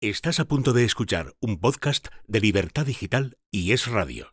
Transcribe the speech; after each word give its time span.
Estás 0.00 0.38
a 0.38 0.44
punto 0.44 0.72
de 0.72 0.84
escuchar 0.84 1.34
un 1.40 1.58
podcast 1.58 2.06
de 2.28 2.40
Libertad 2.40 2.86
Digital 2.86 3.36
y 3.50 3.72
Es 3.72 3.88
Radio. 3.88 4.32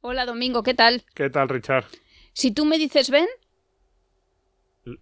Hola 0.00 0.24
Domingo, 0.24 0.62
¿qué 0.62 0.72
tal? 0.72 1.04
¿Qué 1.14 1.28
tal, 1.28 1.50
Richard? 1.50 1.84
Si 2.32 2.50
tú 2.50 2.64
me 2.64 2.78
dices 2.78 3.10
ven. 3.10 3.26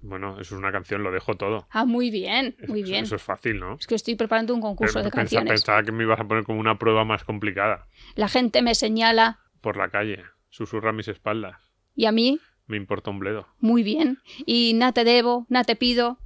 Bueno, 0.01 0.41
eso 0.41 0.57
es 0.57 0.59
una 0.59 0.73
canción, 0.73 1.05
lo 1.05 1.13
dejo 1.13 1.37
todo. 1.37 1.69
Ah, 1.71 1.85
muy 1.85 2.11
bien, 2.11 2.57
muy 2.67 2.83
bien. 2.83 3.05
Eso, 3.05 3.15
es 3.15 3.23
fácil, 3.23 3.61
¿no? 3.61 3.77
Es 3.79 3.87
que 3.87 3.95
estoy 3.95 4.17
preparando 4.17 4.53
un 4.53 4.61
concurso 4.61 5.01
de 5.01 5.13
canciones. 5.13 5.53
Pensaba 5.53 5.85
que 5.85 5.93
me 5.93 6.03
ibas 6.03 6.19
a 6.19 6.27
poner 6.27 6.43
como 6.43 6.59
una 6.59 6.77
prueba 6.77 7.05
más 7.05 7.23
complicada. 7.23 7.87
La 8.17 8.29
gente 8.29 8.61
me 8.61 8.75
señala. 8.75 9.39
Por 9.61 9.77
la 9.77 9.89
calle, 9.89 10.25
susurra 10.51 10.91
a 10.91 10.93
mis 10.93 11.07
espaldas. 11.07 11.73
¿Y 11.95 12.07
a 12.07 12.13
mí? 12.13 12.41
Me 12.67 12.77
importa 12.77 13.11
un 13.11 13.21
bledo. 13.21 13.47
Muy 13.61 13.85
bien. 13.85 14.19
Y 14.47 14.73
nada 14.75 14.91
te 14.91 15.05
debo, 15.05 15.47
nada 15.49 15.63
te 15.63 15.77
pido. 15.77 16.19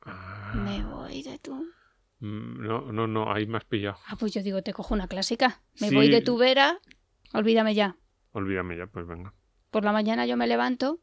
Ah. 0.00 0.54
Me 0.54 0.82
voy 0.82 1.22
de 1.22 1.38
tú. 1.38 1.69
Mm, 2.20 2.66
no, 2.66 2.92
no, 2.92 3.06
no, 3.06 3.32
ahí 3.32 3.46
me 3.46 3.56
has 3.56 3.64
pillado. 3.64 3.98
Ah, 4.06 4.16
pues 4.18 4.32
yo 4.32 4.42
digo, 4.42 4.62
te 4.62 4.72
cojo 4.72 4.94
una 4.94 5.08
clásica. 5.08 5.62
Me 5.80 5.90
voy 5.90 6.08
de 6.08 6.20
tu 6.20 6.36
vera, 6.36 6.78
olvídame 7.32 7.74
ya. 7.74 7.96
Olvídame 8.32 8.76
ya, 8.76 8.86
pues 8.86 9.06
venga. 9.06 9.34
Por 9.70 9.84
la 9.84 9.92
mañana 9.92 10.26
yo 10.26 10.36
me 10.36 10.46
levanto. 10.46 11.00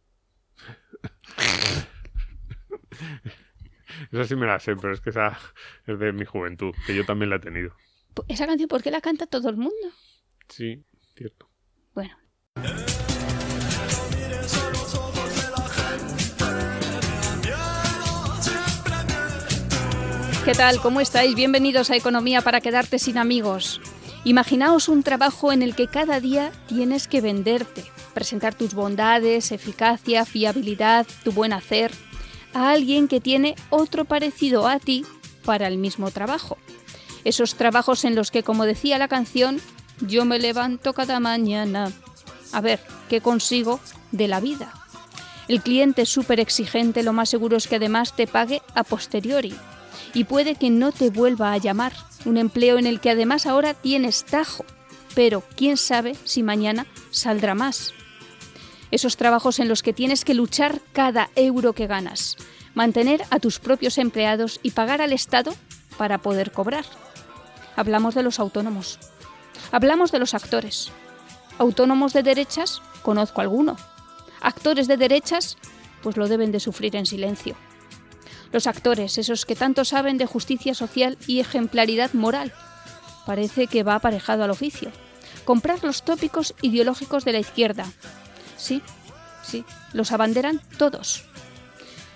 esa 4.12 4.24
sí 4.26 4.36
me 4.36 4.46
la 4.46 4.60
sé, 4.60 4.76
pero 4.76 4.94
es 4.94 5.02
que 5.02 5.10
esa 5.10 5.38
es 5.86 6.00
de 6.00 6.14
mi 6.14 6.26
juventud, 6.26 6.74
que 6.86 6.96
yo 6.96 7.06
también 7.06 7.30
la 7.30 7.38
he 7.38 7.40
tenido. 7.40 7.76
¿Esa 8.28 8.48
canción 8.48 8.68
por 8.68 8.84
qué 8.84 8.92
la 8.92 9.02
canta 9.02 9.28
todo 9.28 9.50
el 9.50 9.58
mundo? 9.58 9.88
Sí, 10.48 10.84
cierto. 11.16 11.50
Bueno. 11.94 12.16
¿Qué 20.48 20.54
tal? 20.54 20.80
¿Cómo 20.80 21.02
estáis? 21.02 21.36
Bienvenidos 21.36 21.92
a 21.92 21.98
Economía 21.98 22.40
para 22.40 22.62
quedarte 22.62 23.00
sin 23.00 23.18
amigos. 23.18 23.82
Imaginaos 24.24 24.88
un 24.88 25.04
trabajo 25.04 25.52
en 25.52 25.62
el 25.62 25.76
que 25.76 25.88
cada 25.88 26.22
día 26.22 26.54
tienes 26.70 27.10
que 27.10 27.20
venderte, 27.20 27.84
presentar 28.14 28.56
tus 28.56 28.74
bondades, 28.74 29.52
eficacia, 29.52 30.24
fiabilidad, 30.24 31.06
tu 31.26 31.34
buen 31.34 31.52
hacer, 31.52 31.92
a 32.54 32.72
alguien 32.72 33.10
que 33.10 33.20
tiene 33.20 33.56
otro 33.70 34.06
parecido 34.06 34.70
a 34.70 34.80
ti 34.80 35.06
para 35.44 35.68
el 35.68 35.78
mismo 35.78 36.12
trabajo. 36.12 36.58
Esos 37.26 37.56
trabajos 37.56 38.06
en 38.06 38.16
los 38.16 38.32
que, 38.32 38.44
como 38.44 38.64
decía 38.64 38.98
la 38.98 39.10
canción, 39.10 39.60
yo 40.00 40.24
me 40.24 40.40
levanto 40.40 40.94
cada 40.94 41.20
mañana. 41.20 41.92
A 42.54 42.62
ver, 42.62 42.80
¿qué 43.10 43.20
consigo 43.20 43.82
de 44.14 44.30
la 44.30 44.40
vida? 44.40 44.72
El 45.50 45.62
cliente 45.62 46.04
es 46.04 46.10
súper 46.10 46.40
exigente, 46.40 47.04
lo 47.04 47.12
más 47.12 47.28
seguro 47.28 47.58
es 47.58 47.68
que 47.68 47.76
además 47.76 48.16
te 48.16 48.28
pague 48.28 48.62
a 48.76 48.86
posteriori 48.86 49.54
y 50.14 50.24
puede 50.26 50.56
que 50.56 50.70
no 50.70 50.92
te 50.92 51.10
vuelva 51.10 51.54
a 51.54 51.58
llamar. 51.58 51.94
Un 52.26 52.38
empleo 52.38 52.78
en 52.78 52.88
el 52.88 53.00
que 53.00 53.12
además 53.12 53.46
ahora 53.46 53.74
tienes 53.74 54.26
tajo, 54.26 54.66
pero 55.16 55.44
quién 55.56 55.78
sabe 55.78 56.16
si 56.24 56.44
mañana 56.44 56.86
saldrá 57.12 57.56
más. 57.56 57.94
Esos 58.92 59.18
trabajos 59.18 59.60
en 59.60 59.68
los 59.68 59.84
que 59.84 59.94
tienes 59.94 60.26
que 60.26 60.34
luchar 60.34 60.82
cada 60.94 61.30
euro 61.36 61.74
que 61.74 61.88
ganas, 61.88 62.38
mantener 62.74 63.24
a 63.30 63.40
tus 63.40 63.60
propios 63.60 63.98
empleados 63.98 64.60
y 64.64 64.72
pagar 64.72 65.02
al 65.02 65.14
Estado 65.14 65.54
para 65.98 66.20
poder 66.20 66.52
cobrar. 66.52 66.86
Hablamos 67.76 68.16
de 68.16 68.24
los 68.24 68.40
autónomos. 68.40 69.00
Hablamos 69.72 70.12
de 70.12 70.20
los 70.20 70.34
actores. 70.34 70.92
Autónomos 71.58 72.14
de 72.14 72.24
derechas, 72.24 72.82
conozco 73.02 73.42
alguno. 73.42 73.76
Actores 74.42 74.88
de 74.88 74.98
derechas, 74.98 75.58
pues 76.02 76.18
lo 76.18 76.28
deben 76.28 76.52
de 76.52 76.60
sufrir 76.60 76.96
en 76.96 77.06
silencio. 77.06 77.56
Los 78.52 78.68
actores, 78.68 79.18
esos 79.18 79.46
que 79.46 79.56
tanto 79.56 79.86
saben 79.86 80.18
de 80.18 80.26
justicia 80.26 80.74
social 80.74 81.18
y 81.28 81.40
ejemplaridad 81.40 82.14
moral. 82.14 82.54
Parece 83.26 83.68
que 83.68 83.84
va 83.84 83.96
aparejado 83.96 84.44
al 84.44 84.52
oficio. 84.52 84.92
Comprar 85.44 85.84
los 85.84 86.04
tópicos 86.04 86.56
ideológicos 86.62 87.26
de 87.26 87.34
la 87.34 87.40
izquierda. 87.40 87.86
Sí, 88.58 88.82
sí, 89.44 89.66
los 89.94 90.12
abanderan 90.12 90.62
todos. 90.78 91.26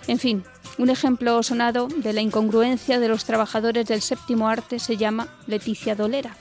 En 0.06 0.18
fin, 0.18 0.44
un 0.78 0.90
ejemplo 0.90 1.42
sonado 1.42 1.88
de 1.88 2.12
la 2.12 2.22
incongruencia 2.22 2.98
de 2.98 3.08
los 3.08 3.24
trabajadores 3.24 3.86
del 3.86 4.00
séptimo 4.00 4.48
arte 4.48 4.78
se 4.78 4.96
llama 4.96 5.28
Leticia 5.46 5.94
Dolera, 5.94 6.36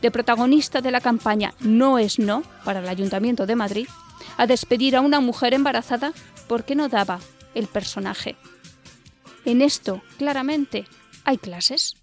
de 0.00 0.10
protagonista 0.10 0.80
de 0.80 0.90
la 0.90 1.00
campaña 1.00 1.54
No 1.60 1.98
es 1.98 2.18
no 2.18 2.42
para 2.64 2.80
el 2.80 2.88
Ayuntamiento 2.88 3.44
de 3.44 3.56
Madrid, 3.56 3.88
a 4.36 4.46
despedir 4.46 4.96
a 4.96 5.00
una 5.00 5.20
mujer 5.20 5.52
embarazada 5.52 6.12
porque 6.46 6.74
no 6.74 6.88
daba 6.88 7.18
el 7.54 7.66
personaje 7.66 8.36
en 9.44 9.62
esto, 9.62 10.02
claramente, 10.18 10.86
hay 11.24 11.38
clases. 11.38 11.96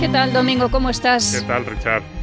¿Qué 0.00 0.08
tal, 0.08 0.32
Domingo? 0.32 0.68
¿Cómo 0.70 0.90
estás? 0.90 1.32
¿Qué 1.32 1.46
tal, 1.46 1.64
Richard? 1.64 2.17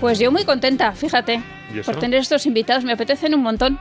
Pues 0.00 0.18
yo 0.18 0.32
muy 0.32 0.44
contenta, 0.44 0.92
fíjate. 0.92 1.42
Por 1.84 1.96
tener 1.96 2.20
estos 2.20 2.46
invitados, 2.46 2.84
me 2.84 2.92
apetecen 2.92 3.34
un 3.34 3.42
montón. 3.42 3.78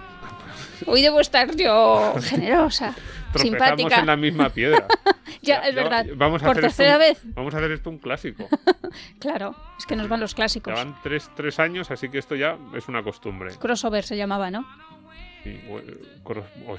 Hoy 0.85 1.01
debo 1.01 1.19
estar 1.21 1.55
yo 1.55 2.13
generosa. 2.21 2.93
simpática. 3.35 3.99
en 3.99 4.05
la 4.07 4.15
misma 4.17 4.49
piedra. 4.49 4.85
Ya, 5.41 5.59
es 5.59 5.73
verdad. 5.73 6.05
Vamos 6.17 6.41
a 6.43 6.47
Por 6.47 6.57
hacer 6.57 6.63
tercera 6.63 6.93
un- 6.95 6.99
vez. 6.99 7.21
Vamos 7.23 7.53
a 7.53 7.57
hacer 7.59 7.71
esto 7.71 7.89
un 7.89 7.97
clásico. 7.99 8.49
Claro, 9.19 9.55
es 9.77 9.85
que 9.85 9.95
nos 9.95 10.09
van 10.09 10.19
los 10.19 10.31
Ya 10.31 10.35
clásicos. 10.35 10.73
van 10.73 10.95
tres, 11.01 11.29
tres 11.35 11.59
años, 11.59 11.91
así 11.91 12.09
que 12.09 12.17
esto 12.17 12.35
ya 12.35 12.57
es 12.75 12.87
una 12.89 13.03
costumbre. 13.03 13.55
Crossover 13.57 14.03
se 14.03 14.17
llamaba, 14.17 14.51
¿no? 14.51 14.65
O, 15.69 15.79
eh, 15.79 15.97
o 16.67 16.77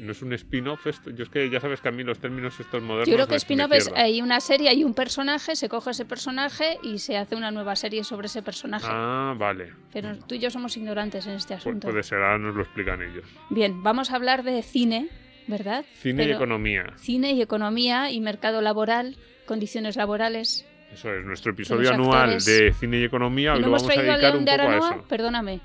no 0.00 0.12
es 0.12 0.22
un 0.22 0.32
spin-off 0.34 0.86
esto. 0.86 1.10
Yo 1.10 1.24
es 1.24 1.30
que 1.30 1.48
ya 1.50 1.60
sabes 1.60 1.80
que 1.80 1.88
a 1.88 1.90
mí 1.90 2.02
los 2.04 2.18
términos 2.18 2.58
estos 2.60 2.82
modernos. 2.82 3.08
Yo 3.08 3.14
creo 3.14 3.26
que 3.26 3.36
spin-off 3.36 3.72
es 3.72 3.90
hay 3.94 4.20
una 4.20 4.40
serie, 4.40 4.68
hay 4.68 4.84
un 4.84 4.94
personaje, 4.94 5.56
se 5.56 5.68
coge 5.68 5.90
ese 5.90 6.04
personaje 6.04 6.78
y 6.82 6.98
se 6.98 7.16
hace 7.16 7.34
una 7.34 7.50
nueva 7.50 7.76
serie 7.76 8.04
sobre 8.04 8.26
ese 8.26 8.42
personaje. 8.42 8.86
Ah, 8.88 9.34
vale. 9.38 9.72
Pero 9.92 10.16
tú 10.18 10.34
y 10.34 10.38
yo 10.38 10.50
somos 10.50 10.76
ignorantes 10.76 11.26
en 11.26 11.32
este 11.34 11.54
Pu- 11.54 11.58
asunto. 11.58 11.88
puede 11.88 12.02
ser, 12.02 12.18
ahora 12.18 12.38
nos 12.38 12.54
lo 12.54 12.62
explican 12.62 13.00
ellos. 13.02 13.24
Bien, 13.50 13.82
vamos 13.82 14.10
a 14.10 14.16
hablar 14.16 14.42
de 14.42 14.62
cine, 14.62 15.08
¿verdad? 15.46 15.84
Cine 15.94 16.24
y 16.24 16.30
economía. 16.32 16.92
Cine 16.96 17.32
y 17.32 17.42
economía 17.42 18.10
y 18.10 18.20
mercado 18.20 18.60
laboral, 18.60 19.16
condiciones 19.46 19.96
laborales. 19.96 20.66
Eso 20.92 21.12
es, 21.12 21.24
nuestro 21.24 21.52
episodio 21.52 21.92
anual 21.92 22.20
actores. 22.30 22.44
de 22.46 22.72
cine 22.74 22.98
y 22.98 23.04
economía. 23.04 23.52
y 23.52 23.56
Hoy 23.56 23.60
no 23.62 23.68
lo 23.68 23.76
hemos 23.76 23.82
vamos 23.82 23.94
traído 23.94 24.12
a 24.12 24.16
dedicar 24.16 24.32
León 24.34 24.38
un 24.38 24.44
de 24.44 24.58
poco 24.58 24.70
a 24.70 24.76
eso. 24.96 25.04
perdóname. 25.08 25.60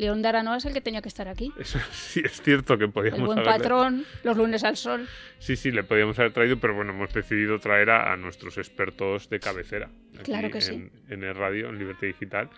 León 0.00 0.22
de 0.22 0.28
Aranoa 0.28 0.56
es 0.56 0.64
el 0.64 0.72
que 0.72 0.80
tenía 0.80 1.02
que 1.02 1.08
estar 1.08 1.28
aquí. 1.28 1.52
Eso 1.58 1.78
sí 1.92 2.22
es 2.24 2.40
cierto 2.42 2.76
que 2.78 2.84
El 2.84 2.90
podíamos 2.92 3.26
buen 3.26 3.38
haberle- 3.38 3.58
patrón, 3.58 4.04
los 4.24 4.36
lunes 4.36 4.64
al 4.64 4.76
sol. 4.76 5.06
Sí, 5.38 5.56
sí, 5.56 5.70
le 5.70 5.84
podíamos 5.84 6.18
haber 6.18 6.32
traído, 6.32 6.58
pero 6.58 6.74
bueno, 6.74 6.92
hemos 6.92 7.12
decidido 7.12 7.58
traer 7.60 7.90
a, 7.90 8.12
a 8.12 8.16
nuestros 8.16 8.58
expertos 8.58 9.28
de 9.30 9.38
cabecera. 9.40 9.90
aquí 10.14 10.24
Claro 10.24 10.50
que 10.50 10.58
en, 10.58 10.62
sí. 10.62 10.90
En 11.08 11.22
el 11.24 11.34
radio, 11.34 11.68
en 11.68 11.78
Libertad 11.78 12.06
Digital, 12.06 12.48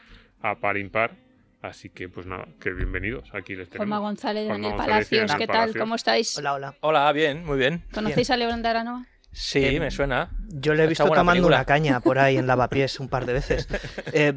a 0.41 0.55
par 0.57 0.77
impar. 0.77 1.13
Así 1.61 1.91
que, 1.91 2.09
pues 2.09 2.27
nada, 2.27 2.47
que 2.61 2.73
bienvenidos. 2.73 3.29
Aquí 3.35 3.55
les 3.55 3.69
tenemos. 3.69 3.77
Juanma 3.89 3.99
González, 3.99 4.47
Juanma 4.47 4.69
Daniel 4.69 4.73
González 4.79 5.09
Palacios, 5.09 5.39
¿qué 5.39 5.47
tal? 5.47 5.57
Palacios. 5.57 5.77
¿Cómo 5.83 5.95
estáis? 5.95 6.39
Hola, 6.39 6.55
hola. 6.55 6.75
Hola, 6.81 7.13
bien, 7.13 7.45
muy 7.45 7.57
bien. 7.59 7.85
¿Conocéis 7.93 8.31
a 8.31 8.37
León 8.37 8.63
de 8.63 8.69
Aranoa? 8.69 9.07
Sí, 9.31 9.65
Eh, 9.65 9.79
me 9.81 9.91
suena. 9.93 10.31
Yo 10.49 10.75
le 10.75 10.85
he 10.85 10.87
visto 10.89 11.05
tomando 11.05 11.31
película. 11.33 11.57
una 11.59 11.65
caña 11.65 12.01
por 12.01 12.19
ahí 12.19 12.37
en 12.37 12.47
lavapiés 12.49 12.99
un 13.01 13.09
par 13.09 13.27
de 13.27 13.33
veces. 13.35 13.69
Eh, 14.13 14.35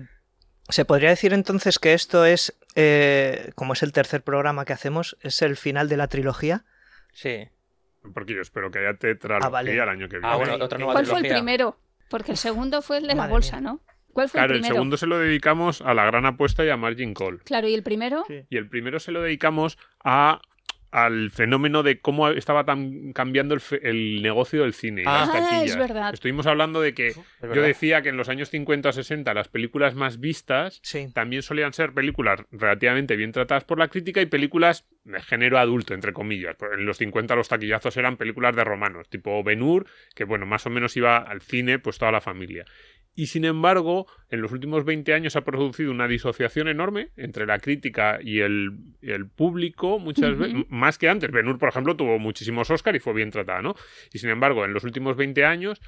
¿Se 0.69 0.85
podría 0.85 1.09
decir 1.09 1.33
entonces 1.33 1.79
que 1.79 1.93
esto 1.93 2.25
es, 2.25 2.53
eh, 2.75 3.51
como 3.55 3.73
es 3.73 3.83
el 3.83 3.91
tercer 3.93 4.21
programa 4.23 4.65
que 4.65 4.73
hacemos, 4.73 5.17
es 5.21 5.41
el 5.41 5.55
final 5.57 5.89
de 5.89 5.97
la 5.97 6.07
trilogía? 6.07 6.65
Sí. 7.13 7.47
Porque 8.13 8.35
yo 8.35 8.41
espero 8.41 8.69
que 8.71 8.79
haya 8.79 8.93
tetralogía 8.97 9.47
Ah, 9.47 9.49
vale. 9.49 9.73
el 9.73 9.79
año 9.89 10.07
que 10.09 10.17
viene. 10.19 10.27
Ah, 10.27 10.35
bueno, 10.35 10.55
otra 10.63 10.77
nueva 10.77 10.93
¿Cuál 10.93 11.05
fue 11.07 11.19
el 11.19 11.27
primero? 11.27 11.79
Porque 12.09 12.31
el 12.31 12.37
segundo 12.37 12.81
fue 12.81 12.97
el 12.97 13.03
de 13.03 13.09
la 13.09 13.15
Madre 13.15 13.31
bolsa, 13.31 13.59
mía. 13.59 13.71
¿no? 13.71 13.81
¿Cuál 14.13 14.29
fue 14.29 14.37
Claro, 14.39 14.51
el 14.53 14.57
el 14.57 14.61
primero? 14.61 14.75
segundo 14.75 14.97
se 14.97 15.07
lo 15.07 15.17
dedicamos 15.17 15.81
a 15.81 15.93
la 15.93 16.05
gran 16.05 16.25
apuesta 16.25 16.63
y 16.63 16.69
a 16.69 16.77
Margin 16.77 17.13
Call. 17.13 17.41
Claro, 17.43 17.67
¿y 17.67 17.73
el 17.73 17.83
primero? 17.83 18.23
Sí. 18.27 18.45
Y 18.49 18.57
el 18.57 18.69
primero 18.69 18.99
se 18.99 19.11
lo 19.11 19.21
dedicamos 19.21 19.77
a 20.03 20.39
al 20.95 21.29
fenómeno 21.29 21.83
de 21.83 21.99
cómo 21.99 22.29
estaba 22.29 22.63
tan 22.63 23.11
cambiando 23.11 23.53
el, 23.53 23.59
fe- 23.59 23.81
el 23.83 24.21
negocio 24.21 24.61
del 24.61 24.73
cine. 24.73 25.03
las 25.03 25.29
Ah, 25.29 25.61
es 25.63 25.75
verdad. 25.75 26.13
Estuvimos 26.13 26.47
hablando 26.47 26.79
de 26.79 26.93
que 26.93 27.11
yo 27.41 27.61
decía 27.61 28.01
que 28.01 28.09
en 28.09 28.17
los 28.17 28.29
años 28.29 28.49
50 28.49 28.89
o 28.89 28.91
60 28.93 29.33
las 29.33 29.49
películas 29.49 29.93
más 29.95 30.19
vistas 30.21 30.79
Sí. 30.83 31.09
también 31.13 31.41
solían 31.41 31.73
ser 31.73 31.93
películas 31.93 32.41
relativamente 32.51 33.17
bien 33.17 33.33
tratadas 33.33 33.65
por 33.65 33.77
la 33.77 33.89
crítica 33.89 34.21
y 34.21 34.25
películas 34.25 34.85
de 35.03 35.21
género 35.21 35.57
adulto, 35.59 35.93
entre 35.93 36.13
comillas. 36.13 36.55
Pues 36.57 36.71
En 36.73 36.85
los 36.85 36.97
50 36.97 37.35
los 37.35 37.49
taquillazos 37.49 37.97
eran 37.97 38.15
películas 38.15 38.55
de 38.55 38.63
romanos, 38.63 39.09
tipo 39.09 39.43
Ben 39.43 39.61
Hur, 39.61 39.85
que 40.15 40.23
bueno, 40.23 40.45
más 40.45 40.65
o 40.65 40.69
menos 40.69 40.95
iba 40.95 41.17
al 41.17 41.41
cine 41.41 41.77
pues 41.77 41.97
toda 41.97 42.11
la 42.13 42.21
familia. 42.21 42.63
Y 43.15 43.27
sin 43.27 43.45
embargo, 43.45 44.07
en 44.29 44.41
los 44.41 44.51
últimos 44.51 44.83
20 44.83 45.13
años 45.13 45.35
ha 45.37 45.45
producido 45.45 45.89
una 45.89 46.07
disociación 46.07 46.67
enorme 46.67 47.09
entre 47.15 47.45
la 47.45 47.59
crítica 47.59 48.19
y 48.21 48.41
el, 48.41 48.73
público, 49.35 49.99
muchas 49.99 50.37
veces, 50.37 50.65
más 50.69 50.97
que 50.97 51.07
antes. 51.07 51.31
Ben 51.31 51.47
Hur, 51.47 51.57
por 51.57 51.69
ejemplo, 51.69 51.95
tuvo 51.95 52.19
muchísimos 52.19 52.69
Oscar 52.69 52.95
y 52.95 52.99
fue 52.99 53.13
bien 53.13 53.31
tratada, 53.31 53.61
¿no? 53.61 53.75
Y 54.11 54.19
sin 54.19 54.29
embargo, 54.29 54.65
en 54.65 54.73
los 54.73 54.83
últimos 54.83 55.15
20 55.15 55.45
años 55.45 55.81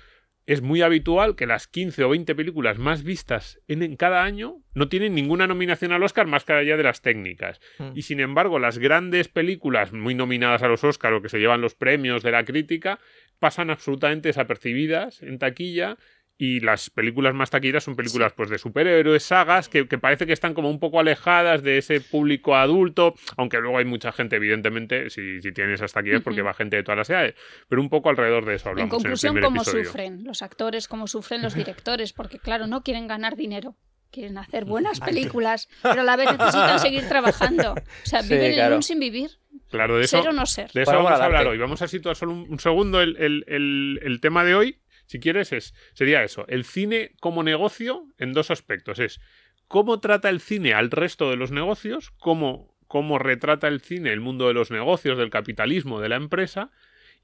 es 0.47 0.61
muy 0.61 0.81
habitual 0.81 1.35
que 1.35 1.45
las 1.45 1.67
15 1.67 2.05
o 2.05 2.09
20 2.09 2.33
películas 2.33 2.79
más 2.79 3.03
vistas 3.03 3.59
en, 3.67 3.83
en 3.83 3.97
cada 3.97 4.23
año 4.23 4.63
no 4.73 4.87
tienen 4.87 5.13
ninguna 5.13 5.45
nominación 5.45 5.91
al 5.91 6.03
Oscar 6.03 6.25
más 6.25 6.45
que 6.45 6.53
allá 6.53 6.77
de 6.77 6.83
las 6.83 7.01
técnicas. 7.01 7.59
Mm. 7.79 7.91
Y 7.95 8.03
sin 8.03 8.21
embargo, 8.21 8.57
las 8.57 8.77
grandes 8.77 9.27
películas 9.27 9.91
muy 9.91 10.15
nominadas 10.15 10.63
a 10.63 10.69
los 10.69 10.85
Oscar 10.85 11.13
o 11.13 11.21
que 11.21 11.27
se 11.27 11.39
llevan 11.39 11.59
los 11.59 11.75
premios 11.75 12.23
de 12.23 12.31
la 12.31 12.45
crítica 12.45 12.97
pasan 13.39 13.69
absolutamente 13.69 14.29
desapercibidas 14.29 15.21
en 15.21 15.37
taquilla. 15.37 15.97
Y 16.39 16.59
las 16.59 16.91
películas 16.91 17.33
más 17.33 17.49
taquilleras 17.49 17.83
son 17.83 17.95
películas 17.95 18.31
pues 18.33 18.51
de 18.51 18.59
superhéroes, 18.59 19.23
sagas, 19.23 19.69
que, 19.69 19.87
que 19.87 19.97
parece 19.97 20.27
que 20.27 20.33
están 20.33 20.53
como 20.53 20.69
un 20.69 20.79
poco 20.79 20.99
alejadas 20.99 21.63
de 21.63 21.79
ese 21.79 21.99
público 21.99 22.55
adulto, 22.55 23.15
aunque 23.37 23.57
luego 23.59 23.79
hay 23.79 23.85
mucha 23.85 24.11
gente, 24.11 24.35
evidentemente, 24.35 25.09
si, 25.09 25.41
si 25.41 25.51
tienes 25.51 25.75
esas 25.75 25.93
taquillas, 25.93 26.21
porque 26.21 26.41
Ujú. 26.41 26.47
va 26.47 26.53
gente 26.53 26.75
de 26.75 26.83
todas 26.83 26.97
las 26.99 27.09
edades. 27.09 27.33
Pero 27.67 27.81
un 27.81 27.89
poco 27.89 28.09
alrededor 28.09 28.45
de 28.45 28.53
eso 28.55 28.69
En 28.69 28.71
hablamos 28.73 28.93
en, 28.93 28.97
conclusión, 29.01 29.29
el 29.31 29.33
primer 29.41 29.47
cómo 29.49 29.61
episodio. 29.63 29.85
sufren 29.85 30.23
los 30.25 30.41
actores, 30.43 30.87
cómo 30.87 31.07
sufren 31.07 31.41
los 31.41 31.55
directores, 31.55 32.13
porque 32.13 32.37
claro, 32.37 32.67
no 32.67 32.83
quieren 32.83 33.07
ganar 33.07 33.35
dinero. 33.35 33.75
Quieren 34.11 34.37
hacer 34.37 34.63
buenas 34.63 35.01
películas, 35.01 35.67
pero 35.83 35.99
a 36.01 36.03
la 36.05 36.15
vez 36.15 36.27
necesitan 36.31 36.79
seguir 36.79 37.07
trabajando. 37.09 37.73
O 37.73 37.75
sea, 38.05 38.21
Sí, 38.21 38.29
viven 38.33 38.51
en 38.51 38.53
claro. 38.53 38.75
un 38.77 38.83
sin 38.83 38.99
vivir. 38.99 39.31
Claro, 39.69 39.97
de 39.97 40.05
eso, 40.05 40.21
Ser 40.21 40.29
o 40.29 40.33
no 40.33 40.45
ser. 40.45 40.71
de 40.71 40.83
eso 40.83 40.91
vamos 40.93 41.11
a 41.11 41.25
hablar 41.25 41.45
hoy. 41.47 41.57
Vamos 41.57 41.81
a 41.81 41.87
situar 41.89 42.15
solo 42.15 42.31
un, 42.31 42.45
un 42.47 42.59
segundo 42.59 43.01
el, 43.01 43.17
el- 43.17 43.43
el- 43.47 43.99
el 44.03 44.21
tema 44.21 44.45
de 44.45 44.55
hoy. 44.55 44.77
Si 45.07 45.19
quieres, 45.19 45.51
es, 45.53 45.73
sería 45.93 46.23
eso. 46.23 46.45
El 46.47 46.63
cine 46.63 47.11
como 47.19 47.41
negocio 47.41 48.05
en 48.17 48.33
dos 48.33 48.51
aspectos. 48.51 48.99
Es 48.99 49.19
cómo 49.67 49.99
trata 49.99 50.29
el 50.29 50.39
cine 50.39 50.73
al 50.73 50.91
resto 50.91 51.29
de 51.29 51.37
los 51.37 51.51
negocios, 51.51 52.11
cómo, 52.19 52.75
cómo 52.87 53.17
retrata 53.17 53.67
el 53.67 53.81
cine 53.81 54.13
el 54.13 54.19
mundo 54.19 54.47
de 54.47 54.53
los 54.53 54.69
negocios, 54.69 55.17
del 55.17 55.29
capitalismo, 55.29 55.99
de 55.99 56.09
la 56.09 56.15
empresa, 56.17 56.71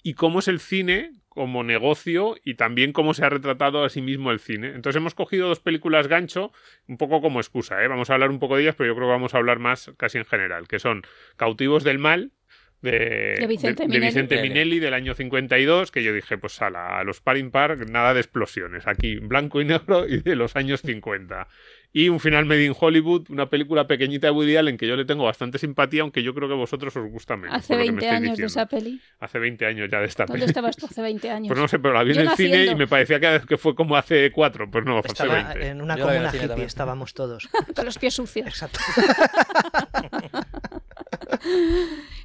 y 0.02 0.16
cómo 0.16 0.40
es 0.40 0.48
el 0.48 0.60
cine 0.60 1.14
como 1.30 1.64
negocio 1.64 2.36
y 2.44 2.56
también 2.56 2.94
cómo 2.94 3.14
se 3.14 3.26
ha 3.26 3.30
retratado 3.30 3.84
a 3.84 3.90
sí 3.90 4.02
mismo 4.02 4.32
el 4.32 4.40
cine. 4.40 4.68
Entonces 4.68 4.98
hemos 4.98 5.16
cogido 5.16 5.48
dos 5.48 5.60
películas 5.60 6.08
gancho 6.08 6.52
un 6.88 6.98
poco 6.98 7.22
como 7.22 7.40
excusa. 7.40 7.84
¿eh? 7.84 7.88
Vamos 7.88 8.10
a 8.10 8.14
hablar 8.14 8.30
un 8.30 8.40
poco 8.40 8.56
de 8.56 8.64
ellas, 8.64 8.76
pero 8.76 8.90
yo 8.90 8.96
creo 8.96 9.08
que 9.08 9.14
vamos 9.14 9.34
a 9.34 9.38
hablar 9.38 9.60
más 9.60 9.92
casi 9.98 10.20
en 10.20 10.26
general, 10.26 10.68
que 10.68 10.80
son 10.80 11.02
Cautivos 11.38 11.84
del 11.84 11.98
Mal. 11.98 12.32
De, 12.84 13.36
De 13.40 13.48
Vicente 13.48 13.84
de- 13.84 13.88
de 13.88 13.94
Minelli. 13.96 14.06
Vicente 14.06 14.42
Minelli 14.42 14.80
del 14.80 14.94
año 14.94 15.14
52, 15.16 15.90
que 15.90 16.04
yo 16.04 16.14
dije, 16.14 16.38
pues 16.38 16.62
a, 16.62 16.70
la- 16.70 17.00
a 17.00 17.04
los 17.04 17.20
par 17.22 17.38
impar, 17.38 17.90
nada 17.90 18.14
de 18.14 18.20
explosiones. 18.20 18.86
Aquí, 18.88 19.16
blanco 19.18 19.60
y 19.62 19.66
negro 19.66 20.06
y 20.08 20.18
de 20.22 20.36
los 20.36 20.56
años 20.56 20.82
50. 20.86 21.48
Y 21.96 22.10
un 22.10 22.20
final 22.20 22.46
made 22.46 22.66
in 22.66 22.74
Hollywood, 22.78 23.28
una 23.30 23.50
película 23.52 23.86
pequeñita 23.86 24.26
de 24.26 24.32
Woody 24.32 24.56
Allen 24.58 24.78
que 24.78 24.88
yo 24.88 24.96
le 24.96 25.06
tengo 25.06 25.26
bastante 25.26 25.60
simpatía, 25.60 26.02
aunque 26.02 26.24
yo 26.24 26.34
creo 26.34 26.48
que 26.48 26.56
a 26.56 26.58
vosotros 26.58 26.96
os 26.98 27.08
gusta 27.12 27.38
menos. 27.38 27.56
Hace 27.56 27.76
por 27.76 27.78
lo 27.78 27.84
que 27.86 27.92
me 27.92 27.98
20 28.02 28.06
estáis 28.08 28.24
años 28.30 28.38
de 28.40 28.46
esa 28.48 28.66
peli. 28.66 29.02
Hace 29.20 29.38
20 29.40 29.66
años 29.68 29.90
ya 29.92 30.00
de 30.00 30.06
esta 30.08 30.26
¿Dónde 30.26 30.40
peli. 30.40 30.50
estabas 30.50 30.76
tú 30.76 30.88
hace 30.88 31.02
20 31.04 31.30
años? 31.30 31.48
Pues 31.50 31.60
no 31.60 31.68
sé, 31.68 31.78
pero 31.78 31.94
la 31.94 32.04
vi 32.04 32.14
en 32.14 32.22
el 32.22 32.30
cine 32.32 32.66
y 32.66 32.76
me 32.76 32.88
parecía 32.88 33.20
que, 33.20 33.42
que 33.48 33.58
fue 33.58 33.76
como 33.76 33.96
hace 33.96 34.32
cuatro. 34.32 34.70
Pues 34.72 34.84
no, 34.84 34.94
fue 35.04 35.12
hace 35.12 35.24
Estaba 35.24 35.54
20. 35.54 35.68
en 35.70 35.82
una 35.82 35.96
comuna 35.96 36.30
hippie, 36.34 36.48
también. 36.48 36.66
estábamos 36.68 37.14
todos. 37.14 37.48
Con 37.76 37.86
los 37.86 37.98
pies 38.00 38.16
sucios. 38.16 38.48
Exacto. 38.48 38.80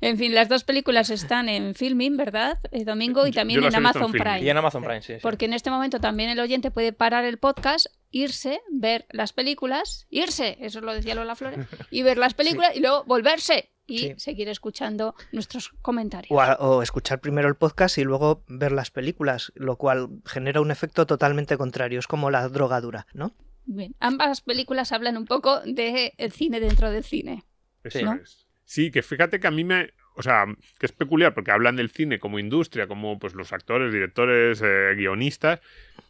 En 0.00 0.16
fin, 0.16 0.34
las 0.34 0.48
dos 0.48 0.64
películas 0.64 1.10
están 1.10 1.48
en 1.48 1.74
Filming, 1.74 2.16
¿verdad? 2.16 2.58
El 2.70 2.84
domingo 2.84 3.26
y 3.26 3.32
también 3.32 3.64
en 3.64 3.74
Amazon 3.74 4.12
Filmin. 4.12 4.22
Prime. 4.22 4.42
Y 4.42 4.48
en 4.50 4.56
Amazon 4.56 4.82
Prime, 4.82 5.02
sí. 5.02 5.14
sí. 5.14 5.18
Porque 5.22 5.46
en 5.46 5.52
este 5.54 5.70
momento 5.70 6.00
también 6.00 6.30
el 6.30 6.38
oyente 6.40 6.70
puede 6.70 6.92
parar 6.92 7.24
el 7.24 7.38
podcast, 7.38 7.86
irse, 8.10 8.60
ver 8.70 9.06
las 9.10 9.32
películas, 9.32 10.06
irse, 10.10 10.56
eso 10.60 10.80
lo 10.80 10.92
decía 10.94 11.14
Lola 11.14 11.34
Flores, 11.34 11.66
y 11.90 12.02
ver 12.02 12.16
las 12.18 12.34
películas 12.34 12.76
y 12.76 12.80
luego 12.80 13.04
volverse 13.04 13.70
y 13.86 13.98
Sí. 13.98 14.14
seguir 14.18 14.48
escuchando 14.50 15.14
nuestros 15.32 15.70
comentarios. 15.82 16.30
O, 16.30 16.40
a- 16.42 16.56
o 16.60 16.82
escuchar 16.82 17.20
primero 17.20 17.48
el 17.48 17.54
podcast 17.56 17.96
y 17.98 18.04
luego 18.04 18.44
ver 18.46 18.70
las 18.70 18.90
películas, 18.90 19.50
lo 19.56 19.76
cual 19.76 20.08
genera 20.26 20.60
un 20.60 20.70
efecto 20.70 21.06
totalmente 21.06 21.56
contrario. 21.56 21.98
Es 21.98 22.06
como 22.06 22.30
la 22.30 22.48
drogadura, 22.50 23.06
¿no? 23.14 23.32
Bien, 23.64 23.94
ambas 23.98 24.42
películas 24.42 24.92
hablan 24.92 25.16
un 25.16 25.24
poco 25.24 25.60
del 25.60 26.32
cine 26.32 26.60
dentro 26.60 26.90
del 26.90 27.02
cine. 27.04 27.44
Eso 27.82 27.98
Sí. 27.98 28.04
¿no? 28.04 28.14
es. 28.14 28.46
Sí, 28.68 28.90
que 28.90 29.00
fíjate 29.00 29.40
que 29.40 29.46
a 29.46 29.50
mí 29.50 29.64
me. 29.64 29.94
O 30.14 30.22
sea, 30.22 30.44
que 30.78 30.84
es 30.84 30.92
peculiar 30.92 31.32
porque 31.32 31.50
hablan 31.50 31.76
del 31.76 31.88
cine 31.88 32.18
como 32.18 32.38
industria, 32.38 32.86
como 32.86 33.18
pues 33.18 33.32
los 33.32 33.54
actores, 33.54 33.94
directores, 33.94 34.60
eh, 34.62 34.92
guionistas. 34.94 35.60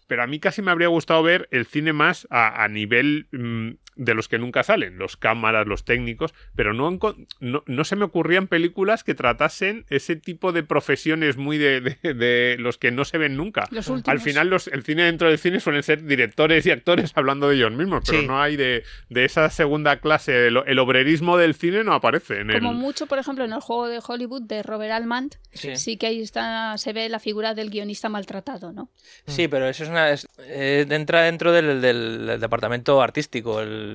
Pero 0.08 0.24
a 0.24 0.26
mí 0.26 0.40
casi 0.40 0.60
me 0.60 0.72
habría 0.72 0.88
gustado 0.88 1.22
ver 1.22 1.46
el 1.52 1.66
cine 1.66 1.92
más 1.92 2.26
a, 2.30 2.64
a 2.64 2.66
nivel 2.66 3.28
mm, 3.30 3.70
de 3.98 4.14
los 4.14 4.28
que 4.28 4.38
nunca 4.38 4.62
salen, 4.62 4.96
los 4.96 5.16
cámaras, 5.18 5.66
los 5.66 5.84
técnicos, 5.84 6.32
pero 6.56 6.72
no, 6.72 6.98
no, 7.40 7.62
no 7.66 7.84
se 7.84 7.96
me 7.96 8.04
ocurrían 8.04 8.46
películas 8.46 9.04
que 9.04 9.14
tratasen 9.14 9.84
ese 9.90 10.16
tipo 10.16 10.52
de 10.52 10.62
profesiones 10.62 11.36
muy 11.36 11.58
de, 11.58 11.80
de- 11.82 12.14
de 12.14 12.56
los 12.58 12.78
que 12.78 12.90
no 12.90 13.04
se 13.04 13.18
ven 13.18 13.36
nunca. 13.36 13.66
Los 13.70 13.88
últimos. 13.88 14.08
Al 14.08 14.20
final, 14.20 14.48
los, 14.48 14.68
el 14.68 14.82
cine 14.84 15.02
dentro 15.04 15.28
del 15.28 15.38
cine 15.38 15.60
suelen 15.60 15.82
ser 15.82 16.04
directores 16.04 16.64
y 16.64 16.70
actores 16.70 17.12
hablando 17.16 17.48
de 17.48 17.56
ellos 17.56 17.72
mismos, 17.72 18.02
pero 18.06 18.20
Sí. 18.20 18.26
no 18.26 18.40
hay 18.40 18.56
de, 18.56 18.84
de 19.10 19.24
esa 19.24 19.50
segunda 19.50 20.00
clase. 20.00 20.46
El, 20.46 20.58
el 20.66 20.78
obrerismo 20.78 21.36
del 21.36 21.54
cine 21.54 21.84
no 21.84 21.92
aparece 21.92 22.40
en 22.40 22.52
Como 22.52 22.70
el. 22.70 22.76
mucho, 22.76 23.06
por 23.06 23.18
ejemplo, 23.18 23.44
en 23.44 23.52
el 23.52 23.60
juego 23.60 23.88
de 23.88 24.00
Hollywood 24.06 24.42
de 24.42 24.62
Robert 24.62 24.92
Altman, 24.92 25.30
Sí. 25.52 25.76
sí 25.76 25.96
que 25.96 26.06
ahí 26.06 26.22
está, 26.22 26.78
se 26.78 26.92
ve 26.92 27.08
la 27.08 27.18
figura 27.18 27.54
del 27.54 27.70
guionista 27.70 28.08
maltratado, 28.08 28.72
¿no? 28.72 28.90
Sí, 29.26 29.48
pero 29.48 29.66
eso 29.68 29.82
es 29.82 29.90
una. 29.90 30.10
es- 30.12 30.28
eh, 30.46 30.86
entra 30.88 31.22
dentro 31.22 31.50
del, 31.52 31.80
del 31.80 32.38
departamento 32.40 33.02
artístico, 33.02 33.60
el, 33.60 33.87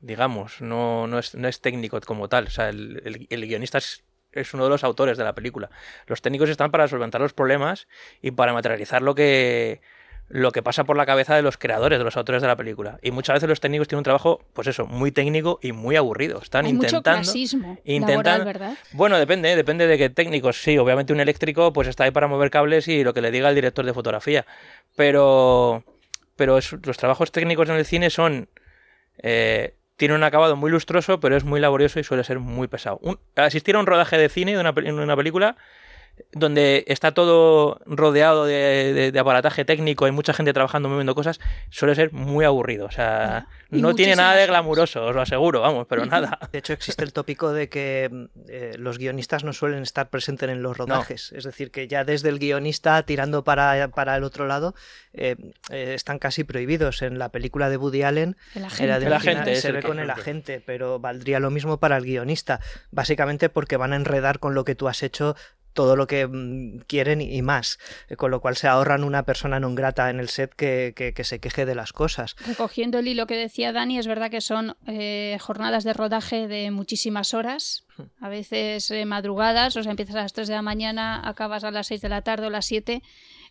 digamos, 0.00 0.60
no, 0.60 1.06
no, 1.06 1.18
es, 1.18 1.34
no 1.34 1.48
es 1.48 1.60
técnico 1.60 1.98
como 2.00 2.28
tal. 2.28 2.46
O 2.46 2.50
sea, 2.50 2.68
el, 2.68 3.00
el- 3.04 3.26
el 3.30 3.46
guionista 3.48 3.78
es, 3.78 4.04
es 4.32 4.52
uno 4.54 4.64
de 4.64 4.70
los 4.70 4.84
autores 4.84 5.16
de 5.16 5.24
la 5.24 5.34
película. 5.34 5.70
Los 6.06 6.20
técnicos 6.22 6.50
están 6.50 6.70
para 6.70 6.88
solventar 6.88 7.20
los 7.20 7.32
problemas 7.32 7.86
y 8.20 8.30
para 8.32 8.52
materializar 8.52 9.00
lo 9.02 9.14
que 9.14 9.80
lo 10.28 10.52
que 10.52 10.62
pasa 10.62 10.84
por 10.84 10.96
la 10.96 11.04
cabeza 11.04 11.36
de 11.36 11.42
los 11.42 11.58
creadores, 11.58 11.98
de 11.98 12.04
los 12.04 12.16
autores 12.16 12.40
de 12.40 12.48
la 12.48 12.56
película. 12.56 12.98
Y 13.02 13.10
muchas 13.10 13.34
veces 13.34 13.48
los 13.48 13.60
técnicos 13.60 13.88
tienen 13.88 13.98
un 13.98 14.04
trabajo, 14.04 14.40
pues 14.54 14.66
eso, 14.68 14.86
muy 14.86 15.12
técnico 15.12 15.58
y 15.62 15.72
muy 15.72 15.96
aburrido. 15.96 16.40
Están 16.40 16.64
Hay 16.64 16.72
mucho 16.72 16.86
intentando. 16.96 17.20
clasismo 17.24 17.78
intentando- 17.84 18.22
laboral, 18.22 18.44
¿verdad? 18.44 18.78
Bueno, 18.92 19.18
depende, 19.18 19.52
¿eh? 19.52 19.56
depende 19.56 19.86
de 19.86 19.98
qué 19.98 20.08
técnicos. 20.08 20.56
Sí, 20.62 20.78
obviamente 20.78 21.12
un 21.12 21.20
eléctrico 21.20 21.74
pues 21.74 21.88
está 21.88 22.04
ahí 22.04 22.10
para 22.10 22.26
mover 22.26 22.48
cables 22.50 22.88
y 22.88 23.04
lo 23.04 23.12
que 23.12 23.20
le 23.20 23.30
diga 23.30 23.50
el 23.50 23.54
director 23.54 23.84
de 23.84 23.92
fotografía. 23.92 24.46
Pero, 24.96 25.84
pero 26.36 26.56
es- 26.58 26.72
los 26.84 26.96
trabajos 26.96 27.30
técnicos 27.30 27.68
en 27.68 27.76
el 27.76 27.84
cine 27.84 28.08
son... 28.10 28.48
eh, 29.18 29.74
tiene 29.96 30.14
un 30.14 30.22
acabado 30.24 30.56
muy 30.56 30.70
lustroso, 30.70 31.20
pero 31.20 31.36
es 31.36 31.44
muy 31.44 31.60
laborioso 31.60 32.00
y 32.00 32.04
suele 32.04 32.24
ser 32.24 32.38
muy 32.40 32.66
pesado. 32.68 32.98
Un- 33.02 33.18
asistir 33.36 33.76
a 33.76 33.80
un 33.80 33.86
rodaje 33.86 34.18
de 34.18 34.28
cine 34.28 34.52
de 34.52 34.58
una, 34.60 34.74
en 34.76 34.98
una 34.98 35.16
película 35.16 35.56
donde 36.32 36.84
está 36.88 37.12
todo 37.12 37.80
rodeado 37.86 38.44
de, 38.44 38.92
de- 38.92 39.12
de 39.12 39.18
aparataje 39.18 39.64
técnico, 39.64 40.04
hay 40.04 40.12
mucha 40.12 40.32
gente 40.32 40.52
trabajando, 40.52 40.88
moviendo 40.88 41.14
cosas, 41.14 41.40
suele 41.70 41.94
ser 41.94 42.12
muy 42.12 42.44
aburrido. 42.44 42.86
O 42.86 42.90
sea, 42.90 43.46
Y 43.70 43.80
no 43.82 43.94
tiene 43.94 44.16
nada 44.16 44.34
de 44.36 44.46
glamuroso, 44.46 45.04
os 45.06 45.14
lo 45.14 45.20
aseguro, 45.22 45.60
vamos, 45.60 45.86
pero 45.88 46.04
nada. 46.06 46.38
De 46.52 46.58
hecho, 46.58 46.72
existe 46.72 47.04
el 47.04 47.12
tópico 47.12 47.52
de 47.52 47.68
que 47.68 48.28
eh, 48.48 48.74
los 48.78 48.98
guionistas 48.98 49.44
no 49.44 49.52
suelen 49.52 49.82
estar 49.82 50.08
presentes 50.10 50.48
en 50.48 50.62
los 50.62 50.76
rodajes. 50.76 51.32
Es 51.32 51.44
decir, 51.44 51.70
que 51.70 51.88
ya 51.88 52.04
desde 52.04 52.28
el 52.28 52.38
guionista 52.38 53.02
tirando 53.04 53.44
para, 53.44 53.88
para 53.88 54.16
el 54.16 54.24
otro 54.24 54.46
lado 54.46 54.74
eh, 55.12 55.36
eh, 55.70 55.92
están 55.94 56.18
casi 56.18 56.44
prohibidos. 56.44 57.02
En 57.02 57.18
la 57.18 57.28
película 57.30 57.68
de 57.68 57.76
Woody 57.76 58.02
Allen, 58.02 58.36
El 58.54 58.62
era 58.62 58.66
agente. 58.66 59.00
de 59.00 59.06
El 59.06 59.12
agente 59.12 59.56
se 59.56 59.72
ve 59.72 59.82
con 59.82 59.98
el 59.98 60.10
agente, 60.10 60.62
pero 60.64 60.98
valdría 60.98 61.40
lo 61.40 61.50
mismo 61.50 61.78
para 61.78 61.96
el 61.96 62.04
guionista. 62.04 62.60
Básicamente 62.90 63.48
porque 63.48 63.76
van 63.76 63.92
a 63.92 63.96
enredar 63.96 64.38
con 64.38 64.54
lo 64.54 64.64
que 64.64 64.74
tú 64.74 64.88
has 64.88 65.02
hecho 65.02 65.36
todo 65.74 65.96
lo 65.96 66.06
que 66.06 66.26
mm, 66.26 66.78
quieren 66.86 67.20
y 67.20 67.42
más, 67.42 67.78
Eh, 68.08 68.16
con 68.16 68.30
lo 68.30 68.40
cual 68.40 68.56
se 68.56 68.68
ahorran 68.68 69.04
una 69.04 69.24
persona 69.28 69.60
non 69.60 69.74
grata 69.74 70.08
en 70.08 70.18
el 70.22 70.28
set 70.32 70.54
que, 70.54 70.94
que- 70.94 71.12
se 71.24 71.40
queje 71.40 71.66
de 71.66 71.74
las 71.74 71.92
cosas. 71.92 72.36
Recogiendo 72.46 72.98
el 72.98 73.08
hilo 73.08 73.26
que 73.26 73.36
decía 73.36 73.72
Dani, 73.72 73.98
es 73.98 74.06
verdad 74.06 74.30
que 74.30 74.40
son 74.40 74.76
eh, 74.86 75.36
jornadas 75.40 75.84
de 75.84 75.92
rodaje 75.92 76.48
de 76.48 76.70
muchísimas 76.70 77.34
horas, 77.34 77.84
a 78.20 78.28
veces 78.28 78.90
eh, 78.90 79.04
madrugadas, 79.04 79.76
o 79.76 79.82
sea, 79.82 79.90
empiezas 79.92 80.16
a 80.16 80.22
las 80.22 80.32
3 80.32 80.48
de 80.48 80.54
la 80.54 80.62
mañana, 80.62 81.20
acabas 81.28 81.64
a 81.64 81.70
las 81.70 81.88
6 81.88 82.00
de 82.00 82.08
la 82.08 82.22
tarde 82.22 82.46
o 82.46 82.50
las 82.50 82.66
7. 82.66 83.02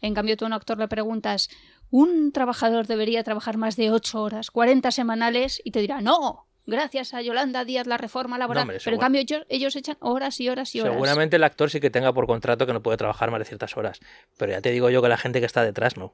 En 0.02 0.14
cambio, 0.14 0.36
tú 0.38 0.46
a 0.46 0.48
un 0.48 0.54
actor 0.54 0.78
le 0.80 0.88
preguntas, 0.88 1.50
¿un 1.90 2.32
trabajador 2.32 2.88
debería 2.88 3.24
trabajar 3.24 3.58
más 3.58 3.76
de 3.76 3.92
8 3.92 4.22
horas, 4.22 4.52
40 4.52 4.92
semanales? 4.92 5.62
Y 5.64 5.72
te 5.72 5.80
dirá, 5.80 6.02
no, 6.02 6.48
gracias 6.66 7.14
a 7.14 7.22
Yolanda 7.22 7.66
Díaz 7.66 7.88
la 7.88 7.98
reforma 7.98 8.38
laboral. 8.38 8.64
hombre, 8.64 8.80
Pero 8.84 8.96
en 8.96 9.00
cambio 9.00 9.22
ellos, 9.22 9.46
ellos 9.50 9.76
echan 9.76 9.98
horas 10.00 10.40
y 10.40 10.50
horas 10.50 10.74
y 10.76 10.82
horas. 10.82 10.94
Seguramente 10.94 11.36
el 11.36 11.44
actor 11.44 11.70
sí 11.70 11.80
que 11.80 11.90
tenga 11.90 12.14
por 12.14 12.28
contrato 12.28 12.66
que 12.66 12.74
no 12.74 12.82
puede 12.82 12.98
trabajar 12.98 13.32
más 13.32 13.40
de 13.40 13.46
ciertas 13.46 13.76
horas. 13.78 14.00
Pero 14.38 14.52
ya 14.52 14.62
te 14.62 14.72
digo 14.72 14.90
yo 14.90 15.02
que 15.02 15.10
la 15.10 15.18
gente 15.18 15.40
que 15.40 15.46
está 15.46 15.64
detrás 15.64 15.98
no. 15.98 16.14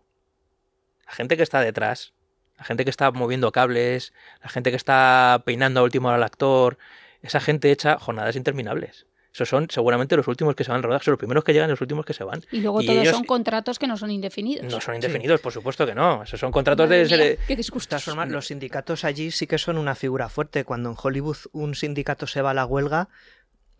La 1.05 1.13
gente 1.13 1.37
que 1.37 1.43
está 1.43 1.61
detrás, 1.61 2.13
la 2.57 2.63
gente 2.63 2.83
que 2.83 2.89
está 2.89 3.11
moviendo 3.11 3.51
cables, 3.51 4.13
la 4.43 4.49
gente 4.49 4.69
que 4.69 4.77
está 4.77 5.41
peinando 5.45 5.79
a 5.79 5.83
última 5.83 6.09
hora 6.09 6.17
al 6.17 6.23
actor, 6.23 6.77
esa 7.21 7.39
gente 7.39 7.71
echa 7.71 7.97
jornadas 7.97 8.35
interminables. 8.35 9.07
Esos 9.31 9.47
son 9.47 9.67
seguramente 9.69 10.15
los 10.17 10.27
últimos 10.27 10.55
que 10.55 10.63
se 10.63 10.71
van 10.71 10.79
a 10.79 10.81
rodar, 10.81 11.03
son 11.03 11.11
los 11.11 11.19
primeros 11.19 11.43
que 11.43 11.53
llegan 11.53 11.69
y 11.69 11.71
los 11.73 11.81
últimos 11.81 12.03
que 12.05 12.13
se 12.13 12.23
van. 12.23 12.41
Y 12.51 12.61
luego 12.61 12.81
Y 12.81 12.87
todos 12.87 13.01
ellos- 13.01 13.13
son 13.15 13.25
contratos 13.25 13.77
que 13.77 13.85
no 13.87 13.95
son 13.95 14.09
indefinidos. 14.09 14.65
No 14.71 14.81
son 14.81 14.95
indefinidos, 14.95 15.39
por 15.39 15.53
supuesto 15.53 15.85
que 15.85 15.93
no. 15.93 16.23
Esos 16.23 16.39
son 16.39 16.51
contratos 16.51 16.87
Madre 16.87 17.03
de... 17.03 17.05
mía, 17.05 17.17
de- 17.17 17.37
qué 17.37 17.53
De 17.53 17.55
disgustos. 17.57 17.89
todas 17.89 18.03
formas, 18.03 18.29
los 18.29 18.47
sindicatos 18.47 19.03
allí 19.05 19.29
sí 19.31 19.45
que 19.45 19.57
son 19.59 19.77
una 19.77 19.93
figura 19.95 20.29
fuerte. 20.29 20.63
Cuando 20.65 20.89
en 20.89 20.95
Hollywood 21.01 21.37
un 21.51 21.75
sindicato 21.75 22.25
se 22.25 22.41
va 22.41 22.51
a 22.51 22.53
la 22.55 22.65
huelga, 22.65 23.09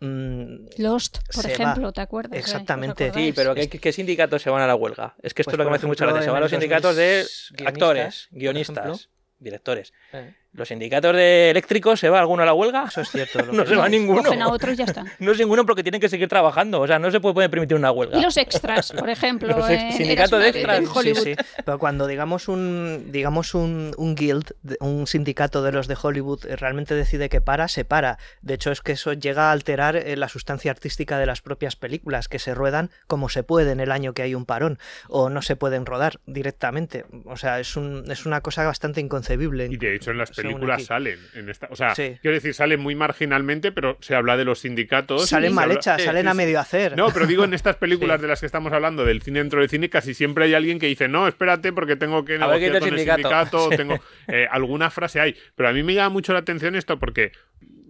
mm, 0.00 0.66
Lost, 0.78 1.18
por 1.34 1.42
Se 1.44 1.52
ejemplo, 1.52 1.86
va. 1.88 1.92
¿te 1.92 2.00
acuerdas? 2.00 2.32
¿Os 2.32 2.38
Exactamente. 2.38 3.12
Sí, 3.12 3.32
pero 3.34 3.54
¿qué, 3.54 3.68
qué 3.68 3.92
sindicatos 3.92 4.42
se 4.42 4.50
van 4.50 4.62
a 4.62 4.66
la 4.66 4.74
huelga? 4.76 5.14
Es 5.22 5.34
que 5.34 5.42
esto 5.42 5.50
Pues, 5.50 5.54
es 5.54 5.58
lo 5.58 5.64
que 5.64 5.70
me 5.70 5.76
hace 5.76 5.86
mucha 5.86 6.06
gracia. 6.06 6.22
Se 6.22 6.30
van 6.30 6.40
los 6.42 6.50
sindicatos 6.50 6.96
de 6.96 7.22
2000 7.50 7.66
actores, 7.66 8.28
guionistas, 8.30 9.08
directores. 9.38 9.92
eh, 10.12 10.34
¿Los 10.52 10.68
sindicatos 10.68 11.14
de 11.14 11.50
elécticos 11.50 12.00
se 12.00 12.08
va 12.10 12.18
alguno 12.20 12.42
a 12.42 12.46
la 12.46 12.52
huelga? 12.54 12.84
eso 12.88 13.00
es 13.02 13.10
cierto. 13.10 13.38
lo 13.46 13.52
No 13.52 13.62
que 13.64 13.70
se 13.70 13.76
va 13.76 13.88
ninguno. 13.88 14.22
Cogen 14.24 14.42
a 14.42 14.48
otros 14.48 14.74
y 14.74 14.76
ya 14.78 14.84
está. 14.84 15.04
No 15.20 15.32
es 15.32 15.38
ninguno 15.38 15.64
porque 15.64 15.82
tienen 15.82 16.00
que 16.00 16.08
seguir 16.08 16.28
trabajando. 16.28 16.80
O 16.80 16.86
sea, 16.86 16.98
no 16.98 17.10
se 17.10 17.20
puede 17.20 17.48
permitir 17.48 17.76
una 17.76 17.92
huelga. 17.92 18.18
Y 18.18 18.22
los 18.22 18.36
extras, 18.36 18.92
por 18.92 19.08
ejemplo. 19.08 19.48
Los 19.56 19.70
ex- 19.70 19.82
en 19.82 19.92
sindicato 19.92 20.38
de 20.38 20.48
extras. 20.48 20.80
Sí, 20.80 20.86
Hollywood. 20.92 21.22
sí. 21.22 21.34
Pero 21.64 21.78
cuando 21.78 22.06
digamos 22.08 22.48
un 22.48 23.12
digamos 23.12 23.54
un, 23.54 23.92
un 23.96 24.14
guild, 24.16 24.52
un 24.80 25.06
sindicato 25.06 25.62
de 25.62 25.72
los 25.72 25.86
de 25.86 25.96
Hollywood 26.00 26.44
eh, 26.46 26.56
realmente 26.56 26.94
decide 26.94 27.28
que 27.28 27.40
para, 27.40 27.68
se 27.68 27.84
para. 27.84 28.18
De 28.42 28.54
hecho 28.54 28.72
es 28.72 28.80
que 28.80 28.92
eso 28.92 29.12
llega 29.12 29.50
a 29.50 29.52
alterar 29.52 29.94
eh, 29.96 30.16
la 30.16 30.28
sustancia 30.28 30.70
artística 30.72 31.18
de 31.18 31.26
las 31.26 31.42
propias 31.42 31.76
películas 31.76 32.26
que 32.28 32.38
se 32.40 32.54
ruedan 32.54 32.90
como 33.06 33.28
se 33.28 33.42
puede 33.44 33.70
en 33.72 33.80
el 33.80 33.92
año 33.92 34.14
que 34.14 34.22
hay 34.22 34.34
un 34.34 34.46
parón 34.46 34.78
o 35.08 35.30
no 35.30 35.42
se 35.42 35.54
pueden 35.56 35.86
rodar 35.86 36.18
directamente. 36.26 37.04
O 37.26 37.36
sea, 37.36 37.60
es 37.60 37.76
un, 37.76 38.10
es 38.10 38.26
una 38.26 38.40
cosa 38.40 38.64
bastante 38.64 39.00
inconcebible. 39.00 39.66
Y 39.70 39.76
de 39.76 39.94
hecho 39.94 40.10
en 40.10 40.18
las 40.18 40.30
películas 40.42 40.84
salen. 40.84 41.18
En 41.34 41.48
esta, 41.48 41.68
o 41.70 41.76
sea, 41.76 41.94
Sí. 41.94 42.18
quiero 42.22 42.34
decir, 42.34 42.54
salen 42.54 42.80
muy 42.80 42.94
marginalmente, 42.94 43.72
pero 43.72 43.96
se 44.00 44.14
habla 44.14 44.36
de 44.36 44.44
los 44.44 44.60
sindicatos. 44.60 45.28
Salen 45.28 45.52
mal 45.54 45.64
habla- 45.64 45.74
hechas, 45.74 46.02
salen 46.02 46.28
a 46.28 46.34
medio 46.34 46.58
hacer. 46.60 46.96
No, 46.96 47.08
pero 47.10 47.26
digo 47.26 47.44
en 47.44 47.54
estas 47.54 47.76
películas 47.76 48.18
Sí. 48.18 48.22
de 48.22 48.28
las 48.28 48.40
que 48.40 48.46
estamos 48.46 48.72
hablando, 48.72 49.04
del 49.04 49.22
cine 49.22 49.40
dentro 49.40 49.60
del 49.60 49.68
cine, 49.68 49.88
casi 49.90 50.14
siempre 50.14 50.44
hay 50.44 50.54
alguien 50.54 50.78
que 50.78 50.86
dice, 50.86 51.08
no, 51.08 51.26
espérate 51.28 51.72
porque 51.72 51.96
tengo 51.96 52.24
que 52.24 52.32
ver 52.32 52.40
negociar 52.40 52.72
con 52.72 52.76
el 52.76 52.88
sindicato". 52.98 53.18
sindicato, 53.22 53.68
Sí. 53.70 53.76
tengo 53.76 54.00
eh, 54.28 54.46
alguna 54.50 54.90
frase 54.90 55.20
hay. 55.20 55.36
Pero 55.54 55.68
a 55.68 55.72
mí 55.72 55.82
me 55.82 55.94
llama 55.94 56.10
mucho 56.10 56.32
la 56.32 56.40
atención 56.40 56.74
esto 56.76 56.98
porque 56.98 57.32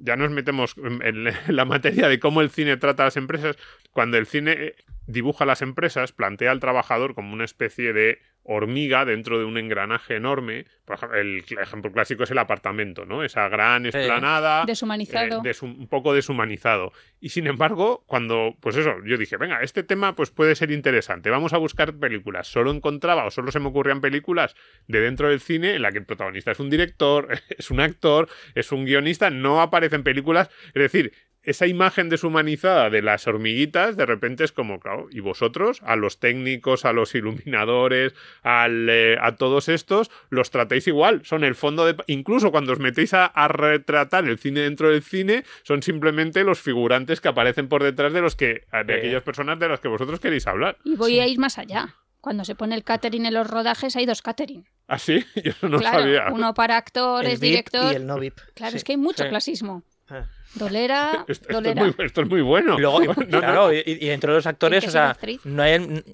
ya 0.02 0.16
nos 0.16 0.30
metemos 0.30 0.74
en, 0.78 1.26
en 1.26 1.34
la 1.56 1.64
materia 1.64 2.08
de 2.08 2.18
cómo 2.18 2.40
el 2.40 2.50
cine 2.50 2.76
trata 2.78 3.02
a 3.02 3.06
las 3.06 3.16
empresas. 3.16 3.56
Cuando 3.92 4.16
el 4.16 4.26
cine 4.26 4.52
eh, 4.52 4.74
dibuja 5.10 5.44
a 5.44 5.46
las 5.46 5.62
empresas, 5.62 6.12
plantea 6.12 6.50
al 6.50 6.60
trabajador 6.60 7.14
como 7.14 7.32
una 7.32 7.44
especie 7.44 7.92
de 7.92 8.18
hormiga 8.42 9.04
dentro 9.04 9.38
de 9.38 9.44
un 9.44 9.58
engranaje 9.58 10.16
enorme. 10.16 10.64
Por 10.86 10.96
ejemplo, 10.96 11.18
el 11.18 11.44
ejemplo 11.60 11.92
clásico 11.92 12.24
es 12.24 12.30
el 12.30 12.38
apartamento, 12.38 13.04
¿no? 13.04 13.22
Esa 13.22 13.48
gran 13.48 13.84
esplanada. 13.86 14.64
Deshumanizado. 14.64 15.36
eh, 15.44 15.48
desu- 15.50 15.62
un 15.78 15.86
poco 15.88 16.14
deshumanizado. 16.14 16.92
Y 17.20 17.28
sin 17.28 17.46
embargo, 17.46 18.02
cuando, 18.06 18.56
pues 18.60 18.76
eso, 18.76 18.94
yo 19.04 19.18
dije, 19.18 19.36
venga, 19.36 19.60
este 19.62 19.82
tema 19.82 20.16
pues 20.16 20.30
puede 20.30 20.54
ser 20.54 20.70
interesante, 20.70 21.28
vamos 21.30 21.52
a 21.52 21.58
buscar 21.58 21.92
películas. 21.94 22.48
Solo 22.48 22.70
encontraba 22.72 23.26
o 23.26 23.30
solo 23.30 23.52
se 23.52 23.60
me 23.60 23.68
ocurrían 23.68 24.00
películas 24.00 24.56
de 24.88 25.00
dentro 25.00 25.28
del 25.28 25.40
cine 25.40 25.74
en 25.74 25.82
la 25.82 25.92
que 25.92 25.98
el 25.98 26.06
protagonista 26.06 26.50
es 26.50 26.60
un 26.60 26.70
director, 26.70 27.28
es 27.58 27.70
un 27.70 27.80
actor, 27.80 28.28
es 28.54 28.72
un 28.72 28.86
guionista, 28.86 29.28
no 29.30 29.60
aparecen 29.60 30.02
películas, 30.02 30.48
es 30.68 30.74
decir, 30.82 31.12
esa 31.42 31.66
imagen 31.66 32.08
deshumanizada 32.08 32.90
de 32.90 33.02
las 33.02 33.26
hormiguitas 33.26 33.96
de 33.96 34.04
repente 34.06 34.44
es 34.44 34.52
como, 34.52 34.78
claro, 34.80 35.08
y 35.10 35.20
vosotros, 35.20 35.80
a 35.84 35.96
los 35.96 36.18
técnicos, 36.20 36.84
a 36.84 36.92
los 36.92 37.14
iluminadores, 37.14 38.14
al, 38.42 38.88
eh, 38.90 39.16
a 39.20 39.36
todos 39.36 39.68
estos, 39.68 40.10
los 40.28 40.50
tratáis 40.50 40.86
igual, 40.86 41.22
son 41.24 41.44
el 41.44 41.54
fondo 41.54 41.86
de... 41.86 41.96
Incluso 42.06 42.50
cuando 42.50 42.72
os 42.72 42.78
metéis 42.78 43.14
a, 43.14 43.26
a 43.26 43.48
retratar 43.48 44.26
el 44.28 44.38
cine 44.38 44.60
dentro 44.60 44.90
del 44.90 45.02
cine, 45.02 45.44
son 45.62 45.82
simplemente 45.82 46.44
los 46.44 46.60
figurantes 46.60 47.20
que 47.20 47.28
aparecen 47.28 47.68
por 47.68 47.82
detrás 47.82 48.12
de 48.12 48.20
los 48.20 48.36
que 48.36 48.64
de 48.86 48.94
Eh. 48.94 48.98
aquellas 48.98 49.22
personas 49.22 49.58
de 49.58 49.68
las 49.68 49.80
que 49.80 49.88
vosotros 49.88 50.20
queréis 50.20 50.46
hablar. 50.46 50.76
Y 50.84 50.96
voy 50.96 51.20
a 51.20 51.26
ir 51.26 51.38
más 51.38 51.58
allá. 51.58 51.94
Cuando 52.20 52.44
se 52.44 52.54
pone 52.54 52.74
el 52.74 52.84
catering 52.84 53.24
en 53.24 53.32
los 53.34 53.48
rodajes, 53.48 53.96
hay 53.96 54.04
dos 54.04 54.20
catering. 54.20 54.66
¿Ah, 54.88 54.98
sí? 54.98 55.24
Yo 55.42 55.52
eso 55.52 55.68
no 55.68 55.78
claro, 55.78 56.00
sabía. 56.00 56.26
uno 56.30 56.52
para 56.52 56.74
el 56.74 56.78
actores, 56.78 57.40
VIP 57.40 57.50
director. 57.50 57.92
y 57.92 57.96
el 57.96 58.06
no 58.06 58.18
VIP. 58.18 58.38
Claro, 58.54 58.72
Sí. 58.72 58.76
es 58.76 58.84
que 58.84 58.92
hay 58.92 58.98
mucho 58.98 59.22
Sí. 59.24 59.28
clasismo. 59.30 59.82
Ah. 60.10 60.26
Dolera, 60.54 61.24
Esto, 61.28 61.48
esto 61.48 61.68
es 61.70 61.76
muy, 61.76 61.94
esto 62.04 62.22
es 62.22 62.28
muy 62.28 62.42
bueno. 62.42 62.76
Y 62.76 62.80
luego, 62.80 63.02
y- 63.02 63.06
No, 63.06 63.14
no, 63.14 63.40
claro, 63.40 63.72
y, 63.72 63.82
y 63.86 64.08
dentro 64.08 64.32
de 64.32 64.38
los 64.38 64.46
actores, 64.46 64.86
o 64.86 64.90
sea, 64.90 65.16
no 65.44 65.62
hay 65.62 65.72
el- 65.72 66.04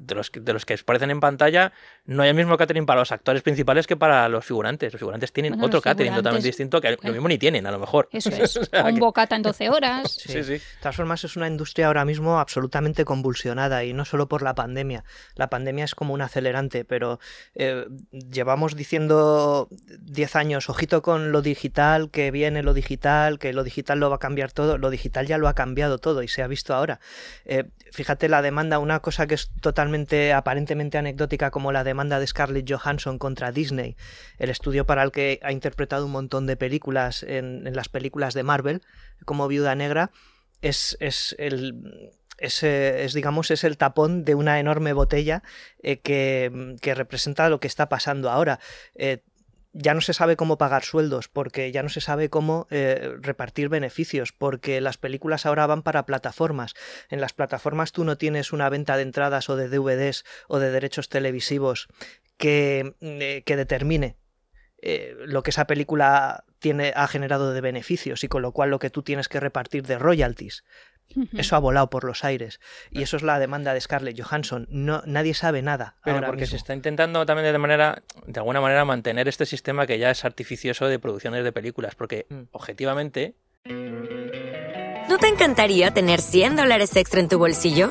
de 0.00 0.14
los 0.14 0.30
que, 0.30 0.40
de 0.40 0.52
los 0.52 0.64
que 0.64 0.74
aparecen 0.74 1.10
en 1.10 1.20
pantalla, 1.20 1.72
no 2.06 2.22
hay 2.24 2.30
el 2.30 2.34
mismo 2.34 2.56
catering 2.56 2.86
para 2.86 3.00
los 3.00 3.12
actores 3.12 3.42
principales 3.42 3.86
que 3.86 3.96
para 3.96 4.28
los 4.28 4.44
figurantes. 4.44 4.92
Los 4.92 4.98
figurantes 4.98 5.32
tienen 5.32 5.52
Bueno, 5.52 5.66
otro 5.66 5.80
catering 5.80 6.14
totalmente 6.14 6.48
distinto 6.48 6.80
que 6.80 6.96
lo 7.00 7.12
mismo 7.12 7.28
ni 7.28 7.38
tienen, 7.38 7.66
a 7.66 7.70
lo 7.70 7.78
mejor. 7.78 8.08
Eso 8.12 8.30
es. 8.32 8.56
O 8.56 8.64
sea, 8.64 8.84
un 8.84 8.98
bocata 8.98 9.36
en 9.36 9.42
12 9.42 9.68
horas. 9.70 10.10
Sí, 10.12 10.42
sí. 10.42 10.52
De 10.54 10.60
todas 10.80 10.96
formas, 10.96 11.22
es 11.24 11.36
una 11.36 11.46
industria 11.46 11.86
ahora 11.86 12.04
mismo 12.04 12.40
absolutamente 12.40 13.04
convulsionada 13.04 13.84
y 13.84 13.92
no 13.92 14.04
solo 14.04 14.26
por 14.26 14.42
la 14.42 14.54
pandemia. 14.54 15.04
La 15.36 15.48
pandemia 15.50 15.84
es 15.84 15.94
como 15.94 16.14
un 16.14 16.22
acelerante, 16.22 16.84
pero 16.84 17.20
eh, 17.54 17.86
llevamos 18.10 18.74
diciendo 18.74 19.68
10 20.00 20.36
años, 20.36 20.68
ojito 20.68 21.02
con 21.02 21.30
lo 21.30 21.42
digital, 21.42 22.10
que 22.10 22.30
viene 22.32 22.62
lo 22.64 22.74
digital, 22.74 23.38
que 23.38 23.52
lo 23.52 23.62
digital 23.62 23.81
lo 23.96 24.10
va 24.10 24.16
a 24.16 24.18
cambiar 24.18 24.52
todo. 24.52 24.78
Lo 24.78 24.90
digital 24.90 25.26
ya 25.26 25.38
lo 25.38 25.48
ha 25.48 25.54
cambiado 25.54 25.98
todo 25.98 26.22
y 26.22 26.28
se 26.28 26.42
ha 26.42 26.46
visto 26.46 26.74
ahora. 26.74 27.00
Eh, 27.44 27.64
fíjate 27.90 28.28
la 28.28 28.42
demanda, 28.42 28.78
una 28.78 29.00
cosa 29.00 29.26
que 29.26 29.34
es 29.34 29.50
totalmente, 29.60 30.32
aparentemente 30.32 30.98
anecdótica, 30.98 31.50
como 31.50 31.72
la 31.72 31.84
demanda 31.84 32.18
de 32.18 32.26
Scarlett 32.26 32.70
Johansson 32.70 33.18
contra 33.18 33.52
Disney, 33.52 33.96
el 34.38 34.50
estudio 34.50 34.86
para 34.86 35.02
el 35.02 35.12
que 35.12 35.40
ha 35.42 35.52
interpretado 35.52 36.06
un 36.06 36.12
montón 36.12 36.46
de 36.46 36.56
películas 36.56 37.22
en, 37.22 37.64
las 37.74 37.88
películas 37.88 38.34
de 38.34 38.42
Marvel, 38.42 38.82
como 39.24 39.48
Viuda 39.48 39.74
Negra, 39.74 40.10
es, 40.60 40.96
es 41.00 41.34
el 41.38 42.12
es, 42.38 42.62
eh, 42.62 43.04
es, 43.04 43.12
digamos 43.14 43.50
es 43.50 43.62
el 43.62 43.76
tapón 43.76 44.24
de 44.24 44.34
una 44.34 44.58
enorme 44.58 44.92
botella 44.92 45.42
eh, 45.82 46.00
que, 46.00 46.76
que 46.80 46.94
representa 46.94 47.48
lo 47.48 47.60
que 47.60 47.68
está 47.68 47.88
pasando 47.88 48.30
ahora. 48.30 48.58
Ya 49.72 49.94
no 49.94 50.00
se 50.00 50.12
sabe 50.12 50.36
cómo 50.36 50.58
pagar 50.58 50.84
sueldos, 50.84 51.28
porque 51.28 51.72
ya 51.72 51.82
no 51.82 51.88
se 51.88 52.00
sabe 52.00 52.28
cómo 52.28 52.66
eh, 52.70 53.14
repartir 53.20 53.68
beneficios, 53.68 54.32
porque 54.32 54.80
las 54.80 54.98
películas 54.98 55.46
ahora 55.46 55.66
van 55.66 55.82
para 55.82 56.06
plataformas. 56.06 56.74
En 57.08 57.20
las 57.20 57.32
plataformas 57.32 57.92
tú 57.92 58.04
no 58.04 58.16
tienes 58.16 58.52
una 58.52 58.68
venta 58.68 58.96
de 58.96 59.02
entradas 59.02 59.48
o 59.48 59.56
de 59.56 59.68
DVDs 59.68 60.24
o 60.48 60.58
de 60.58 60.70
derechos 60.70 61.08
televisivos 61.08 61.88
que, 62.36 62.94
eh, 63.00 63.42
que 63.46 63.56
determine 63.56 64.16
eh, 64.84 65.14
lo 65.26 65.44
que 65.44 65.50
esa 65.50 65.68
película 65.68 66.44
tiene, 66.58 66.92
ha 66.96 67.06
generado 67.06 67.52
de 67.52 67.60
beneficios 67.60 68.24
y 68.24 68.28
con 68.28 68.42
lo 68.42 68.50
cual 68.50 68.70
lo 68.70 68.80
que 68.80 68.90
tú 68.90 69.02
tienes 69.02 69.28
que 69.28 69.38
repartir 69.38 69.84
de 69.86 69.96
royalties. 69.96 70.64
Eso 71.34 71.56
ha 71.56 71.58
volado 71.58 71.90
por 71.90 72.04
los 72.04 72.24
aires. 72.24 72.58
Y 72.90 73.02
eso 73.02 73.16
es 73.18 73.22
la 73.22 73.38
demanda 73.38 73.74
de 73.74 73.80
Scarlett 73.82 74.18
Johansson. 74.20 74.66
No, 74.70 75.02
nadie 75.04 75.34
sabe 75.34 75.60
nada. 75.60 75.96
Pero 76.04 76.16
ahora 76.16 76.28
porque 76.28 76.42
mismo. 76.42 76.50
se 76.52 76.56
está 76.56 76.74
intentando 76.74 77.26
también 77.26 77.52
de 77.52 77.58
manera, 77.58 78.02
de 78.26 78.40
alguna 78.40 78.60
manera, 78.62 78.84
mantener 78.86 79.28
este 79.28 79.44
sistema 79.44 79.86
que 79.86 79.98
ya 79.98 80.10
es 80.10 80.24
artificioso 80.24 80.86
de 80.88 80.98
producciones 80.98 81.44
de 81.44 81.52
películas. 81.52 81.94
Porque 81.94 82.26
Mm. 82.30 82.42
objetivamente, 82.52 83.34
¿No 85.08 85.18
te 85.18 85.28
encantaría 85.28 85.92
tener 85.92 86.20
100 86.20 86.56
dólares 86.56 86.96
extra 86.96 87.20
en 87.20 87.28
tu 87.28 87.38
bolsillo? 87.38 87.90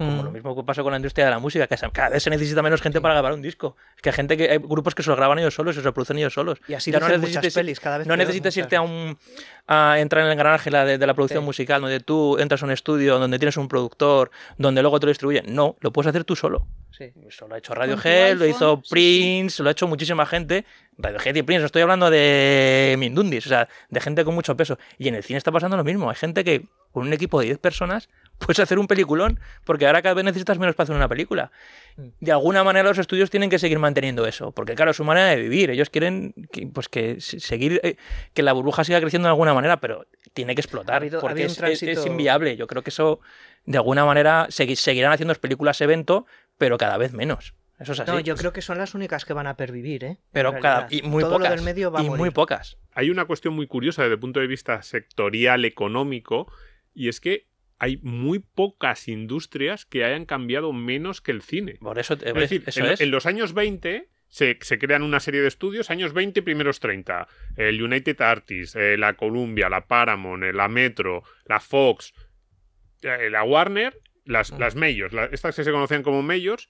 Como 0.00 0.22
Mm. 0.22 0.24
lo 0.24 0.30
mismo 0.30 0.56
que 0.56 0.62
pasa 0.62 0.82
con 0.82 0.92
la 0.92 0.96
industria 0.96 1.26
de 1.26 1.30
la 1.30 1.38
música, 1.38 1.66
que 1.66 1.76
cada 1.92 2.08
vez 2.08 2.22
se 2.22 2.30
necesita 2.30 2.62
menos 2.62 2.80
gente 2.80 3.02
para 3.02 3.12
grabar 3.12 3.34
un 3.34 3.42
disco. 3.42 3.76
Es 3.96 4.00
que 4.00 4.08
hay 4.08 4.14
gente 4.14 4.34
que 4.38 4.50
hay 4.50 4.56
grupos 4.56 4.94
que 4.94 5.02
se 5.02 5.10
lo 5.10 5.16
graban 5.16 5.38
ellos 5.38 5.52
solos 5.54 5.76
y 5.76 5.80
se 5.80 5.84
lo 5.84 5.92
producen 5.92 6.16
ellos 6.16 6.32
solos. 6.32 6.58
Y 6.68 6.72
así 6.72 6.90
Ya 6.90 7.00
no 7.00 7.08
necesites- 7.08 7.52
pelis, 7.54 7.80
cada 7.80 7.98
vez 7.98 8.06
No 8.06 8.16
necesitas 8.16 8.56
irte 8.56 8.76
a 8.76 8.80
un 8.80 9.18
a 9.66 10.00
entrar 10.00 10.22
en 10.22 10.28
el 10.28 10.32
engranaje 10.32 10.70
de, 10.70 10.96
de 10.98 11.06
la 11.06 11.12
producción 11.14 11.42
Sí. 11.42 11.46
musical, 11.46 11.80
donde 11.82 12.00
tú 12.00 12.38
entras 12.38 12.62
a 12.62 12.64
un 12.66 12.72
estudio, 12.72 13.18
donde 13.18 13.38
tienes 13.38 13.56
un 13.58 13.68
productor, 13.68 14.30
donde 14.58 14.80
luego 14.80 14.98
te 14.98 15.06
lo 15.06 15.10
distribuyen. 15.10 15.54
No, 15.54 15.76
lo 15.80 15.92
puedes 15.92 16.08
hacer 16.08 16.24
tú 16.24 16.34
solo. 16.34 16.66
Sí. 16.90 17.12
Eso 17.28 17.46
lo 17.46 17.54
ha 17.54 17.58
hecho 17.58 17.74
Radiohead, 17.74 18.36
lo 18.36 18.46
hizo. 18.46 18.82
Prince, 18.90 19.62
lo 19.62 19.68
ha 19.68 19.72
hecho 19.72 19.86
muchísima 19.86 20.24
gente. 20.26 20.64
Radiohead 20.98 21.34
y 21.36 21.42
Prince, 21.42 21.60
no 21.60 21.66
estoy 21.66 21.82
hablando 21.82 22.10
de 22.10 22.96
Mindundis, 22.98 23.46
o 23.46 23.48
sea, 23.50 23.68
de 23.90 24.00
gente 24.00 24.24
con 24.24 24.34
mucho 24.34 24.56
peso. 24.56 24.78
Y 24.98 25.08
en 25.08 25.14
el 25.14 25.22
cine 25.22 25.36
está 25.36 25.52
pasando 25.52 25.76
lo 25.76 25.84
mismo. 25.84 26.10
Hay 26.10 26.16
gente 26.16 26.42
que 26.42 26.66
con 26.92 27.06
un 27.06 27.12
equipo 27.12 27.38
de 27.38 27.46
10 27.46 27.58
personas 27.58 28.08
puedes 28.40 28.58
hacer 28.58 28.78
un 28.78 28.86
peliculón, 28.88 29.38
porque 29.64 29.86
ahora 29.86 30.02
cada 30.02 30.14
vez 30.14 30.24
necesitas 30.24 30.58
menos 30.58 30.74
para 30.74 30.84
hacer 30.84 30.96
una 30.96 31.08
película. 31.08 31.52
Mm. 31.96 32.08
De 32.20 32.32
alguna 32.32 32.64
manera 32.64 32.88
los 32.88 32.98
estudios 32.98 33.30
tienen 33.30 33.50
que 33.50 33.58
seguir 33.58 33.78
manteniendo 33.78 34.26
eso, 34.26 34.50
porque 34.52 34.74
claro, 34.74 34.90
es 34.90 34.96
su 34.96 35.04
manera 35.04 35.28
de 35.28 35.36
vivir. 35.36 35.70
Ellos 35.70 35.90
quieren 35.90 36.34
que, 36.52 36.66
pues 36.66 36.88
que 36.88 37.20
se- 37.20 37.38
seguir, 37.40 37.80
eh, 37.84 37.96
que 38.34 38.42
la 38.42 38.52
burbuja 38.52 38.82
siga 38.84 39.00
creciendo 39.00 39.28
de 39.28 39.30
alguna 39.30 39.54
manera, 39.54 39.78
pero 39.80 40.06
tiene 40.34 40.54
que 40.54 40.60
explotar, 40.60 40.94
Ha 40.94 40.96
habido- 40.98 41.18
ha 41.18 41.20
porque 41.20 41.44
es, 41.44 41.52
es- 41.52 41.82
es 41.82 41.88
tránsito- 41.94 42.06
inviable. 42.06 42.56
Yo 42.56 42.66
creo 42.66 42.82
que 42.82 42.90
eso, 42.90 43.20
de 43.66 43.78
alguna 43.78 44.04
manera, 44.04 44.46
segui- 44.48 44.74
seguirán 44.76 45.12
haciendo 45.12 45.34
películas 45.36 45.80
evento, 45.80 46.26
pero 46.58 46.78
cada 46.78 46.96
vez 46.96 47.12
menos. 47.12 47.54
Eso 47.78 47.92
es 47.92 48.00
así. 48.00 48.10
No, 48.10 48.20
yo 48.20 48.36
creo 48.36 48.52
que 48.52 48.60
son 48.60 48.76
las 48.76 48.94
únicas 48.94 49.24
que 49.24 49.32
van 49.32 49.46
a 49.46 49.56
pervivir, 49.56 50.04
¿eh? 50.04 50.18
pero 50.32 50.52
cada, 50.60 50.86
y 50.90 51.00
muy 51.00 51.22
Todo 51.22 51.32
pocas. 51.36 51.48
lo 51.48 51.56
del 51.56 51.64
medio 51.64 51.90
va 51.90 52.00
a 52.00 52.02
y 52.02 52.10
muy 52.10 52.28
pocas. 52.30 52.76
hay 52.92 53.08
una 53.08 53.24
cuestión 53.24 53.54
muy 53.54 53.66
curiosa 53.66 54.02
desde 54.02 54.14
el 54.16 54.20
punto 54.20 54.38
de 54.40 54.46
vista 54.46 54.82
sectorial 54.82 55.64
económico 55.64 56.46
y 56.94 57.08
es 57.08 57.20
que 57.20 57.46
hay 57.80 57.96
muy 58.02 58.38
pocas 58.38 59.08
industrias 59.08 59.84
que 59.86 60.04
hayan 60.04 60.26
cambiado 60.26 60.72
menos 60.72 61.20
que 61.20 61.32
el 61.32 61.42
cine. 61.42 61.78
Por 61.80 61.98
eso, 61.98 62.14
Es 62.14 62.34
decir, 62.34 62.62
eso 62.66 62.80
en, 62.84 62.92
es. 62.92 63.00
en 63.00 63.10
los 63.10 63.26
años 63.26 63.52
20 63.54 64.08
se, 64.28 64.58
se 64.60 64.78
crean 64.78 65.02
una 65.02 65.18
serie 65.18 65.40
de 65.40 65.48
estudios, 65.48 65.90
años 65.90 66.12
20 66.12 66.38
y 66.38 66.42
primeros 66.44 66.78
30. 66.78 67.26
El 67.56 67.82
United 67.82 68.20
Artists, 68.20 68.76
eh, 68.76 68.96
la 68.96 69.14
Columbia, 69.14 69.68
la 69.68 69.86
Paramount, 69.88 70.44
eh, 70.44 70.52
la 70.52 70.68
Metro, 70.68 71.24
la 71.46 71.58
Fox, 71.58 72.12
eh, 73.02 73.28
la 73.30 73.42
Warner, 73.42 73.98
las, 74.24 74.50
las 74.58 74.76
Majors, 74.76 75.12
la- 75.12 75.24
estas 75.24 75.56
que 75.56 75.64
se 75.64 75.72
conocían 75.72 76.02
como 76.02 76.22
Majors, 76.22 76.68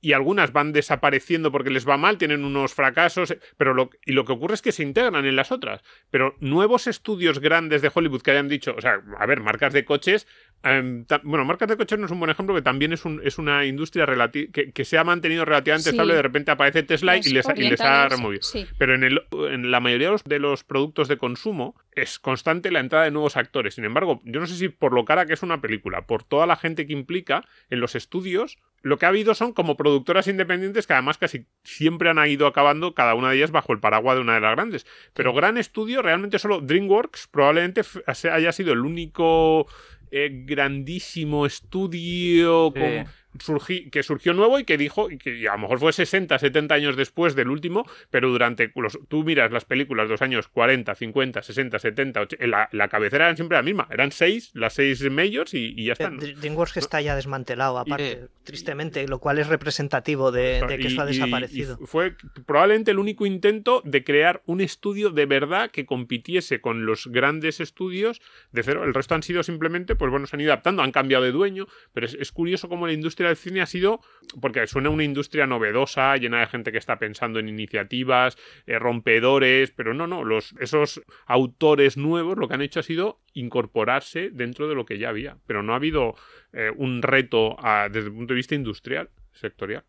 y 0.00 0.12
algunas 0.12 0.52
van 0.52 0.72
desapareciendo 0.72 1.52
porque 1.52 1.70
les 1.70 1.88
va 1.88 1.96
mal, 1.96 2.18
tienen 2.18 2.44
unos 2.44 2.74
fracasos, 2.74 3.36
pero 3.56 3.74
lo, 3.74 3.90
y 4.06 4.12
lo 4.12 4.24
que 4.24 4.32
ocurre 4.32 4.54
es 4.54 4.62
que 4.62 4.72
se 4.72 4.82
integran 4.82 5.26
en 5.26 5.36
las 5.36 5.52
otras. 5.52 5.82
Pero 6.10 6.36
nuevos 6.40 6.86
estudios 6.86 7.38
grandes 7.38 7.82
de 7.82 7.90
Hollywood 7.92 8.22
que 8.22 8.30
hayan 8.30 8.48
dicho, 8.48 8.74
o 8.76 8.80
sea, 8.80 9.02
a 9.18 9.26
ver, 9.26 9.40
marcas 9.40 9.72
de 9.72 9.84
coches, 9.84 10.26
em, 10.62 11.04
bueno, 11.22 11.44
marcas 11.44 11.68
de 11.68 11.76
coches 11.76 11.98
no 11.98 12.06
es 12.06 12.12
un 12.12 12.18
buen 12.18 12.30
ejemplo, 12.30 12.54
que 12.54 12.62
también 12.62 12.92
es, 12.92 13.04
un, 13.04 13.20
es 13.24 13.38
una 13.38 13.64
industria 13.64 14.06
que, 14.30 14.72
que 14.72 14.84
se 14.84 14.98
ha 14.98 15.04
mantenido 15.04 15.44
relativamente 15.44 15.90
Sí. 15.90 15.96
estable, 15.96 16.14
de 16.14 16.22
repente 16.22 16.50
aparece 16.50 16.82
Tesla 16.82 17.16
y 17.16 17.22
les, 17.22 17.46
y 17.56 17.62
les 17.68 17.80
ha 17.80 18.08
removido. 18.08 18.42
sí. 18.42 18.66
Pero 18.78 18.94
en, 18.94 19.04
el, 19.04 19.22
en 19.50 19.70
la 19.70 19.80
mayoría 19.80 20.08
de 20.08 20.12
los, 20.12 20.24
de 20.24 20.38
los 20.38 20.64
productos 20.64 21.08
de 21.08 21.16
consumo 21.16 21.74
es 21.92 22.18
constante 22.18 22.70
la 22.70 22.80
entrada 22.80 23.04
de 23.04 23.10
nuevos 23.10 23.36
actores. 23.36 23.74
Sin 23.74 23.84
embargo, 23.84 24.20
yo 24.24 24.40
no 24.40 24.46
sé 24.46 24.54
si 24.56 24.68
por 24.68 24.92
lo 24.92 25.04
cara 25.04 25.26
que 25.26 25.32
es 25.34 25.42
una 25.42 25.60
película, 25.60 26.02
por 26.06 26.22
toda 26.24 26.46
la 26.46 26.56
gente 26.56 26.86
que 26.86 26.92
implica 26.92 27.44
en 27.68 27.80
los 27.80 27.94
estudios, 27.94 28.58
lo 28.82 28.96
que 28.98 29.04
ha 29.06 29.10
habido 29.10 29.34
son 29.34 29.52
como 29.52 29.76
productoras 29.76 30.26
independientes 30.28 30.86
que 30.86 30.92
además 30.94 31.18
casi 31.18 31.46
siempre 31.64 32.08
han 32.08 32.18
ido 32.26 32.46
acabando 32.46 32.94
cada 32.94 33.14
una 33.14 33.30
de 33.30 33.36
ellas 33.36 33.50
bajo 33.50 33.72
el 33.72 33.80
paraguas 33.80 34.16
de 34.16 34.22
una 34.22 34.34
de 34.34 34.40
las 34.40 34.52
grandes. 34.54 34.86
Pero 35.14 35.34
gran 35.34 35.58
estudio, 35.58 36.00
realmente 36.00 36.38
solo 36.38 36.60
DreamWorks 36.60 37.26
probablemente 37.28 37.82
haya 38.06 38.52
sido 38.52 38.72
el 38.72 38.80
único 38.80 39.66
eh, 40.10 40.28
grandísimo 40.44 41.46
estudio 41.46 42.72
Sí. 42.74 42.80
con- 42.80 43.06
surgi- 43.38 43.90
que 43.90 44.02
surgió 44.02 44.32
nuevo 44.34 44.58
y 44.58 44.64
que 44.64 44.76
dijo, 44.76 45.10
y 45.10 45.18
que 45.18 45.48
a 45.48 45.52
lo 45.52 45.58
mejor 45.58 45.78
fue 45.78 45.92
60, 45.92 46.38
70 46.38 46.74
años 46.74 46.96
después 46.96 47.34
del 47.34 47.48
último, 47.48 47.86
pero 48.10 48.28
durante 48.30 48.72
los, 48.74 48.98
tú 49.08 49.24
miras 49.24 49.50
las 49.52 49.64
películas 49.64 50.08
de 50.08 50.12
los 50.12 50.22
años 50.22 50.48
40, 50.48 50.94
50, 50.94 51.42
60, 51.42 51.78
70, 51.78 52.20
80, 52.22 52.46
la, 52.46 52.68
la 52.72 52.88
cabecera 52.88 53.26
era 53.28 53.36
siempre 53.36 53.56
la 53.56 53.62
misma, 53.62 53.86
eran 53.90 54.12
seis, 54.12 54.50
las 54.54 54.74
seis 54.74 55.02
majors 55.10 55.54
y, 55.54 55.74
y 55.76 55.84
ya 55.86 55.92
Eh, 55.92 55.94
están. 55.94 56.18
Dr- 56.18 56.34
DreamWorks 56.36 56.76
está 56.76 57.00
ya 57.00 57.14
desmantelado, 57.16 57.78
aparte, 57.78 58.12
eh, 58.12 58.28
tristemente, 58.44 59.06
lo 59.06 59.18
cual 59.20 59.38
es 59.38 59.46
representativo 59.48 60.32
de, 60.32 60.62
de 60.66 60.78
que 60.78 60.88
eso 60.88 61.02
ha 61.02 61.04
y- 61.04 61.14
desaparecido. 61.14 61.78
y 61.80 61.86
fue 61.86 62.14
probablemente 62.46 62.90
el 62.90 62.98
único 62.98 63.26
intento 63.26 63.82
de 63.84 64.04
crear 64.04 64.42
un 64.46 64.60
estudio 64.60 65.10
de 65.10 65.26
verdad 65.26 65.70
que 65.70 65.86
compitiese 65.86 66.60
con 66.60 66.86
los 66.86 67.06
grandes 67.06 67.60
estudios 67.60 68.20
de 68.52 68.62
cero. 68.62 68.84
El 68.84 68.94
resto 68.94 69.14
han 69.14 69.22
sido 69.22 69.42
simplemente, 69.42 69.94
pues 69.94 70.10
bueno, 70.10 70.26
se 70.26 70.36
han 70.36 70.40
ido 70.40 70.52
adaptando, 70.52 70.82
han 70.82 70.92
cambiado 70.92 71.24
de 71.24 71.32
dueño, 71.32 71.66
pero 71.92 72.06
es, 72.06 72.14
es 72.14 72.32
curioso 72.32 72.68
cómo 72.68 72.86
la 72.86 72.92
industria 72.92 73.19
del 73.28 73.36
cine 73.36 73.60
ha 73.60 73.66
sido, 73.66 74.00
porque 74.40 74.66
suena 74.66 74.90
una 74.90 75.04
industria 75.04 75.46
novedosa, 75.46 76.16
llena 76.16 76.40
de 76.40 76.46
gente 76.46 76.72
que 76.72 76.78
está 76.78 76.98
pensando 76.98 77.38
en 77.38 77.48
iniciativas, 77.48 78.36
eh, 78.66 78.78
rompedores, 78.78 79.70
pero 79.70 79.94
no, 79.94 80.06
no, 80.06 80.24
los, 80.24 80.54
esos 80.60 81.02
autores 81.26 81.96
nuevos 81.96 82.38
lo 82.38 82.48
que 82.48 82.54
han 82.54 82.62
hecho 82.62 82.80
ha 82.80 82.84
sido 82.84 83.20
incorporarse 83.32 84.30
dentro 84.30 84.68
de 84.68 84.74
lo 84.74 84.84
que 84.84 84.98
ya 84.98 85.08
había, 85.08 85.38
pero 85.46 85.62
no 85.62 85.72
ha 85.72 85.76
habido 85.76 86.14
eh, 86.52 86.70
un 86.76 87.02
reto 87.02 87.56
ah, 87.58 87.88
desde 87.90 88.08
el 88.08 88.14
punto 88.14 88.34
de 88.34 88.38
vista 88.38 88.54
industrial, 88.54 89.10
sectorial. 89.32 89.84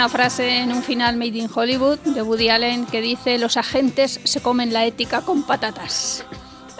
Una 0.00 0.08
frase 0.08 0.60
en 0.60 0.72
un 0.72 0.82
final 0.82 1.18
Made 1.18 1.36
in 1.36 1.50
Hollywood 1.54 1.98
de 1.98 2.22
Woody 2.22 2.48
Allen 2.48 2.86
que 2.86 3.02
dice 3.02 3.36
los 3.36 3.58
agentes 3.58 4.18
se 4.24 4.40
comen 4.40 4.72
la 4.72 4.86
ética 4.86 5.20
con 5.20 5.42
patatas. 5.42 6.24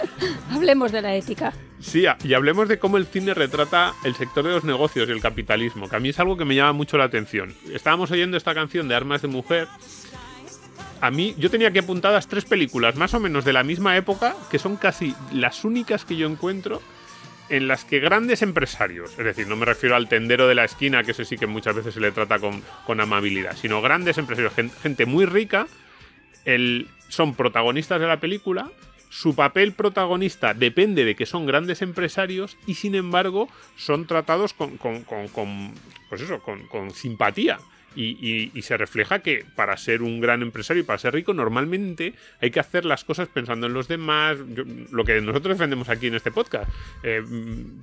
Hablemos 0.51 0.91
de 0.91 1.03
la 1.03 1.15
ética. 1.15 1.53
Sí, 1.81 2.07
y 2.25 2.33
hablemos 2.33 2.67
de 2.67 2.79
cómo 2.79 2.97
el 2.97 3.05
cine 3.05 3.35
retrata 3.35 3.93
el 4.05 4.15
sector 4.15 4.47
de 4.47 4.53
los 4.53 4.65
negocios 4.65 5.07
y 5.07 5.13
el 5.13 5.21
capitalismo, 5.21 5.87
que 5.87 5.97
a 5.97 6.01
mí 6.01 6.09
es 6.09 6.19
algo 6.19 6.39
que 6.39 6.47
me 6.47 6.55
llama 6.55 6.73
mucho 6.73 6.97
la 6.97 7.05
atención. 7.05 7.55
Estábamos 7.71 8.11
oyendo 8.11 8.39
esta 8.39 8.55
canción 8.55 8.89
de 8.89 8.95
Armas 8.95 9.21
de 9.21 9.29
Mujer. 9.29 9.69
A 11.03 11.11
mí, 11.11 11.35
yo 11.37 11.51
tenía 11.51 11.69
aquí 11.69 11.81
apuntadas 11.81 12.27
tres 12.27 12.47
películas 12.47 12.97
más 12.97 13.13
o 13.13 13.21
menos 13.21 13.45
de 13.45 13.53
la 13.53 13.63
misma 13.63 13.99
época, 13.99 14.35
que 14.51 14.59
son 14.59 14.77
casi 14.77 15.15
las 15.31 15.63
únicas 15.67 16.07
que 16.07 16.17
yo 16.17 16.27
encuentro 16.27 16.81
en 17.51 17.69
las 17.69 17.85
que 17.85 17.99
grandes 18.01 18.43
empresarios, 18.43 19.11
es 19.19 19.25
decir, 19.25 19.47
no 19.49 19.57
me 19.57 19.67
refiero 19.67 19.97
al 19.97 20.09
tendero 20.09 20.49
de 20.49 20.55
la 20.55 20.65
esquina, 20.65 21.03
que 21.03 21.11
ese 21.11 21.25
sí 21.25 21.37
que 21.37 21.47
muchas 21.47 21.75
veces 21.75 21.93
se 21.95 22.01
le 22.01 22.13
trata 22.13 22.39
con, 22.39 22.63
con 22.87 23.01
amabilidad, 23.01 23.57
sino 23.57 23.83
grandes 23.83 24.17
empresarios, 24.19 24.55
gen- 24.55 24.71
gente 24.83 25.05
muy 25.07 25.27
rica, 25.27 25.67
el- 26.45 26.89
son 27.09 27.35
protagonistas 27.35 28.01
de 28.01 28.07
la 28.07 28.21
película, 28.21 28.71
su 29.09 29.35
papel 29.35 29.73
protagonista 29.73 30.55
depende 30.55 31.05
de 31.05 31.17
que 31.17 31.27
son 31.27 31.45
grandes 31.45 31.83
empresarios 31.83 32.57
y 32.67 32.75
sin 32.75 32.95
embargo 32.95 33.49
son 33.77 34.07
tratados 34.07 34.53
con, 34.55 34.77
con- 34.79 35.03
con- 35.03 35.75
pues 36.09 36.21
eso, 36.23 36.41
simpatía. 36.95 37.59
Y, 37.97 38.51
se 38.63 38.77
refleja 38.77 39.19
que 39.21 39.45
para 39.57 39.77
ser 39.77 40.03
un 40.03 40.21
gran 40.21 40.43
empresario 40.43 40.83
y 40.83 40.87
para 40.87 40.99
ser 40.99 41.13
rico 41.15 41.35
normalmente 41.35 42.13
hay 42.41 42.51
que 42.51 42.61
hacer 42.61 42.85
las 42.85 43.05
cosas 43.05 43.27
pensando 43.29 43.67
en 43.67 43.73
los 43.73 43.89
demás, 43.89 44.37
lo 44.93 45.05
que 45.05 45.21
nosotros 45.21 45.57
defendemos 45.59 45.89
aquí 45.89 46.07
en 46.07 46.15
este 46.15 46.31
podcast, 46.31 46.71
eh, 47.03 47.23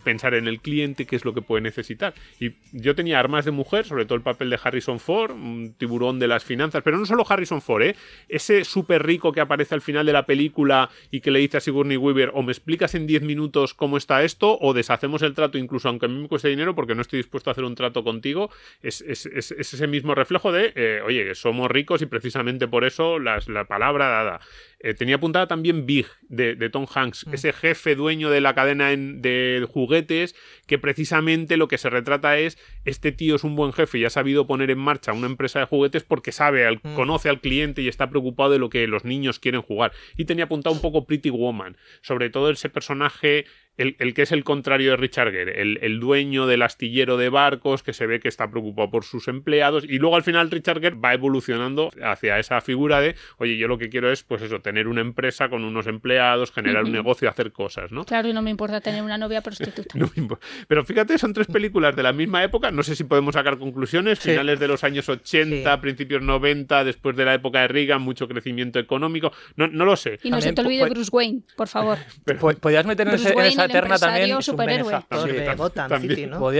pensar 0.03 0.33
en 0.35 0.47
el 0.47 0.59
cliente, 0.61 1.05
qué 1.05 1.15
es 1.15 1.25
lo 1.25 1.33
que 1.33 1.41
puede 1.41 1.61
necesitar. 1.61 2.13
Y 2.39 2.51
yo 2.71 2.95
tenía 2.95 3.19
armas 3.19 3.43
de 3.45 3.51
mujer, 3.51 3.85
sobre 3.85 4.05
todo 4.05 4.15
el 4.15 4.21
papel 4.21 4.49
de 4.49 4.59
Harrison 4.63 4.99
Ford, 4.99 5.31
un 5.31 5.73
tiburón 5.77 6.19
de 6.19 6.27
las 6.27 6.43
finanzas, 6.45 6.83
pero 6.83 6.97
no 6.97 7.05
solo 7.05 7.25
Harrison 7.27 7.61
Ford, 7.61 7.81
¿eh? 7.83 7.95
ese 8.29 8.63
súper 8.63 9.05
rico 9.05 9.31
que 9.31 9.41
aparece 9.41 9.75
al 9.75 9.81
final 9.81 10.05
de 10.05 10.13
la 10.13 10.25
película 10.25 10.89
y 11.11 11.19
que 11.21 11.31
le 11.31 11.39
dice 11.39 11.57
a 11.57 11.59
Sigourney 11.59 11.97
Weaver, 11.97 12.31
o 12.33 12.43
me 12.43 12.51
explicas 12.51 12.95
en 12.95 13.07
10 13.07 13.23
minutos 13.23 13.73
cómo 13.73 13.97
está 13.97 14.23
esto, 14.23 14.57
o 14.61 14.73
deshacemos 14.73 15.21
el 15.23 15.33
trato, 15.33 15.57
incluso 15.57 15.89
aunque 15.89 16.05
a 16.05 16.09
mí 16.09 16.21
me 16.21 16.27
cueste 16.27 16.47
dinero, 16.49 16.75
porque 16.75 16.95
no 16.95 17.01
estoy 17.01 17.17
dispuesto 17.17 17.49
a 17.49 17.51
hacer 17.51 17.63
un 17.63 17.75
trato 17.75 18.03
contigo, 18.03 18.49
es, 18.81 19.01
es- 19.01 19.25
es- 19.25 19.51
es 19.51 19.73
ese 19.73 19.87
mismo 19.87 19.96
reflejo 20.03 20.51
de, 20.51 20.73
eh, 20.75 21.01
oye, 21.05 21.33
somos 21.35 21.69
ricos 21.69 22.01
y 22.01 22.05
precisamente 22.05 22.67
por 22.67 22.83
eso 22.85 23.19
las- 23.19 23.47
la 23.47 23.65
palabra 23.65 24.07
dada. 24.07 24.39
Eh, 24.79 24.93
tenía 24.93 25.15
apuntada 25.15 25.47
también 25.47 25.87
Big 25.87 26.05
de, 26.29 26.55
de 26.55 26.69
Tom 26.69 26.85
Hanks, 26.93 27.25
ese 27.31 27.51
jefe 27.51 27.95
dueño 27.95 28.29
de 28.29 28.41
la 28.41 28.53
cadena 28.53 28.91
en- 28.91 29.23
de 29.23 29.65
juguetes 29.67 30.35
que 30.67 30.77
precisamente 30.77 31.57
lo 31.57 31.67
que 31.67 31.79
se 31.79 31.89
retrata 31.89 32.37
es 32.37 32.59
este 32.85 33.11
tío 33.11 33.35
es 33.37 33.43
un 33.43 33.55
buen 33.55 33.73
jefe 33.73 33.97
y 33.97 34.05
ha 34.05 34.11
sabido 34.11 34.45
poner 34.45 34.69
en 34.69 34.77
marcha 34.77 35.13
una 35.13 35.25
empresa 35.25 35.59
de 35.59 35.65
juguetes 35.65 36.03
porque 36.03 36.31
sabe, 36.31 36.65
al- 36.67 36.79
Mm. 36.83 36.93
conoce 36.95 37.27
al 37.29 37.41
cliente 37.41 37.81
y 37.81 37.87
está 37.87 38.07
preocupado 38.09 38.51
de 38.51 38.59
lo 38.59 38.69
que 38.69 38.85
los 38.87 39.03
niños 39.03 39.39
quieren 39.39 39.61
jugar. 39.63 39.93
Y 40.15 40.25
tenía 40.25 40.45
apuntado 40.45 40.75
un 40.75 40.81
poco 40.81 41.05
Pretty 41.07 41.31
Woman, 41.31 41.75
sobre 42.01 42.29
todo 42.29 42.51
ese 42.51 42.69
personaje 42.69 43.45
el, 43.77 43.95
el 43.99 44.15
que 44.15 44.23
es 44.23 44.31
el 44.31 44.43
contrario 44.43 44.89
de 44.89 44.97
Richard 44.97 45.31
Gere, 45.31 45.61
el, 45.61 45.77
el 45.83 45.99
dueño 45.99 46.47
del 46.47 46.63
astillero 46.63 47.15
de 47.15 47.29
barcos 47.29 47.83
que 47.83 47.93
se 47.93 48.07
ve 48.07 48.19
que 48.19 48.27
está 48.27 48.49
preocupado 48.49 48.89
por 48.89 49.03
sus 49.03 49.27
empleados 49.27 49.83
y 49.87 49.99
luego 49.99 50.15
al 50.15 50.23
final 50.23 50.49
Richard 50.49 50.81
Gere 50.81 50.95
va 50.95 51.13
evolucionando 51.13 51.91
hacia 52.03 52.39
esa 52.39 52.59
figura 52.61 53.01
de, 53.01 53.13
oye, 53.37 53.55
yo 53.55 53.67
lo 53.67 53.77
que 53.77 53.89
quiero 53.89 54.11
es 54.11 54.23
pues 54.23 54.41
eso, 54.41 54.61
tener 54.67 54.89
una 54.89 54.99
empresa 54.99 55.47
con 55.47 55.63
unos 55.63 55.87
empleados, 55.87 56.51
generar 56.51 56.83
un 56.83 56.91
negocio, 56.91 57.29
hacer 57.29 57.53
cosas, 57.53 57.89
¿no? 57.89 58.03
Claro, 58.03 58.27
y 58.27 58.33
no 58.33 58.41
me 58.41 58.49
importa 58.49 58.81
tener 58.81 59.01
una 59.01 59.17
novia 59.17 59.39
prostituta. 59.41 59.87
No 59.97 60.09
me 60.13 60.21
impo- 60.27 60.39
Pero 60.67 60.83
fíjate, 60.83 61.17
son 61.17 61.31
tres 61.31 61.47
películas 61.47 61.95
de 61.95 62.03
la 62.03 62.11
misma 62.11 62.43
época. 62.43 62.69
No 62.69 62.83
sé 62.83 62.97
si 62.97 63.05
podemos 63.05 63.33
sacar 63.35 63.57
conclusiones. 63.57 64.19
Sí. 64.19 64.31
Finales 64.31 64.59
de 64.59 64.67
los 64.67 64.83
años 64.83 65.07
80, 65.07 65.73
Sí. 65.73 65.79
principios 65.81 66.21
90, 66.21 66.83
después 66.83 67.15
de 67.15 67.23
la 67.23 67.33
época 67.35 67.61
de 67.61 67.69
Reagan, 67.69 68.01
mucho 68.01 68.27
crecimiento 68.27 68.77
económico. 68.79 69.31
No, 69.55 69.67
no 69.69 69.85
lo 69.85 69.95
sé. 69.95 70.19
Y 70.23 70.29
no 70.29 70.41
se 70.41 70.51
También 70.51 70.55
te 70.55 70.61
po- 70.63 70.67
olvide 70.67 70.89
Bruce 70.89 71.09
Wayne, 71.13 71.41
por 71.55 71.67
favor. 71.69 71.97
Pero- 72.25 72.39
Po- 72.39 72.53
Podías 72.55 72.85
meter 72.85 73.07
en, 73.07 73.13
esa 73.15 73.67
terna 73.69 73.97
también. 73.97 74.37
Claro. 74.37 76.01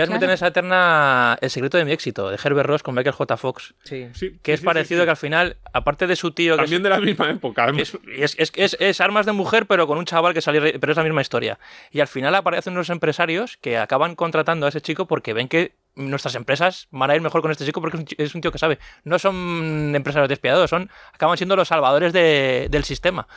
meter 0.07 0.23
en 0.29 0.33
esa 0.33 0.51
terna 0.51 1.37
El 1.41 1.49
secreto 1.49 1.77
de 1.77 1.85
mi 1.85 1.91
éxito, 1.91 2.29
de 2.29 2.37
Herbert 2.43 2.67
Ross 2.69 2.83
con 2.83 2.95
Michael 2.95 3.13
J. 3.15 3.37
Fox. 3.37 3.73
Sí. 3.83 4.07
sí, 4.13 4.31
Que 4.41 4.51
sí, 4.51 4.53
es 4.53 4.59
sí, 4.61 4.65
parecido 4.65 5.01
sí. 5.01 5.05
que 5.05 5.09
al 5.11 5.17
final, 5.17 5.57
aparte 5.73 6.07
de 6.07 6.15
su 6.15 6.31
tío, 6.31 6.55
que 6.55 6.63
es- 6.63 6.65
También 6.69 6.83
de 6.83 6.89
la 6.89 6.99
misma 6.99 7.29
época. 7.29 7.67
Es, 7.77 7.96
es, 8.17 8.35
es, 8.39 8.75
es- 8.79 9.01
armas 9.01 9.25
de 9.25 9.31
mujer, 9.31 9.65
pero 9.67 9.87
con 9.87 9.97
un 9.97 10.05
chaval 10.05 10.33
que 10.33 10.41
sale, 10.41 10.79
pero 10.79 10.91
es 10.91 10.97
la 10.97 11.03
misma 11.03 11.21
historia. 11.21 11.59
Y 11.91 11.99
al 11.99 12.07
final 12.07 12.33
aparecen 12.35 12.73
unos 12.73 12.89
empresarios 12.89 13.57
que 13.57 13.77
acaban 13.77 14.15
contratando 14.15 14.65
a 14.65 14.69
ese 14.69 14.81
chico 14.81 15.07
porque 15.07 15.33
ven 15.33 15.47
que 15.47 15.73
nuestras 15.97 16.35
empresas 16.35 16.87
van 16.91 17.09
a 17.11 17.15
ir 17.15 17.21
mejor 17.21 17.41
con 17.41 17.51
este 17.51 17.65
chico 17.65 17.81
porque 17.81 17.97
es 17.97 17.99
un 18.01 18.05
chi- 18.05 18.15
es 18.17 18.35
un 18.35 18.41
tío 18.41 18.51
que 18.51 18.57
sabe. 18.57 18.79
No 19.03 19.19
son 19.19 19.93
empresarios 19.95 20.29
despiadados, 20.29 20.69
son 20.69 20.89
acaban 21.13 21.37
siendo 21.37 21.55
los 21.55 21.67
salvadores 21.67 22.13
de- 22.13 22.67
del 22.69 22.83
sistema. 22.83 23.27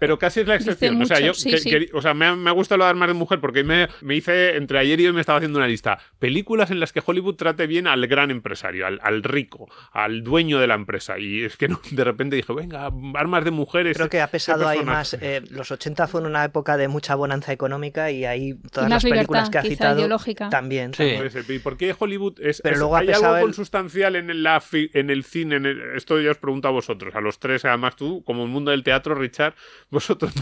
Pero 0.00 0.18
casi 0.18 0.40
es 0.40 0.46
la 0.46 0.54
excepción. 0.56 1.00
o 1.00 1.04
sea, 1.06 1.20
yo 1.20 1.34
sí, 1.34 1.50
que- 1.50 1.58
sí. 1.58 1.70
que- 1.70 1.90
o 1.92 2.02
sea, 2.02 2.14
me 2.14 2.26
ha, 2.26 2.36
me 2.36 2.50
ha 2.50 2.52
gustado 2.52 2.78
lo 2.78 2.84
de 2.84 2.90
armas 2.90 3.08
de 3.08 3.14
mujer 3.14 3.40
porque 3.40 3.64
me, 3.64 3.88
me 4.00 4.14
hice 4.14 4.56
entre 4.56 4.78
ayer 4.78 5.00
y 5.00 5.06
hoy 5.06 5.12
me 5.12 5.20
estaba 5.20 5.38
haciendo 5.38 5.58
una 5.58 5.68
lista. 5.68 5.98
Películas 6.18 6.70
en 6.70 6.80
las 6.80 6.92
que 6.92 7.02
Hollywood 7.04 7.36
trate 7.36 7.66
bien 7.66 7.86
al 7.86 8.06
gran 8.06 8.30
empresario, 8.30 8.86
al, 8.86 8.98
al 9.02 9.22
rico, 9.22 9.68
al 9.92 10.22
dueño 10.22 10.58
de 10.58 10.66
la 10.66 10.74
empresa. 10.74 11.18
Y 11.18 11.42
es 11.44 11.56
que 11.56 11.68
no, 11.68 11.80
de 11.90 12.04
repente 12.04 12.36
dije, 12.36 12.52
venga, 12.52 12.90
armas 13.14 13.44
de 13.44 13.50
mujeres. 13.50 13.96
Creo 13.96 14.08
que 14.08 14.20
ha 14.20 14.28
pesado 14.28 14.66
ahí 14.68 14.82
más. 14.84 15.14
eh, 15.20 15.42
los 15.50 15.70
80 15.70 16.06
fueron 16.06 16.30
una 16.30 16.44
época 16.44 16.76
de 16.76 16.88
mucha 16.88 17.14
bonanza 17.14 17.52
económica 17.52 18.10
y 18.10 18.24
ahí 18.24 18.54
todas 18.72 18.88
las 18.90 19.02
películas 19.02 19.48
libertad, 19.48 19.52
que 19.52 19.58
ha 19.58 19.62
citado 19.70 19.98
ideológica. 19.98 20.48
también. 20.50 20.92
Sí. 20.94 21.16
Ser. 21.30 21.44
¿Y 21.48 21.58
por 21.58 21.76
qué 21.76 21.94
Hollywood 21.98 22.40
es, 22.40 22.60
Pero 22.62 22.74
es- 22.74 22.78
luego 22.80 22.96
ha 22.96 23.00
hay 23.00 23.10
algo 23.10 23.36
el- 23.36 23.42
consustancial 23.42 24.16
en, 24.16 24.42
la 24.42 24.60
fi- 24.60 24.90
en 24.94 25.10
el 25.10 25.24
cine? 25.24 25.56
en 25.56 25.66
el- 25.66 25.80
esto 25.96 26.20
ya 26.20 26.30
os 26.30 26.38
pregunto 26.38 26.68
a 26.68 26.70
vosotros, 26.70 27.14
a 27.14 27.20
los 27.20 27.38
tres, 27.38 27.64
además 27.64 27.96
tú, 27.96 28.22
como 28.24 28.44
el 28.44 28.48
mundo 28.50 28.70
del 28.70 28.82
teatro, 28.82 29.14
Richard, 29.14 29.54
vosotros, 29.90 30.32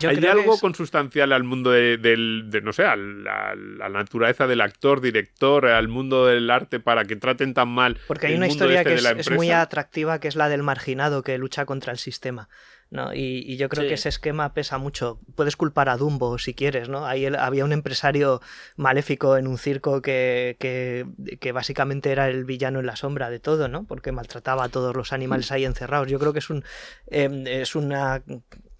Yo 0.00 0.10
¿hay 0.10 0.24
algo 0.26 0.54
es- 0.54 0.60
consustancial 0.60 1.32
al 1.32 1.44
mundo 1.44 1.70
de, 1.70 1.96
del, 1.98 2.44
de, 2.50 2.60
no 2.60 2.72
sé, 2.72 2.84
a 2.84 2.96
la 2.96 3.88
naturaleza 3.88 4.46
del 4.46 4.60
actor, 4.60 5.00
director, 5.00 5.66
al 5.66 5.88
mundo 5.88 6.26
del 6.26 6.50
arte 6.50 6.80
para 6.80 7.04
que 7.04 7.16
traten 7.16 7.54
tan 7.54 7.68
mal 7.68 7.98
Porque 8.06 8.26
hay 8.28 8.34
una 8.34 8.46
historia 8.46 8.80
este 8.82 8.94
que 9.12 9.20
es, 9.20 9.30
muy 9.30 9.50
atractiva, 9.50 10.20
que 10.20 10.28
es 10.28 10.36
la 10.36 10.48
del 10.48 10.62
marginado 10.62 11.22
que 11.22 11.38
lucha 11.38 11.64
contra 11.66 11.92
el 11.92 11.98
sistema. 11.98 12.48
¿No? 12.94 13.12
Y, 13.12 13.42
y 13.46 13.56
yo 13.58 13.68
creo 13.68 13.82
Sí. 13.82 13.88
que 13.88 13.94
ese 13.94 14.08
esquema 14.08 14.54
pesa 14.54 14.78
mucho. 14.78 15.18
Puedes 15.34 15.56
culpar 15.56 15.88
a 15.88 15.96
Dumbo 15.96 16.38
si 16.38 16.54
quieres, 16.54 16.88
¿no? 16.88 17.04
Ahí 17.06 17.24
el- 17.26 17.34
había 17.34 17.64
un 17.64 17.72
empresario 17.72 18.40
maléfico 18.76 19.36
en 19.36 19.48
un 19.48 19.58
circo 19.58 20.00
que, 20.00 20.56
que, 20.60 21.04
que 21.40 21.50
básicamente 21.52 22.12
era 22.12 22.28
el 22.28 22.44
villano 22.44 22.78
en 22.80 22.86
la 22.86 22.94
sombra 22.96 23.30
de 23.30 23.40
todo, 23.40 23.66
¿no? 23.68 23.84
Porque 23.84 24.12
maltrataba 24.12 24.64
a 24.64 24.68
todos 24.68 24.94
los 24.94 25.12
animales 25.12 25.50
ahí 25.50 25.64
encerrados. 25.64 26.08
Yo 26.08 26.18
creo 26.20 26.32
que 26.32 26.38
es 26.38 26.48
un 26.50 26.64
em, 27.08 27.46
es 27.48 27.74
una 27.74 28.22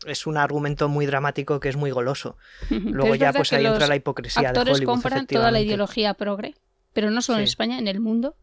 es 0.07 0.27
un 0.27 0.37
argumento 0.37 0.89
muy 0.89 1.07
dramático 1.07 1.59
que 1.61 1.69
es 1.69 1.77
muy 1.77 1.91
goloso. 1.91 2.37
Luego 2.71 3.17
ya 3.17 3.33
pues 3.33 3.53
ahí 3.53 3.67
entra 3.67 3.87
la 3.89 3.97
hipocresía 3.97 4.43
de 4.43 4.49
Actores 4.49 4.77
Hollywood. 4.77 4.93
compran 4.93 5.27
toda 5.27 5.51
la 5.51 5.61
ideología 5.61 6.15
progre, 6.15 6.55
pero 6.93 7.11
no 7.11 7.21
solo 7.21 7.39
en. 7.39 7.45
España, 7.45 7.79
en 7.79 7.89
el 7.89 7.99
mundo. 8.01 8.37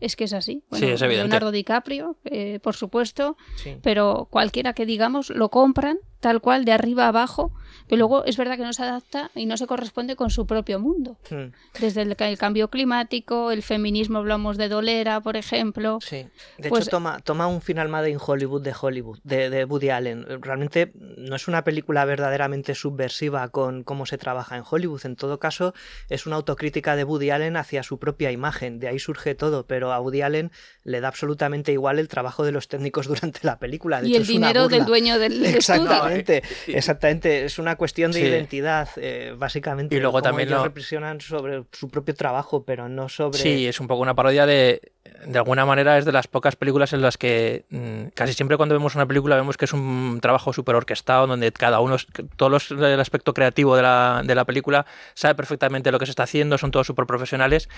Es 0.00 0.16
que 0.16 0.24
es 0.24 0.32
así. 0.32 0.62
Sí, 0.72 0.84
es 0.86 1.00
evidente. 1.02 1.28
Leonardo 1.28 1.50
DiCaprio, 1.50 2.16
eh, 2.24 2.60
por 2.62 2.74
supuesto, 2.74 3.36
Sí. 3.56 3.76
pero 3.82 4.28
cualquiera 4.30 4.72
que 4.74 4.84
digamos 4.86 5.30
lo 5.30 5.50
compran 5.50 5.98
tal 6.24 6.40
cual 6.40 6.64
de 6.64 6.72
arriba 6.72 7.04
a 7.04 7.08
abajo, 7.08 7.52
pero 7.86 7.98
luego 7.98 8.24
es 8.24 8.38
verdad 8.38 8.56
que 8.56 8.62
no 8.62 8.72
se 8.72 8.82
adapta 8.82 9.30
y 9.34 9.44
no 9.44 9.58
se 9.58 9.66
corresponde 9.66 10.16
con 10.16 10.30
su 10.30 10.46
propio 10.46 10.80
mundo. 10.80 11.18
Mm. 11.30 11.52
Desde 11.78 12.00
el, 12.00 12.16
ca- 12.16 12.30
el 12.30 12.38
cambio 12.38 12.68
climático, 12.70 13.50
el 13.50 13.62
feminismo, 13.62 14.16
hablamos 14.20 14.56
de 14.56 14.70
Dolera, 14.70 15.20
por 15.20 15.36
ejemplo. 15.36 15.98
Sí. 16.00 16.26
De 16.56 16.70
Pues- 16.70 16.84
hecho, 16.84 16.92
toma, 16.92 17.18
toma 17.20 17.46
un 17.46 17.60
final 17.60 17.90
Made 17.90 18.08
in 18.08 18.16
Hollywood 18.24 18.62
de 18.62 18.72
Hollywood, 18.80 19.18
de, 19.22 19.50
de 19.50 19.66
Woody 19.66 19.90
Allen. 19.90 20.24
Realmente 20.40 20.92
no 21.18 21.36
es 21.36 21.46
una 21.46 21.62
película 21.62 22.06
verdaderamente 22.06 22.74
subversiva 22.74 23.46
con 23.50 23.82
cómo 23.84 24.06
se 24.06 24.16
trabaja 24.16 24.56
en 24.56 24.62
Hollywood. 24.68 25.04
En 25.04 25.16
todo 25.16 25.38
caso, 25.38 25.74
es 26.08 26.24
una 26.24 26.36
autocrítica 26.36 26.96
de 26.96 27.04
Woody 27.04 27.28
Allen 27.30 27.58
hacia 27.58 27.82
su 27.82 27.98
propia 27.98 28.30
imagen. 28.30 28.78
De 28.80 28.88
ahí 28.88 28.98
surge 28.98 29.34
todo, 29.34 29.66
pero 29.66 29.92
a 29.92 30.00
Woody 30.00 30.22
Allen 30.22 30.52
le 30.84 31.02
da 31.02 31.08
absolutamente 31.08 31.70
igual 31.72 31.98
el 31.98 32.08
trabajo 32.08 32.44
de 32.46 32.52
los 32.52 32.66
técnicos 32.68 33.08
durante 33.08 33.40
la 33.42 33.58
película. 33.58 34.00
De 34.00 34.08
y 34.08 34.12
hecho, 34.12 34.22
el 34.22 34.26
dinero 34.26 34.68
del 34.68 34.86
dueño 34.86 35.18
del 35.18 35.44
estudio. 35.44 36.13
Exactamente, 36.18 36.42
exactamente. 36.78 37.44
Es 37.44 37.58
una 37.58 37.76
cuestión 37.76 38.12
de 38.12 38.20
Sí. 38.20 38.26
identidad, 38.26 38.88
eh, 38.96 39.34
básicamente. 39.36 39.94
Y 39.96 40.00
luego 40.00 40.22
también 40.22 40.48
ellos 40.48 40.58
lo- 40.60 40.64
represionan 40.64 41.20
sobre 41.20 41.64
su 41.72 41.88
propio 41.88 42.14
trabajo, 42.14 42.64
pero 42.64 42.88
no 42.88 43.08
sobre. 43.08 43.38
Sí, 43.38 43.66
es 43.66 43.80
un 43.80 43.86
poco 43.86 44.02
una 44.02 44.14
parodia 44.14 44.46
de. 44.46 44.80
De 45.26 45.38
alguna 45.38 45.64
manera 45.66 45.98
es 45.98 46.04
de 46.06 46.12
las 46.12 46.26
pocas 46.28 46.56
películas 46.56 46.92
en 46.94 47.02
las 47.02 47.18
que 47.18 47.66
mm, 47.70 48.06
casi 48.14 48.32
siempre 48.32 48.56
cuando 48.56 48.74
vemos 48.74 48.94
una 48.94 49.06
película 49.06 49.36
vemos 49.36 49.56
que 49.56 49.64
es 49.66 49.72
un 49.72 50.18
trabajo 50.20 50.52
súper 50.52 50.74
orquestado, 50.76 51.26
donde 51.26 51.50
cada 51.52 51.80
uno, 51.80 51.96
todos 52.36 52.50
los, 52.50 52.70
el 52.70 53.00
aspecto 53.00 53.32
creativo 53.34 53.76
de 53.76 53.82
la, 53.82 54.22
de 54.24 54.34
la 54.34 54.44
película 54.44 54.86
sabe 55.14 55.34
perfectamente 55.34 55.92
lo 55.92 55.98
que 55.98 56.06
se 56.06 56.10
está 56.10 56.22
haciendo, 56.24 56.56
son 56.58 56.70
todos 56.70 56.86
súper 56.86 57.06
profesionales. 57.06 57.68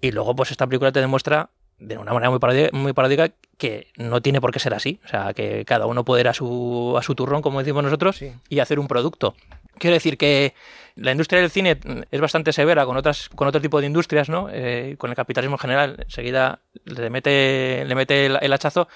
Y 0.00 0.12
luego, 0.12 0.34
pues 0.34 0.50
esta 0.50 0.66
película 0.66 0.90
te 0.92 1.00
demuestra 1.00 1.50
de 1.80 1.98
una 1.98 2.12
manera 2.12 2.30
muy, 2.72 2.92
paródica 2.92 3.30
que 3.56 3.88
no 3.96 4.20
tiene 4.22 4.40
por 4.40 4.52
qué 4.52 4.58
ser 4.58 4.74
así. 4.74 5.00
O 5.04 5.08
sea, 5.08 5.32
que 5.34 5.64
cada 5.64 5.86
uno 5.86 6.04
puede 6.04 6.20
ir 6.20 6.28
a 6.28 6.34
su, 6.34 6.94
a 6.98 7.02
su 7.02 7.14
turrón, 7.14 7.42
como 7.42 7.58
decimos 7.58 7.82
nosotros, 7.82 8.16
Sí. 8.16 8.32
y 8.48 8.60
hacer 8.60 8.78
un 8.78 8.86
producto. 8.86 9.34
Quiero 9.78 9.94
decir 9.94 10.18
que 10.18 10.54
la 10.94 11.12
industria 11.12 11.40
del 11.40 11.50
cine 11.50 11.78
es 12.10 12.20
bastante 12.20 12.52
severa 12.52 12.84
con 12.84 12.96
otras 12.98 13.30
con 13.30 13.48
otro 13.48 13.60
tipo 13.62 13.80
de 13.80 13.86
industrias, 13.86 14.28
¿no? 14.28 14.48
Eh, 14.52 14.96
con 14.98 15.08
el 15.10 15.16
capitalismo 15.16 15.54
en 15.54 15.60
general, 15.60 15.96
enseguida 16.04 16.60
le 16.84 17.08
mete 17.08 17.84
le 17.86 17.94
mete 17.94 18.26
el, 18.26 18.38
el 18.42 18.52
hachazo, 18.52 18.88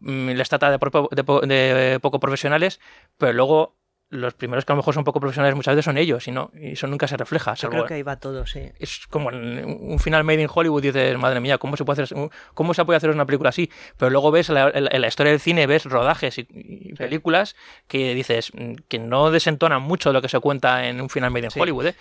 mm, 0.00 0.30
les 0.30 0.48
trata 0.48 0.70
de 0.70 1.98
poco 2.00 2.20
profesionales, 2.20 2.80
pero 3.18 3.32
luego 3.32 3.74
los 4.14 4.34
primeros 4.34 4.64
que 4.64 4.72
a 4.72 4.74
lo 4.74 4.78
mejor 4.78 4.94
son 4.94 5.04
poco 5.04 5.20
profesionales 5.20 5.54
muchas 5.56 5.74
veces 5.74 5.84
son 5.84 5.98
ellos 5.98 6.26
y 6.28 6.30
no 6.32 6.50
y 6.54 6.72
eso 6.72 6.86
nunca 6.86 7.06
se 7.08 7.16
refleja. 7.16 7.54
Yo 7.54 7.68
salvo- 7.68 7.70
creo 7.72 7.86
que 7.86 7.94
ahí 7.94 8.02
va 8.02 8.16
todo, 8.16 8.46
sí. 8.46 8.60
es 8.78 9.06
como 9.08 9.28
un 9.28 9.98
final 9.98 10.24
made 10.24 10.40
in 10.42 10.48
Hollywood 10.52 10.82
y 10.84 10.86
dices, 10.88 11.18
madre 11.18 11.40
mía, 11.40 11.58
¿cómo 11.58 11.76
se 11.76 11.84
puede 11.84 12.02
hacer, 12.02 12.16
cómo 12.54 12.74
se 12.74 12.84
puede 12.84 12.96
hacer 12.96 13.10
una 13.10 13.26
película 13.26 13.50
así? 13.50 13.70
Pero 13.98 14.10
luego 14.10 14.30
ves 14.30 14.48
la, 14.48 14.70
la 14.70 15.06
historia 15.08 15.30
del 15.32 15.40
cine, 15.40 15.66
ves 15.66 15.84
rodajes 15.84 16.38
y, 16.38 16.46
y 16.50 16.94
películas 16.94 17.56
que 17.88 18.14
dices 18.14 18.52
mm, 18.54 18.74
que 18.88 18.98
no 18.98 19.30
desentonan 19.30 19.82
mucho 19.82 20.08
de 20.10 20.12
lo 20.14 20.22
que 20.22 20.28
se 20.28 20.38
cuenta 20.40 20.86
en 20.88 21.00
un 21.00 21.10
final 21.10 21.30
made 21.30 21.44
in 21.46 21.50
Sí. 21.50 21.60
Hollywood, 21.60 21.86
¿eh? 21.86 21.94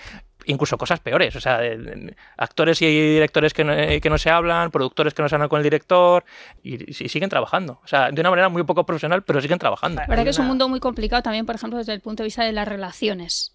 Incluso 0.45 0.77
cosas 0.77 0.99
peores, 0.99 1.35
o 1.35 1.41
sea, 1.41 1.59
de- 1.59 1.77
de- 1.77 2.15
actores 2.37 2.81
y 2.81 2.85
directores 2.87 3.53
que 3.53 3.63
no, 3.63 3.73
eh, 3.73 3.99
que 4.01 4.09
no 4.09 4.17
se 4.17 4.29
hablan, 4.29 4.71
productores 4.71 5.13
que 5.13 5.21
no 5.21 5.29
se 5.29 5.35
hablan 5.35 5.49
con 5.49 5.57
el 5.59 5.63
director 5.63 6.23
y, 6.63 6.89
y 6.89 7.09
siguen 7.09 7.29
trabajando, 7.29 7.79
o 7.83 7.87
sea, 7.87 8.11
de 8.11 8.19
una 8.21 8.29
manera 8.29 8.49
muy 8.49 8.63
poco 8.63 8.85
profesional, 8.85 9.23
pero 9.23 9.41
siguen 9.41 9.59
trabajando. 9.59 10.01
La 10.01 10.07
verdad 10.07 10.23
que 10.23 10.29
es 10.31 10.39
un 10.39 10.47
mundo 10.47 10.67
muy 10.69 10.79
complicado 10.79 11.21
también, 11.23 11.45
por 11.45 11.55
ejemplo, 11.55 11.77
desde 11.77 11.93
el 11.93 12.01
punto 12.01 12.23
de 12.23 12.27
vista 12.27 12.43
de 12.43 12.51
las 12.51 12.67
relaciones. 12.67 13.53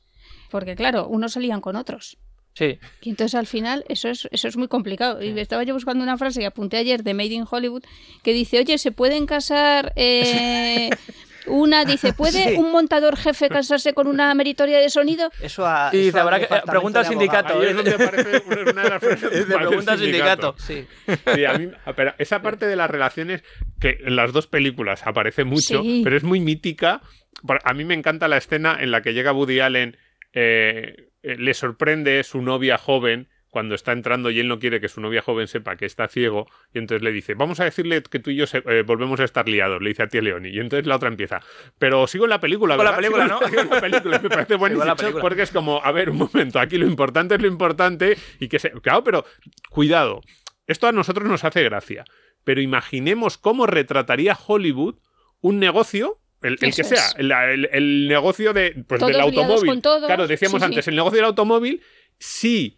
Porque 0.50 0.74
claro, 0.76 1.06
unos 1.08 1.32
se 1.34 1.40
lían 1.40 1.60
con 1.60 1.76
otros. 1.76 2.16
Sí, 2.54 2.78
Y 3.02 3.10
entonces 3.10 3.36
al 3.36 3.46
final 3.46 3.84
eso 3.88 4.08
es, 4.08 4.26
eso 4.32 4.48
es 4.48 4.56
muy 4.56 4.66
complicado. 4.66 5.22
Y 5.22 5.38
estaba 5.38 5.62
yo 5.62 5.74
buscando 5.74 6.02
una 6.02 6.18
frase 6.18 6.40
que 6.40 6.46
apunté 6.46 6.76
ayer 6.78 7.04
de 7.04 7.14
Made 7.14 7.26
in 7.34 7.44
Hollywood 7.48 7.84
que 8.24 8.32
dice, 8.32 8.58
oye, 8.58 8.78
¿se 8.78 8.90
pueden 8.90 9.26
casar? 9.26 9.92
eh, 9.94 10.90
una 11.48 11.84
dice, 11.84 12.12
¿puede 12.16 12.50
Sí. 12.50 12.54
un 12.56 12.70
montador 12.70 13.16
jefe 13.16 13.48
casarse 13.48 13.94
con 13.94 14.06
una 14.06 14.32
meritoria 14.34 14.78
de 14.78 14.88
sonido? 14.90 15.30
Eso 15.42 15.66
a, 15.66 15.90
Y 15.92 16.08
eso 16.08 16.20
habrá 16.20 16.36
que- 16.36 16.42
departamento 16.44 16.70
pregunta 16.72 17.00
al 17.00 17.06
sindicato. 17.06 17.54
abogados. 17.54 17.62
Ahí 17.64 17.70
es 17.70 17.76
donde 17.76 18.04
aparece 18.04 18.42
una, 18.46 18.70
una 18.72 18.82
de 18.82 18.90
las 18.90 19.00
frases 19.02 19.22
donde 19.22 19.38
De 19.38 19.42
aparece 19.54 19.68
pregunta 19.68 19.92
al 19.92 19.98
sindicato. 19.98 20.54
Sí. 20.58 20.86
Sí, 21.34 21.44
a 21.44 21.58
mí- 21.58 21.70
pero 21.96 22.14
esa 22.18 22.42
parte 22.42 22.66
de 22.66 22.76
las 22.76 22.90
relaciones 22.90 23.42
que 23.80 23.98
en 24.04 24.16
las 24.16 24.32
dos 24.32 24.46
películas 24.46 25.06
aparece 25.06 25.44
mucho, 25.44 25.82
Sí. 25.82 26.02
pero 26.04 26.16
es 26.16 26.22
muy 26.24 26.40
mítica. 26.40 27.00
A 27.64 27.72
mí 27.74 27.84
me 27.84 27.94
encanta 27.94 28.28
la 28.28 28.36
escena 28.36 28.76
en 28.80 28.90
la 28.90 29.02
que 29.02 29.14
llega 29.14 29.32
Woody 29.32 29.60
Allen, 29.60 29.96
eh, 30.32 31.10
eh, 31.22 31.36
le 31.38 31.54
sorprende 31.54 32.22
su 32.24 32.42
novia 32.42 32.78
joven 32.78 33.28
cuando 33.50 33.74
está 33.74 33.92
entrando 33.92 34.30
y 34.30 34.40
él 34.40 34.48
no 34.48 34.58
quiere 34.58 34.80
que 34.80 34.88
su 34.88 35.00
novia 35.00 35.22
joven 35.22 35.48
sepa 35.48 35.76
que 35.76 35.86
está 35.86 36.06
ciego 36.08 36.46
y 36.74 36.78
entonces 36.78 37.02
le 37.02 37.12
dice, 37.12 37.34
vamos 37.34 37.60
a 37.60 37.64
decirle 37.64 38.02
que 38.02 38.18
tú 38.18 38.30
y 38.30 38.36
yo 38.36 38.46
se- 38.46 38.62
eh, 38.66 38.82
volvemos 38.82 39.20
a 39.20 39.24
estar 39.24 39.48
liados, 39.48 39.80
le 39.82 39.88
dice 39.88 40.02
a 40.02 40.08
Tía 40.08 40.20
Leoni 40.22 40.50
y 40.50 40.58
entonces 40.58 40.86
la 40.86 40.96
otra 40.96 41.08
empieza, 41.08 41.40
pero 41.78 42.06
sigo 42.06 42.24
en 42.24 42.30
la 42.30 42.40
película, 42.40 42.74
Sigo 42.74 42.82
en 42.82 42.84
la 42.84 42.96
¿verdad? 42.96 43.10
película, 43.10 43.24
Sigo- 43.24 43.40
¿no? 43.40 43.48
sigo 43.48 43.60
en 43.62 43.70
la 43.70 43.80
película, 43.80 44.18
me 44.22 44.28
parece 44.28 44.54
buenísimo 44.56 44.84
la 44.84 44.96
película. 44.96 45.22
porque 45.22 45.42
es 45.42 45.50
como, 45.50 45.82
a 45.82 45.92
ver, 45.92 46.10
un 46.10 46.18
momento, 46.18 46.60
aquí 46.60 46.76
lo 46.78 46.86
importante 46.86 47.34
es 47.36 47.40
lo 47.42 47.48
importante 47.48 48.16
y 48.38 48.48
que 48.48 48.58
se... 48.58 48.70
Claro, 48.70 49.02
pero 49.02 49.24
cuidado, 49.70 50.20
esto 50.66 50.86
a 50.86 50.92
nosotros 50.92 51.26
nos 51.28 51.44
hace 51.44 51.62
gracia, 51.64 52.04
pero 52.44 52.60
imaginemos 52.60 53.38
cómo 53.38 53.66
retrataría 53.66 54.36
Hollywood 54.46 54.96
un 55.40 55.58
negocio, 55.58 56.20
el, 56.42 56.58
el 56.60 56.74
que 56.74 56.84
sea, 56.84 57.02
el, 57.16 57.32
el- 57.32 57.68
el 57.72 58.08
negocio 58.08 58.52
de, 58.52 58.84
pues, 58.86 58.98
Todos 59.00 59.12
del 59.12 59.20
automóvil. 59.22 59.66
con 59.70 59.82
todos. 59.82 60.06
Claro, 60.06 60.26
decíamos 60.26 60.60
Sí, 60.60 60.66
sí. 60.66 60.72
antes, 60.72 60.88
el 60.88 60.96
negocio 60.96 61.16
del 61.16 61.24
automóvil, 61.26 61.82
si 62.18 62.76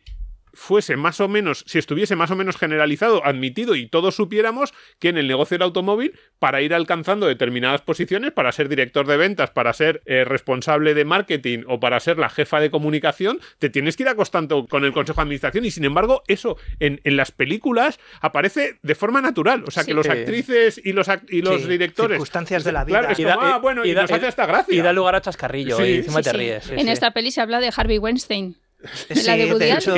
fuese 0.53 0.97
más 0.97 1.21
o 1.21 1.29
menos, 1.29 1.65
si 1.67 1.79
estuviese 1.79 2.17
más 2.17 2.31
o 2.31 2.37
menos 2.37 2.57
generalizado, 2.57 3.25
admitido 3.25 3.75
y 3.77 3.87
todos 3.89 4.15
supiéramos 4.17 4.73
que 4.99 5.09
en 5.09 5.19
el 5.19 5.27
negocio 5.29 5.57
del 5.57 5.63
automóvil, 5.63 6.19
para 6.39 6.63
ir 6.63 6.75
alcanzando 6.75 7.27
determinadas 7.27 7.83
posiciones, 7.83 8.33
para 8.33 8.53
ser 8.53 8.69
director 8.69 9.07
de 9.07 9.17
ventas, 9.17 9.51
para 9.51 9.73
ser 9.73 10.03
eh, 10.07 10.25
responsable 10.25 10.95
de 10.95 11.05
marketing 11.05 11.65
o 11.67 11.81
para 11.81 12.01
ser 12.01 12.19
la 12.19 12.29
jefa 12.29 12.61
de 12.61 12.71
comunicación, 12.71 13.41
te 13.59 13.71
tienes 13.71 13.97
que 13.97 14.05
ir 14.05 14.09
acostando 14.09 14.67
con 14.67 14.85
el 14.85 14.93
consejo 14.93 15.17
de 15.17 15.23
administración 15.23 15.65
y 15.65 15.71
sin 15.71 15.85
embargo 15.85 16.23
eso 16.27 16.57
en, 16.79 17.01
en 17.05 17.17
las 17.17 17.33
películas 17.33 17.99
aparece 18.21 18.79
de 18.83 18.95
forma 18.95 19.21
natural. 19.21 19.65
O 19.67 19.71
sea, 19.71 19.83
Sí. 19.83 19.89
que 19.89 19.95
los 19.95 20.09
actrices 20.09 20.81
y 20.85 20.93
los, 20.93 21.09
act- 21.09 21.27
y 21.31 21.43
los 21.43 21.63
Sí, 21.63 21.69
directores... 21.69 22.17
circunstancias 22.17 22.65
de 22.65 22.73
la 22.73 22.85
Claro, 22.85 23.03
vida. 23.09 23.13
es 23.13 23.19
Y 23.19 23.25
da- 23.25 23.35
como, 23.35 23.47
ah, 23.47 23.59
bueno, 23.59 23.85
y, 23.85 23.91
y 23.91 23.95
da- 23.95 24.03
nos 24.03 24.11
hace 24.13 24.27
hasta 24.27 24.47
gracia. 24.47 24.75
y 24.75 24.81
da 24.83 24.93
lugar 24.93 25.15
a 25.17 25.21
chascarrillo 25.21 25.77
Sí, 25.77 25.83
y 25.85 25.95
encima 25.97 26.19
Sí, 26.19 26.25
te 26.25 26.31
sí. 26.31 26.37
ríes. 26.37 26.65
sí, 26.65 26.73
en 26.75 26.81
sí. 26.81 26.91
esta 26.91 27.11
peli 27.13 27.31
se 27.31 27.41
habla 27.41 27.61
de 27.61 27.73
Harvey 27.75 27.99
Weinstein. 27.99 28.57
Sí, 29.11 29.23
la 29.27 29.37
de 29.37 29.73
hecho, 29.73 29.95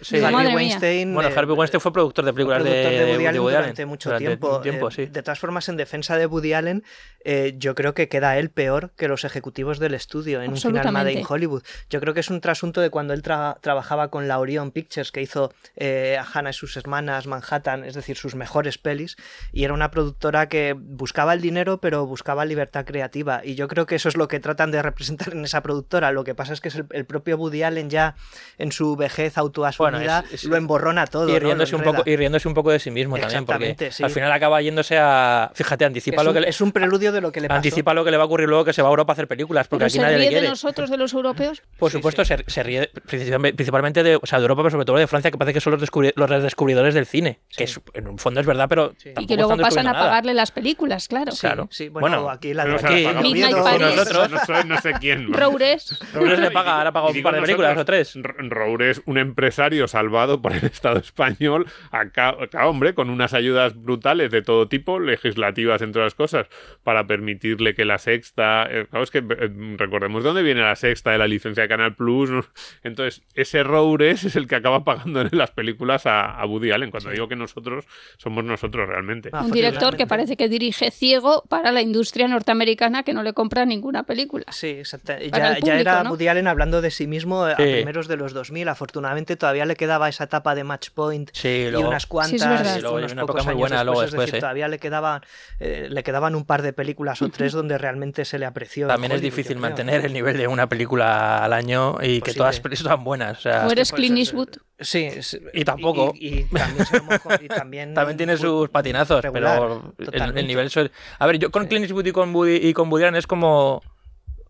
Sí, 0.00 0.18
Harvey. 0.18 0.54
Weinstein, 0.54 1.14
Bueno, 1.14 1.28
eh, 1.30 1.32
Harvey 1.36 1.56
Weinstein 1.56 1.80
fue 1.80 1.92
productor 1.92 2.24
de 2.24 2.32
películas 2.32 2.62
de, 2.62 2.70
productor 2.70 2.92
de 2.92 3.12
Woody 3.12 3.26
Allen 3.26 3.40
Woody 3.40 3.54
Allen 3.54 3.62
durante 3.62 3.86
mucho 3.86 4.08
durante 4.10 4.26
tiempo. 4.62 4.88
Eh, 4.88 4.92
sí. 4.92 5.06
De 5.06 5.22
todas 5.22 5.38
formas, 5.38 5.68
en 5.68 5.76
defensa 5.76 6.16
de 6.16 6.26
Woody 6.26 6.52
Allen, 6.52 6.84
eh, 7.24 7.54
yo 7.56 7.74
creo 7.74 7.94
que 7.94 8.08
queda 8.08 8.38
él 8.38 8.50
peor 8.50 8.90
que 8.96 9.08
los 9.08 9.24
ejecutivos 9.24 9.78
del 9.78 9.94
estudio 9.94 10.42
en 10.42 10.50
un 10.50 10.56
final 10.56 10.92
Made 10.92 11.12
in 11.12 11.24
Hollywood. 11.28 11.62
Yo 11.90 12.00
creo 12.00 12.14
que 12.14 12.20
es 12.20 12.30
un 12.30 12.40
trasunto 12.40 12.80
de 12.80 12.90
cuando 12.90 13.14
él 13.14 13.22
tra- 13.22 13.58
trabajaba 13.60 14.08
con 14.10 14.28
la 14.28 14.38
Orion 14.38 14.70
Pictures, 14.70 15.10
que 15.12 15.22
hizo 15.22 15.52
eh, 15.76 16.18
Hannah 16.32 16.50
y 16.50 16.52
sus 16.52 16.76
hermanas, 16.76 17.26
Manhattan, 17.26 17.84
es 17.84 17.94
decir, 17.94 18.16
sus 18.16 18.34
mejores 18.34 18.78
pelis, 18.78 19.16
y 19.52 19.64
era 19.64 19.72
una 19.74 19.90
productora 19.90 20.48
que 20.48 20.74
buscaba 20.78 21.32
el 21.32 21.40
dinero, 21.40 21.80
pero 21.80 22.06
buscaba 22.06 22.44
libertad 22.44 22.84
creativa. 22.84 23.40
Y 23.44 23.54
yo 23.54 23.68
creo 23.68 23.86
que 23.86 23.94
eso 23.96 24.08
es 24.08 24.16
lo 24.16 24.28
que 24.28 24.38
tratan 24.40 24.70
de 24.70 24.82
representar 24.82 25.32
en 25.32 25.44
esa 25.44 25.62
productora. 25.62 26.12
Lo 26.12 26.24
que 26.24 26.34
pasa 26.34 26.52
es 26.52 26.60
que 26.60 26.68
es 26.68 26.74
el, 26.76 26.86
el 26.90 27.04
propio 27.06 27.36
Woody 27.36 27.62
Allen 27.62 27.90
ya 27.90 28.14
en 28.58 28.72
su 28.72 28.96
vejez 28.96 29.38
autoasumida 29.38 29.98
Bueno, 30.22 30.26
es- 30.28 30.34
es- 30.34 30.44
lo 30.44 30.56
emborrona 30.56 31.06
todo. 31.06 31.28
y 31.28 31.38
riéndose, 31.38 31.76
un 31.76 31.82
poco, 31.82 32.02
y 32.04 32.16
riéndose 32.16 32.48
un 32.48 32.54
poco 32.54 32.70
de 32.70 32.78
sí 32.80 32.90
mismo 32.90 33.16
también, 33.18 33.44
porque 33.44 33.90
sí. 33.92 34.02
al 34.02 34.10
final 34.10 34.32
acaba 34.32 34.60
yéndose 34.60 34.98
a... 34.98 35.50
Fíjate, 35.54 35.84
anticipa 35.84 36.22
es, 36.22 36.24
lo 36.24 36.30
un, 36.30 36.34
que 36.34 36.40
le... 36.40 36.48
es 36.48 36.60
un 36.60 36.72
preludio 36.72 37.12
de 37.12 37.20
lo 37.20 37.30
que 37.30 37.40
le 37.40 37.48
pasó. 37.48 37.56
Anticipa 37.56 37.94
lo 37.94 38.04
que 38.04 38.10
le 38.10 38.16
va 38.16 38.24
a 38.24 38.26
ocurrir 38.26 38.48
luego 38.48 38.64
que 38.64 38.72
se 38.72 38.82
va 38.82 38.88
a 38.88 38.90
Europa 38.90 39.12
a 39.12 39.14
hacer 39.14 39.28
películas, 39.28 39.68
porque 39.68 39.84
¿Pero 39.84 39.88
aquí 39.90 39.98
nadie 40.00 40.18
le 40.18 40.28
ríe 40.30 40.40
de 40.40 40.48
nosotros, 40.48 40.90
de 40.90 40.96
los 40.96 41.12
europeos? 41.12 41.62
Por 41.78 41.90
supuesto, 41.92 42.24
Se, 42.24 42.44
se 42.46 42.62
ríe 42.62 42.90
principalmente- 43.06 44.02
de, 44.02 44.16
o 44.16 44.20
sea, 44.26 44.38
de 44.38 44.42
Europa, 44.44 44.62
pero 44.62 44.70
sobre 44.70 44.84
todo 44.84 44.96
de 44.96 45.06
Francia, 45.06 45.30
que 45.30 45.38
parece 45.38 45.54
que 45.54 45.60
son 45.60 45.72
los, 45.74 45.82
descubri- 45.82 46.12
los 46.16 46.28
redescubridores 46.28 46.94
del 46.94 47.06
cine. 47.06 47.40
Que 47.56 47.64
es- 47.64 47.80
en 47.94 48.08
un 48.08 48.18
fondo 48.18 48.40
es 48.40 48.46
verdad, 48.46 48.66
pero. 48.68 48.92
Sí. 48.98 49.10
Y 49.18 49.26
que 49.26 49.36
luego 49.36 49.56
pasan 49.56 49.86
a 49.86 49.92
pagarle 49.92 50.34
las 50.34 50.50
películas, 50.50 51.08
claro. 51.08 51.32
Sí, 51.32 51.40
Claro. 51.40 51.68
sí, 51.70 51.88
bueno, 51.88 52.08
Bueno, 52.22 52.30
aquí 52.30 52.52
la 52.54 52.64
de 52.64 52.72
nosotros. 52.72 54.64
No, 54.66 54.80
sé 54.80 54.92
quién. 55.00 55.32
Roures. 55.32 55.98
Roures 56.12 56.38
le 56.38 56.50
paga, 56.50 56.76
ahora 56.78 56.90
ha 56.90 56.92
pagado 56.92 57.14
Y 57.14 57.18
un 57.18 57.22
par 57.22 57.34
de 57.34 57.40
películas 57.42 57.76
o 57.78 57.84
tres. 57.84 58.07
R- 58.16 58.34
Roure 58.48 58.90
es 58.90 59.02
un 59.06 59.18
empresario 59.18 59.88
salvado 59.88 60.40
por 60.42 60.52
el 60.52 60.64
Estado 60.64 60.98
español, 60.98 61.66
acá, 61.90 62.30
acá, 62.40 62.66
hombre, 62.66 62.94
con 62.94 63.10
unas 63.10 63.34
ayudas 63.34 63.74
brutales 63.80 64.30
de 64.30 64.42
todo 64.42 64.68
tipo, 64.68 64.98
legislativas 64.98 65.82
entre 65.82 66.02
otras 66.02 66.14
cosas, 66.14 66.46
para 66.82 67.06
permitirle 67.06 67.74
que 67.74 67.84
la 67.84 67.98
sexta. 67.98 68.66
eh, 68.70 68.86
claro, 68.90 69.04
es 69.04 69.10
que 69.10 69.18
eh, 69.18 69.50
recordemos 69.76 70.22
de 70.22 70.28
dónde 70.28 70.42
viene 70.42 70.60
la 70.62 70.76
sexta 70.76 71.10
de 71.10 71.18
la 71.18 71.26
licencia 71.26 71.62
de 71.64 71.68
Canal 71.68 71.94
Plus. 71.94 72.30
¿no? 72.30 72.44
Entonces, 72.82 73.22
ese 73.34 73.62
Roures 73.62 74.24
es 74.24 74.36
el 74.36 74.46
que 74.46 74.54
acaba 74.56 74.84
pagando 74.84 75.20
en 75.22 75.28
las 75.32 75.50
películas 75.50 76.06
a, 76.06 76.38
a 76.40 76.46
Woody 76.46 76.70
Allen. 76.70 76.90
Cuando 76.90 77.10
digo 77.10 77.28
que 77.28 77.36
nosotros 77.36 77.86
somos 78.16 78.44
nosotros 78.44 78.88
realmente. 78.88 79.30
Ah, 79.32 79.42
Un 79.44 79.50
director 79.50 79.96
que 79.96 80.06
parece 80.06 80.36
que 80.36 80.48
dirige 80.48 80.90
ciego 80.90 81.42
para 81.48 81.72
la 81.72 81.82
industria 81.82 82.28
norteamericana 82.28 83.02
que 83.02 83.12
no 83.12 83.22
le 83.22 83.32
compra 83.32 83.64
ninguna 83.64 84.04
película. 84.04 84.44
Sí, 84.50 84.68
exacto. 84.68 85.12
Ya, 85.32 85.58
ya 85.58 85.78
era 85.80 86.02
¿no? 86.04 86.10
Woody 86.10 86.28
Allen 86.28 86.46
hablando 86.46 86.80
de 86.80 86.90
sí 86.90 87.06
mismo 87.06 87.44
a 87.44 87.56
Sí. 87.56 87.62
primeros 87.64 87.97
de 88.06 88.16
los 88.16 88.32
2000. 88.34 88.68
Afortunadamente 88.68 89.34
todavía 89.36 89.64
le 89.64 89.74
quedaba 89.74 90.08
esa 90.08 90.24
etapa 90.24 90.54
de 90.54 90.62
Match 90.62 90.90
Point 90.94 91.30
Sí, 91.32 91.48
y 91.48 91.70
luego. 91.70 91.88
unas 91.88 92.06
cuantas, 92.06 92.30
Sí, 92.30 92.36
es 92.36 92.48
verdad. 92.48 92.74
Sí, 92.76 92.80
luego 92.82 92.96
unos 92.98 93.12
una 93.12 93.22
pocos 93.22 93.34
época 93.36 93.44
muy 93.44 93.50
años 93.52 93.60
buena 93.60 93.76
después, 93.76 93.86
luego 93.86 94.02
es 94.02 94.10
decir, 94.12 94.20
después, 94.20 94.38
¿eh? 94.38 94.40
todavía 94.40 94.68
le 94.68 94.78
quedaban, 94.78 95.22
eh, 95.58 95.86
le 95.90 96.02
quedaban 96.04 96.34
un 96.36 96.44
par 96.44 96.62
de 96.62 96.72
películas 96.72 97.20
o 97.22 97.28
tres 97.30 97.52
donde 97.52 97.78
realmente 97.78 98.24
se 98.24 98.38
le 98.38 98.46
apreció. 98.46 98.86
También 98.86 99.12
es 99.12 99.20
difícil 99.22 99.56
mantener 99.58 100.04
el 100.04 100.12
nivel 100.12 100.36
de 100.36 100.46
una 100.46 100.68
película 100.68 101.42
al 101.44 101.52
año 101.52 101.96
y 102.00 102.20
que 102.20 102.32
Posible. 102.32 102.34
todas 102.38 102.62
las 102.64 102.78
sean 102.78 103.02
buenas. 103.02 103.38
O 103.38 103.40
sea, 103.40 103.66
O 103.66 103.70
eres 103.72 103.90
pues, 103.90 103.98
Clint 103.98 104.18
es- 104.18 104.28
Eastwood. 104.28 104.48
Sí, 104.80 105.04
es- 105.06 105.40
Y 105.54 105.64
tampoco. 105.64 106.12
Y, 106.14 106.40
y 106.40 106.44
también, 106.44 106.86
y 107.42 107.48
también, 107.48 107.94
también 107.94 108.16
tiene 108.16 108.36
sus 108.36 108.68
patinazos, 108.68 109.22
regular, 109.22 109.58
pero 109.96 110.12
el- 110.12 110.38
el, 110.38 110.46
nivel 110.46 110.70
A 111.18 111.26
ver, 111.26 111.38
yo 111.38 111.50
con 111.50 111.66
Clint 111.66 111.84
Eastwood 111.84 112.06
y 112.06 112.12
con 112.12 112.34
Woody, 112.34 112.56
y 112.56 112.72
con 112.74 112.90
Woody 112.90 113.04
Allen 113.04 113.16
es 113.16 113.26
como... 113.26 113.82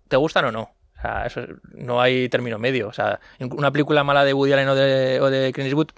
¿Te 0.08 0.16
gustan 0.16 0.46
o 0.46 0.52
no? 0.52 0.70
O 0.98 1.00
sea, 1.00 1.26
eso 1.26 1.40
es- 1.40 1.50
no 1.74 2.00
hay 2.00 2.28
término 2.28 2.58
medio. 2.58 2.88
O 2.88 2.92
sea, 2.92 3.20
una 3.40 3.70
película 3.70 4.02
mala 4.04 4.24
de 4.24 4.34
Woody 4.34 4.52
Allen 4.52 4.68
o 4.68 4.74
de, 4.74 5.20
o 5.20 5.30
de 5.30 5.52
Clint 5.52 5.66
Eastwood 5.68 5.88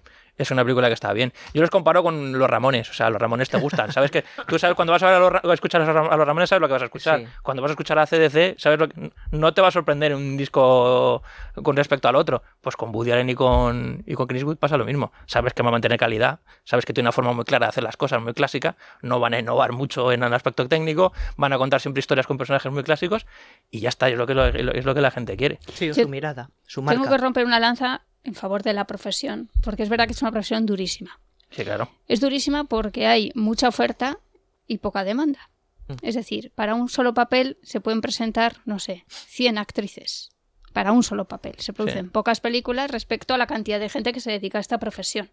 es 0.43 0.51
una 0.51 0.63
película 0.65 0.89
que 0.89 0.95
está 0.95 1.13
bien. 1.13 1.33
Yo 1.55 1.61
los 1.61 1.71
comparo 1.71 2.03
con 2.03 2.39
los 2.39 2.49
Ramones. 2.51 2.91
O 2.91 2.93
sea, 2.95 3.11
los 3.11 3.21
Ramones 3.21 3.49
te 3.51 3.59
gustan. 3.59 3.93
¿Sabes 3.93 4.11
que 4.11 4.25
Tú 4.47 4.59
sabes 4.59 4.75
cuando 4.77 4.93
vas 4.93 5.03
a, 5.03 5.07
ver 5.07 5.15
a, 5.17 5.19
los, 5.21 5.45
a 5.45 5.55
escuchar 5.55 5.83
a 5.83 5.85
los 5.87 5.95
Ram- 5.95 6.09
a 6.13 6.17
los 6.17 6.27
Ramones, 6.27 6.49
sabes 6.49 6.61
lo 6.61 6.67
que 6.69 6.73
vas 6.75 6.83
a 6.83 6.87
escuchar. 6.87 7.21
Sí. 7.21 7.27
Cuando 7.43 7.63
vas 7.63 7.71
a 7.71 7.73
escuchar 7.73 7.99
a 7.99 8.07
CDC, 8.07 8.59
sabes 8.59 8.79
lo 8.79 8.89
que... 8.89 9.11
No 9.31 9.53
te 9.55 9.61
va 9.61 9.69
a 9.69 9.71
sorprender 9.71 10.15
un 10.15 10.37
disco 10.37 11.23
con 11.63 11.77
respecto 11.77 12.09
al 12.09 12.17
otro. 12.17 12.43
Pues 12.61 12.77
con 12.77 12.95
Woody 12.95 13.13
Allen 13.13 13.29
y 13.31 13.35
con, 13.35 14.03
y 14.07 14.15
con 14.15 14.27
Clint 14.27 14.41
Eastwood 14.43 14.57
pasa 14.59 14.77
lo 14.77 14.85
mismo. 14.85 15.13
Sabes 15.27 15.55
que 15.55 15.63
va 15.63 15.69
a 15.69 15.73
mantener 15.73 15.99
calidad, 15.99 16.41
sabes 16.65 16.85
que 16.85 16.93
tiene 16.93 17.07
una 17.09 17.13
forma 17.13 17.33
muy 17.33 17.45
clara 17.45 17.67
de 17.67 17.71
hacer 17.71 17.83
las 17.85 17.97
cosas, 17.97 18.21
muy 18.23 18.33
clásica, 18.35 18.77
no 19.03 19.21
van 19.21 19.35
a 19.35 19.39
innovar 19.39 19.73
mucho 19.73 20.13
en 20.13 20.23
el 20.23 20.33
aspecto 20.35 20.67
técnico, 20.69 21.13
van 21.37 21.53
a 21.53 21.59
contar 21.59 21.81
siempre 21.81 22.01
historias 22.01 22.27
con 22.27 22.39
personajes 22.39 22.71
muy 22.73 22.83
clásicos 22.83 23.27
y 23.71 23.81
ya 23.81 23.89
está, 23.89 24.09
es 24.09 24.17
lo 24.17 24.27
que, 24.27 24.33
es 24.75 24.85
lo 24.85 24.95
que 24.95 25.01
la 25.01 25.11
gente 25.11 25.37
quiere. 25.37 25.59
Sí, 25.75 25.93
su 25.95 26.09
mirada, 26.09 26.51
su 26.67 26.83
marca. 26.83 27.01
Tengo 27.01 27.11
que 27.15 27.21
romper 27.21 27.45
una 27.47 27.61
lanza 27.61 28.03
en 28.25 28.35
favor 28.35 28.63
de 28.63 28.73
la 28.73 28.87
profesión, 28.87 29.51
porque 29.63 29.83
es 29.83 29.89
verdad 29.89 30.07
que 30.07 30.13
es 30.13 30.23
una 30.23 30.31
profesión 30.33 30.67
durísima. 30.67 31.21
Sí, 31.51 31.65
claro. 31.65 31.91
Es 32.07 32.21
durísima 32.21 32.65
porque 32.65 33.07
hay 33.07 33.33
mucha 33.35 33.69
oferta 33.69 34.19
y 34.67 34.79
poca 34.79 35.05
demanda. 35.05 35.51
Mm. 35.89 35.95
Es 36.03 36.15
decir, 36.15 36.53
para 36.55 36.75
un 36.75 36.89
solo 36.89 37.15
papel 37.15 37.59
se 37.63 37.81
pueden 37.81 38.01
presentar, 38.01 38.59
no 38.65 38.79
sé, 38.79 39.05
100 39.09 39.59
actrices. 39.59 40.31
para 40.73 40.93
un 40.93 41.03
solo 41.03 41.27
papel. 41.27 41.57
Se 41.59 41.73
producen 41.73 42.05
Sí. 42.07 42.11
pocas 42.13 42.41
películas 42.41 42.93
respecto 42.93 43.35
a 43.35 43.39
la 43.39 43.49
cantidad 43.49 43.81
de 43.81 43.89
gente 43.89 44.13
que 44.13 44.21
se 44.21 44.31
dedica 44.31 44.59
a 44.59 44.61
esta 44.61 44.79
profesión. 44.79 45.29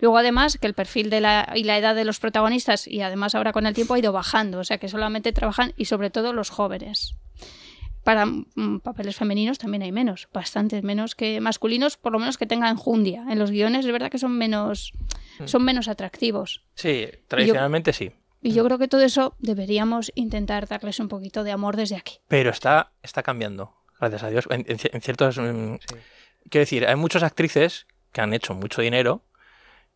Luego, 0.00 0.18
además, 0.18 0.58
que 0.60 0.66
el 0.66 0.74
perfil 0.74 1.08
de 1.08 1.20
la, 1.20 1.52
y 1.54 1.62
la 1.62 1.78
edad 1.78 1.94
de 1.94 2.04
los 2.04 2.18
protagonistas, 2.18 2.88
y 2.88 3.00
además 3.00 3.36
ahora 3.36 3.52
con 3.52 3.64
el 3.66 3.74
tiempo, 3.74 3.94
ha 3.94 3.98
ido 4.00 4.10
bajando, 4.10 4.58
o 4.58 4.64
sea 4.64 4.78
que 4.78 4.88
solamente 4.88 5.32
trabajan, 5.32 5.72
y 5.76 5.84
sobre 5.84 6.10
todo 6.10 6.32
los 6.32 6.50
jóvenes. 6.50 7.14
Para 8.06 8.24
mm, 8.24 8.78
papeles 8.84 9.16
femeninos 9.16 9.58
también 9.58 9.82
hay 9.82 9.90
menos, 9.90 10.28
bastantes 10.32 10.84
menos 10.84 11.16
que 11.16 11.40
masculinos, 11.40 11.96
por 11.96 12.12
lo 12.12 12.20
menos 12.20 12.38
que 12.38 12.46
tengan 12.46 12.76
jundia. 12.76 13.24
En 13.28 13.40
los 13.40 13.50
guiones 13.50 13.84
es 13.84 13.90
verdad 13.90 14.10
que 14.12 14.18
son 14.18 14.38
menos, 14.38 14.92
son 15.44 15.64
menos 15.64 15.88
atractivos. 15.88 16.62
Sí, 16.76 17.08
tradicionalmente 17.26 17.92
sí. 17.92 18.12
Y 18.42 18.52
yo 18.52 18.64
creo 18.64 18.78
que 18.78 18.86
todo 18.86 19.00
eso 19.00 19.34
deberíamos 19.40 20.12
intentar 20.14 20.68
darles 20.68 21.00
un 21.00 21.08
poquito 21.08 21.42
de 21.42 21.50
amor 21.50 21.74
desde 21.76 21.96
aquí. 21.96 22.18
Pero 22.28 22.50
está, 22.50 22.92
está 23.02 23.24
cambiando, 23.24 23.74
gracias 23.98 24.22
a 24.22 24.30
Dios. 24.30 24.46
En, 24.50 24.64
en 24.68 24.78
ci- 24.78 24.90
en 24.92 25.00
ciertos. 25.02 25.36
mm, 25.38 25.74
Quiero 26.48 26.62
decir, 26.62 26.86
hay 26.86 26.94
muchas 26.94 27.24
actrices 27.24 27.88
que 28.12 28.20
han 28.20 28.32
hecho 28.32 28.54
mucho 28.54 28.82
dinero 28.82 29.24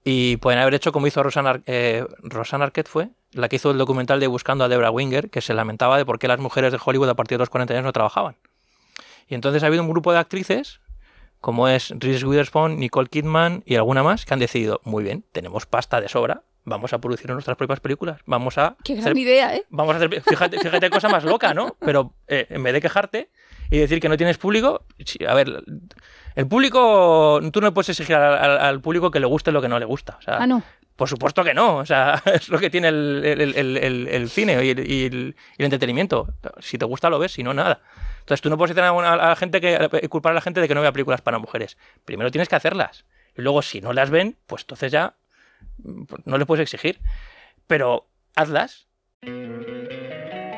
y 0.03 0.37
pueden 0.39 0.59
haber 0.59 0.75
hecho 0.75 0.91
como 0.91 1.07
hizo 1.07 1.23
Rosanna, 1.23 1.63
eh, 1.67 2.05
Rosanna 2.25 2.65
Arquette, 2.65 2.89
fue 2.89 3.11
la 3.33 3.49
que 3.49 3.57
hizo 3.57 3.71
el 3.71 3.79
documental 3.79 4.19
de 4.21 4.27
Buscando 4.27 4.65
a 4.65 4.69
Debra 4.69 4.91
Winger, 4.91 5.31
que 5.31 5.41
se 5.41 5.55
lamentaba 5.55 5.97
de 5.99 6.05
por 6.05 6.19
qué 6.19 6.29
las 6.29 6.41
mujeres 6.41 6.73
de 6.73 6.79
Hollywood 6.85 7.09
a 7.09 7.15
partir 7.15 7.39
de 7.39 7.43
los 7.43 7.51
40 7.51 7.75
años 7.75 7.85
no 7.85 7.93
trabajaban. 7.93 8.37
Y 9.29 9.35
entonces 9.35 9.63
ha 9.63 9.67
habido 9.67 9.83
un 9.83 9.89
grupo 9.91 10.13
de 10.13 10.19
actrices, 10.19 10.81
como 11.41 11.69
es 11.69 11.91
Reese 11.97 12.27
Witherspoon, 12.27 12.79
Nicole 12.79 13.09
Kidman 13.09 13.63
y 13.65 13.77
alguna 13.77 14.03
más, 14.03 14.25
que 14.27 14.35
han 14.35 14.41
decidido, 14.41 14.81
muy 14.85 15.05
bien, 15.05 15.25
tenemos 15.33 15.65
pasta 15.67 16.01
de 16.01 16.09
sobra, 16.09 16.43
vamos 16.65 16.93
a 16.93 16.99
producir 16.99 17.31
nuestras 17.31 17.57
propias 17.57 17.81
películas, 17.81 18.21
vamos 18.27 18.59
a 18.59 18.77
Qué 18.85 18.95
gran 18.95 19.05
hacer 19.07 19.17
idea, 19.17 19.55
¿eh? 19.57 19.65
Vamos 19.71 19.95
a 19.95 19.97
hacer, 19.97 20.21
fíjate, 20.23 20.59
fíjate 20.59 20.91
cosa 20.91 21.09
más 21.09 21.25
loca, 21.25 21.55
¿no? 21.55 21.77
Pero 21.81 22.13
eh, 22.29 22.47
en 22.51 22.63
vez 22.63 22.73
de 22.75 22.81
quejarte 22.83 23.31
y 23.71 23.79
decir 23.79 24.01
que 24.01 24.09
no 24.09 24.17
tienes 24.17 24.37
público, 24.37 24.85
a 25.27 25.35
ver, 25.35 25.63
el 26.35 26.47
público, 26.47 27.41
tú 27.53 27.61
no 27.61 27.73
puedes 27.73 27.89
exigir 27.91 28.17
al, 28.17 28.35
al- 28.37 28.59
al 28.59 28.81
público 28.81 29.11
que 29.11 29.21
le 29.21 29.27
guste 29.27 29.53
lo 29.53 29.63
que 29.63 29.69
no 29.69 29.79
le 29.79 29.85
gusta. 29.87 30.17
O 30.19 30.23
sea, 30.23 30.39
Ah, 30.39 30.47
no. 30.47 30.63
Por 31.01 31.09
supuesto 31.09 31.43
que 31.43 31.55
no, 31.55 31.79
o 31.79 31.87
sea, 31.87 32.23
es 32.27 32.51
lo 32.51 32.59
que 32.59 32.69
tiene 32.69 32.89
el, 32.89 33.23
el- 33.25 34.07
el- 34.07 34.29
cine 34.29 34.63
y 34.63 34.69
el, 35.07 35.35
entretenimiento. 35.57 36.29
Si 36.59 36.77
te 36.77 36.85
gusta 36.85 37.09
lo 37.09 37.19
ves, 37.19 37.33
si 37.33 37.43
no, 37.43 37.55
nada. 37.55 37.81
Entonces 38.19 38.43
tú 38.43 38.51
no 38.51 38.59
puedes 38.59 38.77
a, 38.77 38.91
a 38.91 39.17
la 39.31 39.35
gente 39.35 39.63
que 39.63 39.77
a 39.77 39.89
culpar 40.11 40.33
a 40.33 40.35
la 40.35 40.43
gente 40.43 40.61
de 40.61 40.69
que 40.69 40.75
no 40.75 40.83
vea 40.83 40.93
películas 40.93 41.23
para 41.23 41.39
mujeres. 41.39 41.79
Primero 42.05 42.31
tienes 42.31 42.51
que 42.51 42.57
hacerlas. 42.57 43.07
Y 43.35 43.41
luego, 43.41 43.63
si 43.63 43.81
no 43.81 43.95
las 43.95 44.11
ven, 44.11 44.37
pues 44.47 44.65
entonces 44.65 44.93
ya 44.93 45.15
pues 46.07 46.21
no 46.27 46.37
les 46.37 46.47
puedes 46.47 46.63
exigir. 46.65 47.01
Pero 47.67 48.07
hazlas. 48.37 48.87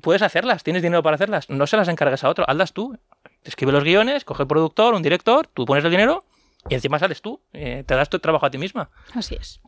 Puedes 0.00 0.22
hacerlas, 0.22 0.62
tienes 0.62 0.82
dinero 0.82 1.02
para 1.02 1.14
hacerlas, 1.14 1.48
no 1.48 1.66
se 1.66 1.76
las 1.76 1.88
encargues 1.88 2.24
a 2.24 2.28
otro, 2.28 2.44
hazlas 2.48 2.72
tú. 2.72 2.98
Escribe 3.44 3.72
los 3.72 3.84
guiones, 3.84 4.24
coge 4.24 4.42
el 4.42 4.48
productor, 4.48 4.94
un 4.94 5.02
director, 5.02 5.46
tú 5.46 5.64
pones 5.64 5.84
el 5.84 5.90
dinero 5.90 6.24
y 6.68 6.74
encima 6.74 6.98
sales 6.98 7.22
tú, 7.22 7.40
eh, 7.52 7.84
te 7.86 7.94
das 7.94 8.10
tu 8.10 8.18
trabajo 8.18 8.46
a 8.46 8.50
ti 8.50 8.58
misma. 8.58 8.90
Así 9.14 9.34
es. 9.34 9.60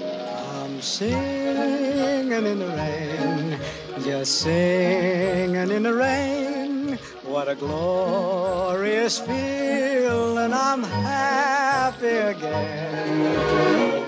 I'm 0.00 0.82
singing 0.82 2.46
in 2.46 2.58
the 2.58 2.66
rain, 2.76 3.58
just 4.04 4.42
singing 4.42 5.70
in 5.70 5.82
the 5.82 5.92
rain. 5.92 6.98
What 7.24 7.48
a 7.48 7.54
glorious 7.54 9.20
feeling, 9.20 10.52
I'm 10.52 10.82
happy 10.82 12.06
again. 12.06 14.07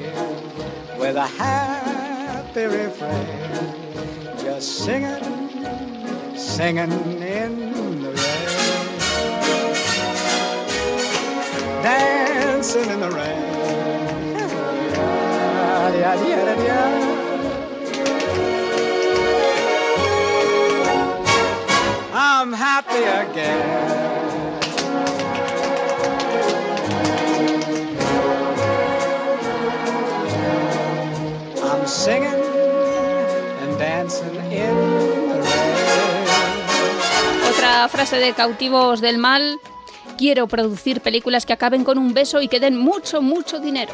with 1.01 1.15
a 1.15 1.25
happy 1.25 2.65
refrain, 2.65 4.37
just 4.37 4.85
singing, 4.85 5.49
singing 6.37 6.91
in 7.19 7.71
the 8.03 8.11
rain, 8.11 8.61
dancing 11.81 12.87
in 12.87 12.99
the 12.99 13.09
rain. 13.09 13.41
Yeah, 16.01 16.13
yeah, 16.23 16.63
yeah. 16.63 16.91
I'm 22.13 22.53
happy 22.53 23.03
again. 23.31 24.20
Singing 31.91 32.23
and 33.61 33.77
dancing 33.77 34.27
in 34.51 34.75
the 35.29 35.41
rain. 35.41 36.21
Otra 37.49 37.87
frase 37.89 38.17
de 38.17 38.33
Cautivos 38.33 39.01
del 39.01 39.17
Mal. 39.17 39.59
Quiero 40.17 40.47
producir 40.47 41.01
películas 41.01 41.45
que 41.45 41.53
acaben 41.53 41.83
con 41.83 41.97
un 41.97 42.13
beso 42.13 42.41
y 42.41 42.47
que 42.47 42.59
den 42.59 42.77
mucho, 42.77 43.21
mucho 43.21 43.59
dinero. 43.59 43.93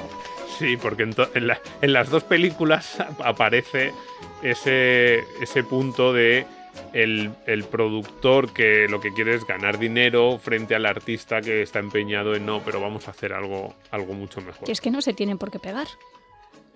Sí, 0.60 0.75
porque 0.77 1.03
en, 1.03 1.15
en 1.36 1.47
la- 1.47 1.62
en 1.81 1.93
las 1.93 2.10
dos 2.10 2.23
películas 2.23 2.97
aparece 3.23 3.93
ese, 4.41 5.19
ese 5.41 5.63
punto 5.63 6.12
de 6.13 6.45
el, 6.93 7.31
el 7.45 7.63
productor 7.63 8.51
que 8.53 8.88
lo 8.89 8.99
que 8.99 9.12
quiere 9.13 9.33
es 9.36 9.45
ganar 9.45 9.79
dinero 9.79 10.38
frente 10.41 10.75
al 10.75 10.86
artista 10.86 11.41
que 11.41 11.62
está 11.63 11.79
empeñado 11.79 12.36
en 12.36 12.45
no, 12.45 12.62
pero 12.63 12.79
vamos 12.81 13.07
a 13.07 13.12
hacer 13.12 13.33
algo, 13.33 13.73
algo 13.91 14.13
mucho 14.13 14.41
mejor. 14.41 14.65
Que 14.65 14.71
es 14.71 14.81
que 14.81 14.91
no 14.91 15.01
se 15.01 15.13
tienen 15.13 15.38
por 15.38 15.49
qué 15.51 15.60
pegar 15.60 15.88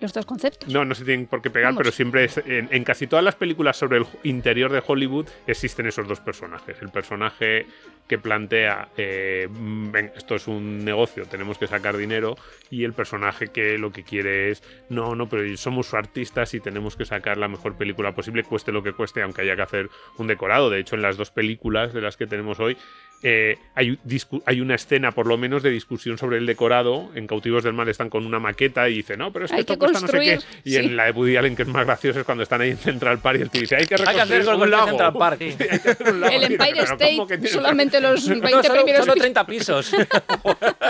los 0.02 0.12
dos 0.12 0.26
conceptos. 0.26 0.68
No, 0.68 0.84
no 0.84 0.94
se 0.94 1.04
tienen 1.04 1.26
por 1.26 1.40
qué 1.40 1.48
pegar, 1.50 1.68
Vamos. 1.70 1.78
pero 1.82 1.92
siempre 1.92 2.24
es- 2.24 2.38
en, 2.38 2.68
en 2.70 2.84
casi 2.84 3.06
todas 3.06 3.24
las 3.24 3.34
películas 3.36 3.76
sobre 3.76 3.98
el 3.98 4.06
interior 4.24 4.70
de 4.72 4.82
Hollywood 4.86 5.26
existen 5.46 5.86
esos 5.86 6.06
dos 6.06 6.20
personajes. 6.20 6.76
El 6.82 6.90
personaje 6.90 7.66
que 8.08 8.18
plantea, 8.18 8.88
eh, 8.96 9.48
mm, 9.50 9.94
esto 10.16 10.34
es 10.34 10.46
un 10.48 10.84
negocio, 10.84 11.24
tenemos 11.26 11.56
que 11.56 11.66
sacar 11.66 11.96
dinero, 11.96 12.36
y 12.70 12.84
el 12.84 12.92
personaje 12.92 13.48
que 13.48 13.78
lo 13.78 13.90
que 13.92 14.02
quiere 14.02 14.50
es, 14.50 14.62
no, 14.90 15.14
no, 15.14 15.28
pero 15.28 15.56
somos 15.56 15.94
artistas 15.94 16.52
y 16.54 16.60
tenemos 16.60 16.96
que 16.96 17.04
sacar 17.06 17.38
la 17.38 17.48
mejor 17.48 17.76
película 17.76 18.12
posible, 18.14 18.42
cueste 18.44 18.72
lo 18.72 18.82
que 18.82 18.92
cueste, 18.92 19.22
aunque 19.22 19.42
haya 19.42 19.56
que 19.56 19.62
hacer 19.62 19.88
un 20.18 20.26
decorado. 20.26 20.68
De 20.68 20.80
hecho, 20.80 20.96
en 20.96 21.02
las 21.02 21.16
dos 21.16 21.30
películas 21.30 21.94
de 21.94 22.00
las 22.02 22.16
que 22.16 22.26
tenemos 22.26 22.60
hoy, 22.60 22.76
eh, 23.22 23.58
hay, 23.74 23.98
hay 24.46 24.60
una 24.60 24.74
escena, 24.74 25.12
por 25.12 25.26
lo 25.26 25.36
menos, 25.38 25.62
de 25.62 25.70
discusión 25.70 26.18
sobre 26.18 26.38
el 26.38 26.46
decorado. 26.46 27.10
En 27.14 27.26
Cautivos 27.26 27.62
del 27.64 27.72
Mal 27.72 27.88
están 27.88 28.10
con 28.10 28.26
una 28.26 28.38
maqueta 28.38 28.88
y 28.88 28.94
dice, 28.96 29.16
no, 29.16 29.32
pero 29.32 29.44
es 29.44 29.50
que 29.50 29.56
Hay 29.56 29.60
esto 29.60 29.74
que 29.74 29.78
cuesta 29.78 30.00
no 30.00 30.06
sé 30.08 30.12
qué. 30.20 30.32
construir, 30.34 30.60
Y 30.64 30.70
sí. 30.70 30.76
en 30.76 30.96
la 30.96 31.04
de 31.06 31.10
Woody 31.12 31.36
Allen, 31.36 31.56
que 31.56 31.62
es 31.62 31.68
más 31.68 31.84
gracioso, 31.86 32.20
es 32.20 32.24
cuando 32.26 32.42
están 32.42 32.60
ahí 32.60 32.70
en 32.70 32.78
Central 32.78 33.18
Park 33.20 33.38
y 33.38 33.42
el 33.42 33.50
tío 33.50 33.60
dice, 33.62 33.76
hay 33.76 33.86
que 33.86 33.96
reconstruir 33.96 34.44
con 34.44 34.60
un 34.62 34.70
lago. 34.70 34.86
Central 34.88 35.12
Park. 35.14 35.38
Sí, 35.42 35.56
hay 35.70 35.78
que 35.78 35.90
hacer 35.90 36.12
un 36.12 36.20
lago. 36.20 36.32
El 36.34 36.42
Empire 36.44 36.72
"Pero 36.74 36.96
¿cómo 36.98 37.24
State, 37.24 37.48
solamente 37.48 38.00
los 38.00 38.28
20 38.28 38.50
No, 38.50 38.62
solo, 38.62 38.74
primeros 38.84 39.06
solo 39.06 39.14
pisos. 39.14 39.22
30 39.22 39.46
pisos. 39.46 39.92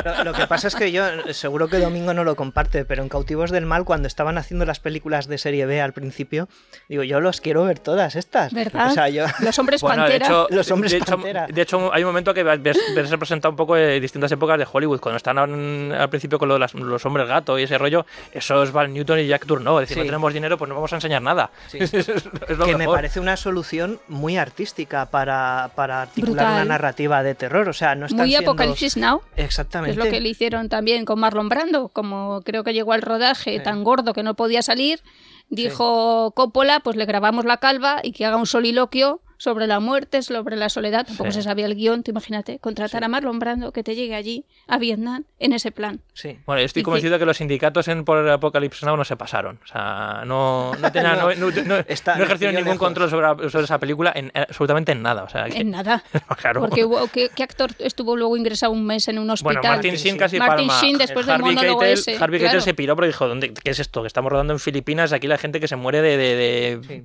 Lo, 0.05 0.25
lo 0.25 0.33
que 0.33 0.47
pasa 0.47 0.69
es 0.69 0.75
que 0.75 0.93
yo 0.93 1.05
seguro 1.33 1.69
que 1.69 1.79
Domingo 1.79 2.15
no 2.15 2.25
lo 2.25 2.37
comparte, 2.37 2.85
pero 2.85 3.03
en 3.03 3.09
Cautivos 3.09 3.51
del 3.51 3.67
Mal, 3.67 3.85
cuando 3.85 4.09
estaban 4.09 4.39
haciendo 4.39 4.65
las 4.65 4.81
películas 4.81 5.29
de 5.29 5.39
serie 5.39 5.67
B 5.67 5.81
al 5.81 5.93
principio, 5.93 6.49
digo, 6.89 7.03
yo 7.03 7.21
los 7.21 7.41
quiero 7.41 7.65
ver 7.65 7.79
todas 7.79 8.17
estas. 8.17 8.53
¿Verdad? 8.53 8.91
O 8.91 8.95
sea, 8.95 9.09
yo. 9.09 9.27
Los 9.41 9.59
hombres 9.59 9.81
Bueno, 9.81 10.05
de 10.05 10.11
pantera. 10.11 10.27
hecho, 10.27 10.47
Los 10.51 10.71
hombres 10.71 10.93
de 10.93 10.99
hecho, 10.99 11.17
pantera. 11.17 11.47
de 11.47 11.63
hecho, 11.63 11.93
hay 11.93 12.03
un 12.03 12.09
momento 12.09 12.22
momento 12.23 12.35
que 12.35 12.43
ves, 12.43 12.79
ves 12.95 13.11
representado 13.11 13.51
un 13.51 13.57
poco 13.57 13.75
de 13.75 14.01
distintas 14.01 14.31
épocas 14.33 14.59
de 14.59 14.67
Hollywood. 14.71 15.01
Cuando 15.01 15.17
están 15.17 15.39
al, 15.39 15.93
al 15.93 16.09
principio 16.11 16.39
con 16.39 16.49
lo 16.49 16.55
de 16.55 16.61
las- 16.61 16.75
los 16.75 17.05
hombres 17.07 17.27
gato 17.29 17.59
y 17.59 17.65
ese 17.65 17.79
rollo, 17.79 18.07
eso 18.33 18.63
es 18.63 18.73
Val 18.73 18.93
Newton 18.93 19.19
y 19.21 19.27
Jack 19.27 19.47
Turneau. 19.47 19.79
Es 19.81 19.89
decir, 19.89 19.95
Sí. 19.97 20.01
no 20.01 20.07
tenemos 20.07 20.33
dinero, 20.35 20.59
pues 20.59 20.69
no 20.69 20.75
vamos 20.75 20.93
a 20.93 20.97
enseñar 20.97 21.23
nada. 21.23 21.51
Sí. 21.69 21.79
es, 21.81 21.93
es 21.95 22.25
lo 22.59 22.65
que 22.67 22.77
me 22.77 22.87
parece 22.87 23.21
una 23.21 23.37
solución 23.37 24.01
muy 24.09 24.37
artística 24.37 25.07
para, 25.07 25.71
para 25.75 26.03
articular 26.03 26.35
Brutal. 26.47 26.53
una 26.55 26.65
narrativa 26.65 27.23
de 27.23 27.35
terror. 27.35 27.69
O 27.69 27.73
sea, 27.73 27.95
no 27.95 28.07
están 28.07 28.21
Muy 28.21 28.31
siendo- 28.31 28.51
Apocalipsis 28.53 28.97
Now. 28.97 29.23
Exactamente. 29.37 29.93
Es 29.93 29.97
lo 30.05 30.11
que 30.11 30.21
le 30.21 30.29
hicieron 30.29 30.69
también 30.69 31.05
con 31.05 31.19
Marlon 31.19 31.49
Brando, 31.49 31.89
como 31.89 32.43
creo 32.45 32.63
que 32.65 32.73
llegó 32.75 32.93
al 32.93 33.03
rodaje 33.03 33.59
tan 33.61 33.83
gordo 33.85 34.13
que 34.13 34.23
no 34.23 34.35
podía 34.35 34.63
salir, 34.63 35.01
dijo 35.49 36.33
Coppola, 36.37 36.81
pues 36.81 36.97
le 36.97 37.05
grabamos 37.07 37.45
la 37.45 37.57
calva 37.59 38.01
y 38.03 38.13
que 38.13 38.25
haga 38.27 38.37
un 38.37 38.47
soliloquio 38.47 39.21
sobre 39.43 39.67
la 39.67 39.81
muerte, 39.81 40.23
sobre 40.23 40.55
la 40.55 40.69
soledad. 40.69 41.05
Tampoco 41.05 41.33
Sí. 41.33 41.39
se 41.39 41.43
sabía 41.43 41.67
el 41.67 41.75
guion, 41.75 42.05
tú 42.05 42.13
imagínate, 42.13 42.61
contratar 42.61 43.03
a 43.03 43.09
Marlon 43.09 43.41
Brando 43.41 43.73
que 43.73 43.83
te 43.83 43.97
llegue 43.97 44.15
allí 44.15 44.45
a 44.69 44.79
Vietnam 44.79 45.25
en 45.41 45.53
ese 45.53 45.73
plan. 45.73 46.01
Sí. 46.15 46.39
Bueno, 46.47 46.61
yo 46.61 46.67
estoy 46.67 46.85
convencido 46.85 47.19
que 47.19 47.25
los 47.27 47.39
sindicatos 47.39 47.89
en 47.89 48.05
por 48.05 48.29
Apocalypse 48.29 48.87
Now 48.87 48.97
no 48.97 49.05
se 49.05 49.17
pasaron. 49.17 49.59
O 49.65 49.67
sea, 49.67 50.23
no, 50.27 50.71
no, 50.79 50.93
tenían- 50.93 51.19
no, 51.41 51.51
no- 51.51 51.63
no- 51.65 51.77
Está- 51.89 52.15
no 52.19 52.23
ejercieron 52.23 52.55
ningún 52.55 52.75
lejos. 52.75 52.87
control 52.87 53.11
sobre, 53.11 53.51
sobre 53.51 53.65
esa 53.65 53.81
película, 53.81 54.13
en, 54.15 54.31
absolutamente 54.33 54.93
en 54.93 55.03
nada. 55.03 55.25
O 55.25 55.29
sea, 55.29 55.47
que- 55.47 55.59
En 55.59 55.71
nada. 55.73 56.05
claro. 56.41 56.61
Porque 56.61 56.85
hubo, 56.85 57.09
¿qué, 57.09 57.29
qué 57.35 57.43
actor 57.43 57.73
estuvo 57.81 58.17
luego 58.17 58.37
ingresado 58.37 58.71
un 58.71 58.87
mes 58.87 59.09
en 59.09 59.19
un 59.19 59.29
hospital? 59.29 59.57
Bueno, 59.57 59.69
Martin 59.75 59.95
Sheen 59.97 60.19
casi 60.19 60.39
Martin 60.39 60.69
palma. 60.69 60.81
Sheen 60.81 60.99
después 60.99 61.27
del 61.27 61.41
monólogo 61.41 61.81
Keitel, 61.81 61.99
ese. 61.99 62.13
Harvey 62.17 62.39
claro. 62.39 62.53
Keitel 62.53 62.63
se 62.63 62.75
piró 62.75 62.95
porque 62.95 63.09
dijo, 63.09 63.27
¿dónde, 63.27 63.53
¿qué 63.53 63.71
es 63.73 63.81
esto? 63.81 64.03
Que 64.03 64.07
estamos 64.07 64.31
rodando 64.31 64.53
en 64.53 64.61
Filipinas, 64.61 65.13
aquí 65.13 65.27
la 65.27 65.37
gente 65.39 65.59
que 65.59 65.67
se 65.67 65.75
muere 65.75 66.01
de, 66.01 66.17
de, 66.17 66.79
de- 66.79 67.05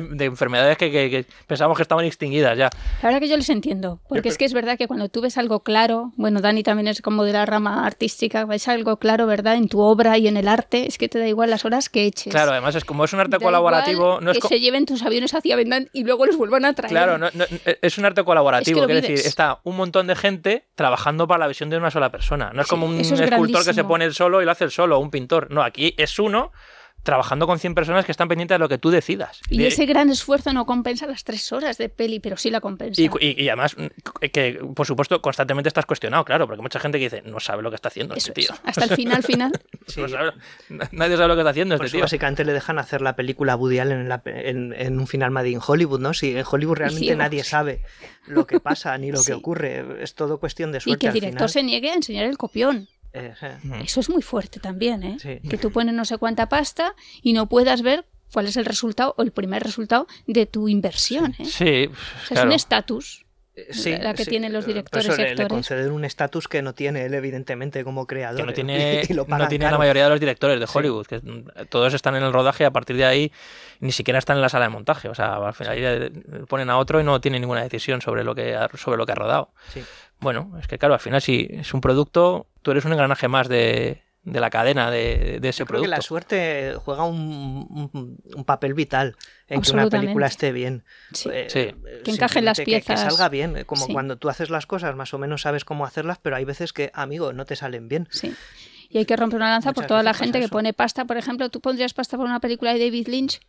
de 0.00 0.24
enfermedades 0.24 0.78
que, 0.78 0.90
que- 0.90 1.10
que 1.10 1.26
pensábamos 1.58 1.76
que 1.76 1.82
estaban 1.82 2.04
extinguidas 2.04 2.56
ya. 2.56 2.70
La 3.02 3.08
verdad 3.08 3.20
que 3.20 3.28
yo 3.28 3.36
les 3.36 3.48
entiendo, 3.50 4.00
porque 4.08 4.28
es 4.28 4.38
que 4.38 4.44
es 4.44 4.52
verdad 4.52 4.78
que 4.78 4.86
cuando 4.86 5.08
tú 5.08 5.20
ves 5.20 5.36
algo 5.38 5.64
claro, 5.64 6.12
bueno, 6.16 6.40
Dani 6.40 6.62
también 6.62 6.86
es 6.86 7.02
como 7.02 7.24
de 7.24 7.32
la 7.32 7.46
rama 7.46 7.84
artística, 7.84 8.44
ves 8.44 8.68
algo 8.68 8.98
claro, 8.98 9.26
¿verdad? 9.26 9.56
En 9.56 9.68
tu 9.68 9.80
obra 9.80 10.16
y 10.18 10.28
en 10.28 10.36
el 10.36 10.46
arte, 10.46 10.86
es 10.86 10.98
que 10.98 11.08
te 11.08 11.18
da 11.18 11.26
igual 11.26 11.50
las 11.50 11.64
horas 11.64 11.88
que 11.88 12.04
eches. 12.04 12.32
Claro, 12.32 12.52
además 12.52 12.76
es 12.76 12.84
como 12.84 13.04
es 13.04 13.12
un 13.12 13.18
arte 13.20 13.38
Da 13.38 13.44
colaborativo, 13.44 14.04
igual 14.04 14.24
no 14.24 14.30
es 14.30 14.36
que 14.36 14.40
co- 14.42 14.48
se 14.48 14.60
lleven 14.60 14.86
tus 14.86 15.02
aviones 15.02 15.34
hacia 15.34 15.56
Vendán 15.56 15.88
y 15.92 16.04
luego 16.04 16.26
los 16.26 16.36
vuelvan 16.36 16.64
a 16.64 16.74
traer. 16.74 16.90
Claro, 16.92 17.18
no- 17.18 17.28
no- 17.34 17.44
es 17.82 17.98
un 17.98 18.04
arte 18.04 18.22
colaborativo, 18.22 18.80
Es 18.82 18.86
que 18.86 18.94
decir, 18.94 19.14
está 19.18 19.58
un 19.64 19.76
montón 19.76 20.06
de 20.06 20.14
gente 20.14 20.68
trabajando 20.76 21.26
para 21.26 21.40
la 21.40 21.48
visión 21.48 21.70
de 21.70 21.76
una 21.76 21.90
sola 21.90 22.12
persona. 22.12 22.52
No 22.54 22.60
es 22.62 22.68
Sí, 22.68 22.70
como 22.70 22.86
un 22.86 23.00
es 23.00 23.10
escultor 23.10 23.28
que 23.30 23.48
se 23.48 23.56
grandísimo. 23.64 23.88
pone 23.88 24.04
el 24.04 24.14
solo 24.14 24.40
y 24.42 24.44
lo 24.44 24.52
hace 24.52 24.64
el 24.64 24.70
solo, 24.70 24.98
un 25.00 25.10
pintor. 25.10 25.50
No, 25.50 25.62
aquí 25.62 25.94
es 25.98 26.18
uno 26.20 26.52
trabajando 27.02 27.46
con 27.46 27.58
100 27.58 27.74
personas 27.74 28.04
que 28.04 28.12
están 28.12 28.28
pendientes 28.28 28.54
de 28.56 28.58
lo 28.58 28.68
que 28.68 28.76
tú 28.78 28.90
decidas. 28.90 29.40
Y 29.48 29.58
De- 29.58 29.68
ese 29.68 29.86
gran 29.86 30.10
esfuerzo 30.10 30.52
no 30.52 30.66
compensa 30.66 31.06
las 31.06 31.24
tres 31.24 31.50
horas 31.52 31.78
de 31.78 31.88
peli, 31.88 32.20
pero 32.20 32.36
sí 32.36 32.50
la 32.50 32.60
compensa. 32.60 33.00
y, 33.00 33.08
y- 33.20 33.42
y 33.44 33.48
además, 33.48 33.76
mm, 33.78 33.86
que 34.30 34.60
por 34.74 34.86
supuesto, 34.86 35.22
constantemente 35.22 35.68
estás 35.68 35.86
cuestionado, 35.86 36.24
claro, 36.24 36.46
porque 36.46 36.60
mucha 36.62 36.78
gente 36.80 36.98
que 36.98 37.04
dice, 37.04 37.22
no 37.22 37.40
sabe 37.40 37.62
lo 37.62 37.70
que 37.70 37.76
está 37.76 37.88
haciendo 37.88 38.14
Eso 38.14 38.28
este 38.30 38.42
tío. 38.42 38.50
Hasta 38.64 38.84
el 38.84 38.90
final, 38.90 39.22
final. 39.22 39.52
Sí. 39.86 40.02
No 40.02 40.08
sabe- 40.08 40.32
nadie 40.92 41.16
sabe 41.16 41.28
lo 41.28 41.34
que 41.34 41.40
está 41.40 41.50
haciendo 41.50 41.76
Por 41.78 41.86
este 41.86 41.96
tío. 41.96 42.04
básicamente 42.04 42.44
le 42.44 42.52
dejan 42.52 42.78
hacer 42.78 43.00
la 43.00 43.16
película 43.16 43.54
a 43.54 43.56
Woody 43.56 43.78
Allen 43.78 44.00
en, 44.00 44.08
la 44.10 44.22
pe- 44.22 44.50
en- 44.50 44.74
en 44.74 44.98
un 45.00 45.06
final 45.06 45.30
Made 45.30 45.48
in 45.48 45.60
Hollywood, 45.66 46.00
¿no? 46.00 46.12
Si 46.12 46.36
en 46.36 46.44
Hollywood 46.50 46.76
realmente 46.76 47.16
nadie 47.16 47.42
sabe 47.42 47.80
lo 48.26 48.46
que 48.46 48.60
pasa 48.60 48.96
ni 48.98 49.10
lo 49.10 49.18
Sí. 49.18 49.26
que 49.28 49.32
ocurre. 49.34 50.02
Es 50.02 50.14
todo 50.14 50.38
cuestión 50.38 50.72
de 50.72 50.78
Y 50.78 50.80
suerte 50.82 51.00
que 51.00 51.06
el 51.06 51.10
al 51.10 51.14
director 51.14 51.38
final. 51.38 51.48
se 51.48 51.62
niegue 51.62 51.90
a 51.90 51.94
enseñar 51.94 52.26
el 52.26 52.36
copión. 52.36 52.88
Eso 53.84 54.00
es 54.00 54.10
muy 54.10 54.22
fuerte 54.22 54.60
también, 54.60 55.02
¿eh? 55.02 55.16
Sí. 55.20 55.40
Que 55.48 55.58
tú 55.58 55.70
pones 55.70 55.94
no 55.94 56.04
sé 56.04 56.18
cuánta 56.18 56.48
pasta 56.48 56.94
y 57.22 57.32
no 57.32 57.48
puedas 57.48 57.82
ver 57.82 58.04
cuál 58.32 58.46
es 58.46 58.56
el 58.56 58.64
resultado 58.64 59.14
o 59.16 59.22
el 59.22 59.32
primer 59.32 59.62
resultado 59.62 60.06
de 60.26 60.46
tu 60.46 60.68
inversión, 60.68 61.34
¿eh? 61.38 61.44
Sí, 61.44 61.88
O 61.90 62.26
sea, 62.26 62.28
claro. 62.28 62.40
es 62.42 62.46
un 62.46 62.52
estatus. 62.52 63.24
Eh, 63.56 63.66
sí, 63.72 63.96
la 63.96 64.14
que 64.14 64.22
sí. 64.24 64.30
tienen 64.30 64.52
los 64.52 64.64
Por 64.64 64.72
directores 64.74 65.08
eso 65.08 65.16
le, 65.34 65.48
conceden 65.48 65.90
un 65.90 66.04
estatus 66.04 66.46
que 66.46 66.62
no 66.62 66.74
tiene 66.74 67.06
él, 67.06 67.14
evidentemente, 67.14 67.82
como 67.82 68.06
creador. 68.06 68.36
que 68.38 68.44
no 68.44 68.50
¿eh? 68.50 68.54
tiene, 68.54 69.02
Y 69.08 69.14
lo 69.14 69.22
no 69.22 69.28
pagan 69.28 69.48
tiene 69.48 69.68
la 69.68 69.78
mayoría 69.78 70.04
de 70.04 70.10
los 70.10 70.20
directores 70.20 70.60
de 70.60 70.66
Sí. 70.68 70.72
Hollywood, 70.78 71.06
que 71.06 71.18
mm, 71.18 71.66
todos 71.68 71.92
están 71.92 72.14
en 72.14 72.22
el 72.22 72.32
rodaje 72.32 72.62
y 72.62 72.66
a 72.66 72.70
partir 72.70 72.94
de 72.96 73.04
ahí 73.04 73.32
ni 73.80 73.90
siquiera 73.90 74.18
están 74.20 74.36
en 74.36 74.42
la 74.42 74.48
sala 74.48 74.66
de 74.66 74.70
montaje. 74.70 75.08
O 75.08 75.14
sea, 75.14 75.34
al 75.36 75.54
final 75.54 75.72
ahí, 75.72 76.10
ponen 76.46 76.70
a 76.70 76.78
otro 76.78 77.00
y 77.00 77.04
no 77.04 77.20
tiene 77.20 77.40
ninguna 77.40 77.62
decisión 77.62 78.00
sobre 78.00 78.22
lo 78.22 78.34
que 78.36 78.54
ha, 78.54 78.68
sobre 78.76 78.96
lo 78.96 79.06
que 79.06 79.12
ha 79.12 79.16
rodado. 79.16 79.50
Sí. 79.72 79.82
Bueno, 80.20 80.56
es 80.60 80.68
que 80.68 80.78
claro, 80.78 80.94
al 80.94 81.00
final 81.00 81.20
si 81.20 81.48
es 81.50 81.74
un 81.74 81.80
producto, 81.80 82.46
tú 82.68 82.72
eres 82.72 82.84
un 82.84 82.92
engranaje 82.92 83.28
más 83.28 83.48
de, 83.48 84.02
de 84.24 84.40
la 84.40 84.50
cadena 84.50 84.90
de, 84.90 85.38
de 85.40 85.48
ese 85.48 85.60
Yo 85.60 85.64
creo 85.66 85.80
que 85.80 85.86
producto. 85.88 85.96
la 85.96 86.02
suerte 86.02 86.74
juega 86.84 87.04
un, 87.04 87.90
un- 87.94 88.18
un 88.36 88.44
papel 88.44 88.74
vital 88.74 89.16
en 89.46 89.62
que 89.62 89.70
una 89.70 89.88
película 89.88 90.26
esté 90.26 90.52
bien. 90.52 90.84
Sí. 91.14 91.30
Eh, 91.32 91.46
Sí. 91.48 91.74
Que 92.04 92.10
encajen 92.10 92.44
las 92.44 92.58
que- 92.58 92.66
piezas. 92.66 93.02
Que, 93.02 93.08
salga 93.10 93.30
bien. 93.30 93.56
eh, 93.56 93.64
Como 93.64 93.86
Sí. 93.86 93.92
cuando 93.94 94.18
tú 94.18 94.28
haces 94.28 94.50
las 94.50 94.66
cosas, 94.66 94.94
más 94.96 95.14
o 95.14 95.18
menos 95.18 95.40
sabes 95.40 95.64
cómo 95.64 95.86
hacerlas, 95.86 96.18
pero 96.20 96.36
hay 96.36 96.44
veces 96.44 96.74
que, 96.74 96.90
amigo, 96.92 97.32
no 97.32 97.46
te 97.46 97.56
salen 97.56 97.88
bien. 97.88 98.06
Sí. 98.10 98.34
Y 98.90 98.98
hay 98.98 99.06
que 99.06 99.16
romper 99.16 99.36
una 99.38 99.48
lanza 99.50 99.72
por 99.72 99.86
toda 99.86 100.02
la 100.02 100.12
gente 100.12 100.40
que 100.40 100.48
pone 100.48 100.74
pasta. 100.74 101.06
Por 101.06 101.16
ejemplo, 101.16 101.48
¿tú 101.48 101.62
pondrías 101.62 101.94
pasta 101.94 102.18
por 102.18 102.26
una 102.26 102.40
película 102.40 102.74
de 102.74 102.80
David 102.80 103.08
Lynch? 103.08 103.40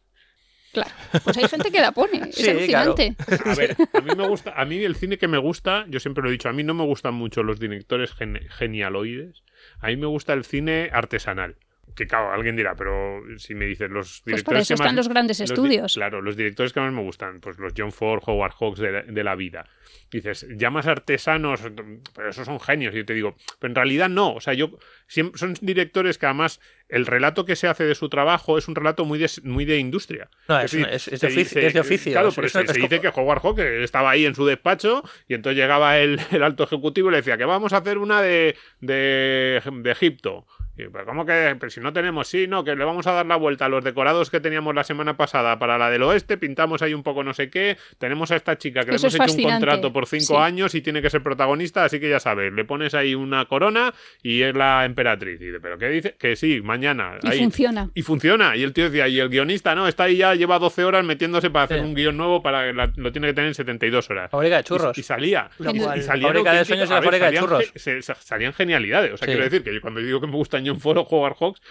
Claro. 0.71 0.89
Pues 1.23 1.37
hay 1.37 1.47
gente 1.47 1.71
que 1.71 1.81
la 1.81 1.91
pone. 1.91 2.29
Es 2.29 2.35
Sí, 2.35 2.43
claro. 2.67 2.95
alucinante. 2.95 3.15
A 3.49 3.55
ver, 3.55 3.75
a 3.93 4.01
mí 4.01 4.11
me 4.15 4.27
gusta, 4.27 4.53
a 4.55 4.65
mí 4.65 4.83
el 4.83 4.95
cine 4.95 5.17
que 5.17 5.27
me 5.27 5.37
gusta, 5.39 5.85
yo 5.89 5.99
siempre 5.99 6.21
lo 6.23 6.29
he 6.29 6.31
dicho, 6.31 6.47
a 6.49 6.53
mí 6.53 6.63
no 6.63 6.73
me 6.73 6.83
gustan 6.85 7.13
mucho 7.15 7.41
los 7.43 7.59
directores 7.59 8.13
gen- 8.13 8.39
genialoides, 8.49 9.43
a 9.79 9.87
mí 9.87 9.97
me 9.97 10.05
gusta 10.07 10.33
el 10.33 10.45
cine 10.45 10.89
artesanal. 10.93 11.55
Que 11.99 12.07
claro, 12.07 12.31
alguien 12.31 12.55
dirá, 12.55 12.75
pero 12.75 13.21
si 13.37 13.55
me 13.55 13.65
dices 13.65 13.89
los 13.91 14.21
Pues 14.21 14.25
directores 14.25 14.43
para 14.45 14.59
eso 14.59 14.67
que 14.69 14.77
más- 14.77 14.85
están 14.85 14.95
los 14.95 15.09
grandes 15.09 15.37
di- 15.39 15.43
estudios. 15.43 15.93
claro, 15.95 16.21
los 16.21 16.37
directores 16.37 16.71
que 16.71 16.79
más 16.79 16.93
me 16.93 17.01
gustan, 17.01 17.41
pues 17.41 17.59
los 17.59 17.73
John 17.77 17.91
Ford, 17.91 18.23
Howard 18.25 18.53
Hawks 18.57 18.79
de 18.79 18.91
la, 18.93 19.01
de 19.01 19.23
la 19.25 19.35
vida. 19.35 19.65
Dices, 20.09 20.47
llamas 20.55 20.87
artesanos, 20.87 21.61
pero 22.15 22.29
esos 22.29 22.45
son 22.45 22.59
genios. 22.61 22.93
Y 22.95 22.99
yo 22.99 23.05
te 23.05 23.13
digo, 23.13 23.35
pero 23.59 23.71
en 23.71 23.75
realidad 23.75 24.07
no. 24.07 24.33
O 24.35 24.39
sea, 24.39 24.53
yo 24.53 24.79
son 25.07 25.55
directores 25.61 26.17
que 26.17 26.25
además 26.25 26.61
el 26.87 27.05
relato 27.05 27.43
que 27.45 27.55
se 27.57 27.67
hace 27.67 27.83
de 27.83 27.95
su 27.95 28.07
trabajo 28.09 28.57
es 28.57 28.67
un 28.69 28.75
relato 28.75 29.03
muy 29.03 29.19
de, 29.19 29.29
muy 29.43 29.65
de 29.65 29.77
industria. 29.77 30.29
No, 30.47 30.57
Es 30.59 30.73
es, 30.73 30.79
decir, 30.79 30.87
es- 30.93 31.07
es 31.09 31.19
se 31.19 31.27
de 31.27 31.33
oficio, 31.33 31.43
dice- 31.59 31.67
es 31.67 31.73
de 31.73 31.79
oficio. 31.81 32.11
Claro, 32.13 32.29
pero 32.33 32.47
es- 32.47 32.53
se, 32.53 32.61
es 32.61 32.71
se 32.71 32.79
dice 32.79 33.01
que 33.01 33.09
Howard 33.09 33.41
Hawks 33.41 33.59
estaba 33.61 34.11
ahí 34.11 34.25
en 34.25 34.35
su 34.35 34.45
despacho 34.45 35.03
y 35.27 35.33
entonces 35.33 35.57
llegaba 35.61 35.97
el, 35.99 36.17
el 36.31 36.43
alto 36.43 36.63
ejecutivo 36.63 37.09
y 37.09 37.11
le 37.11 37.17
decía 37.17 37.37
que 37.37 37.45
vamos 37.45 37.73
a 37.73 37.77
hacer 37.77 37.97
una 37.97 38.21
de, 38.21 38.55
de, 38.79 39.61
de 39.71 39.91
Egipto. 39.91 40.47
Y, 40.79 40.89
pero 40.89 41.05
¿Cómo 41.05 41.25
que? 41.25 41.55
Pero 41.59 41.69
si 41.69 41.79
no 41.79 41.91
tenemos, 41.93 42.27
sí, 42.27 42.47
no, 42.47 42.63
que 42.63 42.75
le 42.75 42.85
vamos 42.85 43.05
a 43.07 43.11
dar 43.11 43.25
la 43.25 43.35
vuelta 43.35 43.65
a 43.65 43.69
los 43.69 43.83
decorados 43.83 44.29
que 44.29 44.39
teníamos 44.39 44.73
la 44.75 44.83
semana 44.83 45.17
pasada 45.17 45.59
para 45.59 45.77
la 45.77 45.89
del 45.89 46.03
oeste, 46.03 46.37
pintamos 46.37 46.81
ahí 46.81 46.93
un 46.93 47.03
poco 47.03 47.23
no 47.23 47.33
sé 47.33 47.49
qué, 47.49 47.77
tenemos 47.97 48.31
a 48.31 48.35
esta 48.35 48.57
chica 48.57 48.81
que 48.85 48.91
le 48.91 48.95
Eso 48.95 49.07
hemos 49.07 49.15
es 49.27 49.35
hecho 49.35 49.47
un 49.47 49.51
contrato 49.51 49.91
por 49.93 50.05
cinco 50.07 50.25
sí. 50.25 50.35
años 50.35 50.75
y 50.75 50.81
tiene 50.81 51.01
que 51.01 51.09
ser 51.09 51.21
protagonista, 51.23 51.83
así 51.83 51.99
que 51.99 52.09
ya 52.09 52.19
sabes, 52.19 52.53
le 52.53 52.65
pones 52.65 52.93
ahí 52.93 53.15
una 53.15 53.45
corona 53.45 53.93
y 54.23 54.41
es 54.41 54.55
la 54.55 54.85
emperatriz. 54.85 55.41
Y 55.41 55.45
dice, 55.47 55.59
¿pero 55.59 55.77
qué 55.77 55.89
dice? 55.89 56.15
Que 56.17 56.35
sí, 56.35 56.61
mañana. 56.61 57.17
Y 57.23 57.27
ahí. 57.27 57.39
funciona. 57.39 57.89
Y 57.93 58.01
funciona. 58.01 58.55
Y 58.55 58.63
el 58.63 58.73
tío 58.73 58.85
decía, 58.85 59.07
y 59.07 59.19
el 59.19 59.29
guionista, 59.29 59.75
no, 59.75 59.87
está 59.87 60.03
ahí 60.03 60.17
ya, 60.17 60.35
lleva 60.35 60.59
12 60.59 60.83
horas 60.85 61.03
metiéndose 61.05 61.49
para 61.49 61.65
hacer 61.65 61.79
Sí. 61.79 61.85
un 61.85 61.93
guion 61.95 62.17
nuevo, 62.17 62.41
para 62.41 62.71
la- 62.73 62.91
lo 62.95 63.11
tiene 63.11 63.27
que 63.27 63.33
tener 63.33 63.47
en 63.49 63.53
72 63.55 64.09
horas. 64.09 64.29
Fábrica 64.31 64.57
de 64.57 64.63
churros. 64.63 64.97
Y, 64.97 65.01
y 65.01 65.03
salía. 65.03 65.49
Y, 65.59 65.63
Fábrica 65.63 66.53
de 66.53 66.65
sueños 66.65 66.89
la 66.89 67.01
fábrica 67.01 67.31
de 67.31 67.37
churros. 67.37 67.71
ge- 67.71 67.79
se- 67.79 68.01
se- 68.01 68.15
salían 68.15 68.53
genialidades. 68.53 69.13
O 69.13 69.17
sea, 69.17 69.25
Sí. 69.25 69.31
quiero 69.31 69.43
decir 69.43 69.63
que 69.63 69.73
yo 69.73 69.81
cuando 69.81 69.99
digo 69.99 70.19
que 70.21 70.27
me 70.27 70.33
gustan 70.33 70.65
John 70.69 70.79
Ford 70.79 70.97
o 70.97 71.01
Howard 71.09 71.35
Hawks, 71.39 71.61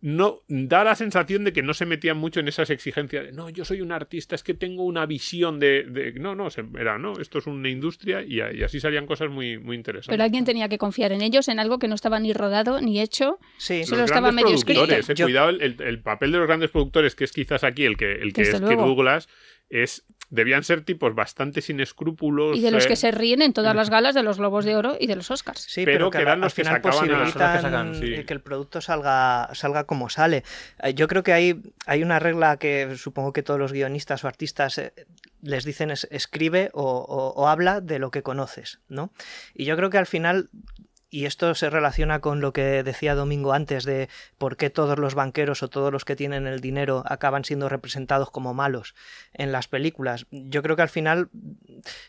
no, 0.00 0.42
da 0.46 0.84
la 0.84 0.94
sensación 0.94 1.42
de 1.42 1.52
que 1.52 1.60
no 1.64 1.74
se 1.74 1.84
metían 1.84 2.16
mucho 2.18 2.38
en 2.38 2.46
esas 2.46 2.70
exigencias 2.70 3.24
de, 3.26 3.32
no, 3.32 3.50
yo 3.50 3.64
soy 3.64 3.80
un 3.80 3.90
artista, 3.90 4.36
es 4.36 4.44
que 4.44 4.54
tengo 4.54 4.84
una 4.84 5.06
visión 5.06 5.58
de... 5.58 5.82
de-". 5.88 6.12
No, 6.12 6.36
no, 6.36 6.50
se- 6.50 6.62
era, 6.78 6.98
no, 6.98 7.14
esto 7.18 7.38
es 7.38 7.48
una 7.48 7.68
industria 7.68 8.22
y, 8.22 8.36
y 8.36 8.62
así 8.62 8.78
salían 8.78 9.06
cosas 9.06 9.28
muy, 9.28 9.58
muy 9.58 9.74
interesantes. 9.74 10.12
Pero 10.12 10.22
alguien 10.22 10.44
tenía 10.44 10.68
que 10.68 10.78
confiar 10.78 11.10
en 11.10 11.20
ellos, 11.20 11.48
en 11.48 11.58
algo 11.58 11.80
que 11.80 11.88
no 11.88 11.96
estaba 11.96 12.20
ni 12.20 12.32
rodado 12.32 12.80
ni 12.80 13.00
hecho. 13.00 13.40
Sí, 13.56 13.82
Solo 13.84 14.02
los 14.02 14.10
estaba 14.12 14.30
medio 14.30 14.54
escrito. 14.54 14.82
productores, 14.82 15.10
eh, 15.10 15.14
Yo- 15.16 15.24
cuidado, 15.26 15.48
el, 15.50 15.62
el- 15.62 15.82
el 15.82 16.00
papel 16.00 16.30
de 16.30 16.38
los 16.38 16.46
grandes 16.46 16.70
productores, 16.70 17.16
que 17.16 17.24
es 17.24 17.32
quizás 17.32 17.64
aquí 17.64 17.84
el 17.84 17.96
que, 17.96 18.12
el 18.12 18.32
que 18.32 18.42
es 18.42 18.60
luego. 18.60 18.86
Douglas, 18.86 19.28
es 19.70 20.04
debían 20.30 20.62
ser 20.62 20.82
tipos 20.84 21.14
bastante 21.14 21.62
sin 21.62 21.80
escrúpulos. 21.80 22.54
Y 22.56 22.60
de 22.60 22.70
los 22.70 22.84
eh, 22.84 22.88
que 22.88 22.96
se 22.96 23.10
ríen 23.10 23.40
en 23.40 23.54
todas 23.54 23.74
las 23.74 23.88
galas 23.88 24.14
de 24.14 24.22
los 24.22 24.36
Globos 24.36 24.66
de 24.66 24.76
Oro 24.76 24.96
y 25.00 25.06
de 25.06 25.16
los 25.16 25.30
Oscars. 25.30 25.60
Sí, 25.60 25.86
Pero 25.86 25.96
pero, 25.98 26.10
que 26.10 26.18
eran 26.18 26.34
al 26.34 26.40
los 26.42 26.54
que 26.54 26.64
sacaban 26.64 27.08
que 27.26 27.62
sacan, 27.62 27.94
sí. 27.94 28.14
eh, 28.14 28.24
que 28.26 28.34
el 28.34 28.42
producto 28.42 28.82
salga, 28.82 29.48
salga 29.54 29.84
como 29.84 30.10
sale. 30.10 30.44
Eh, 30.82 30.92
Yo 30.92 31.08
creo 31.08 31.22
que 31.22 31.32
hay, 31.32 31.62
hay 31.86 32.02
una 32.02 32.18
regla 32.18 32.58
que 32.58 32.94
supongo 32.98 33.32
que 33.32 33.42
todos 33.42 33.58
los 33.58 33.72
guionistas 33.72 34.22
o 34.22 34.28
artistas 34.28 34.76
eh, 34.76 34.92
les 35.40 35.64
dicen 35.64 35.90
es 35.90 36.06
escribe 36.10 36.68
o, 36.74 36.82
o- 36.82 37.32
o 37.40 37.48
habla 37.48 37.80
de 37.80 37.98
lo 37.98 38.10
que 38.10 38.22
conoces, 38.22 38.80
¿no? 38.88 39.10
Y 39.54 39.64
yo 39.64 39.76
creo 39.76 39.88
que 39.88 39.96
al 39.98 40.06
final 40.06 40.50
y 41.10 41.24
esto 41.24 41.54
se 41.54 41.70
relaciona 41.70 42.20
con 42.20 42.40
lo 42.40 42.52
que 42.52 42.82
decía 42.82 43.14
Domingo 43.14 43.52
antes 43.52 43.84
de 43.84 44.08
por 44.36 44.56
qué 44.56 44.68
todos 44.68 44.98
los 44.98 45.14
banqueros 45.14 45.62
o 45.62 45.68
todos 45.68 45.92
los 45.92 46.04
que 46.04 46.16
tienen 46.16 46.46
el 46.46 46.60
dinero 46.60 47.02
acaban 47.06 47.44
siendo 47.44 47.68
representados 47.68 48.30
como 48.30 48.52
malos 48.52 48.94
en 49.32 49.52
las 49.52 49.68
películas. 49.68 50.26
Yo 50.30 50.62
creo 50.62 50.76
que 50.76 50.82
al 50.82 50.88
final 50.88 51.30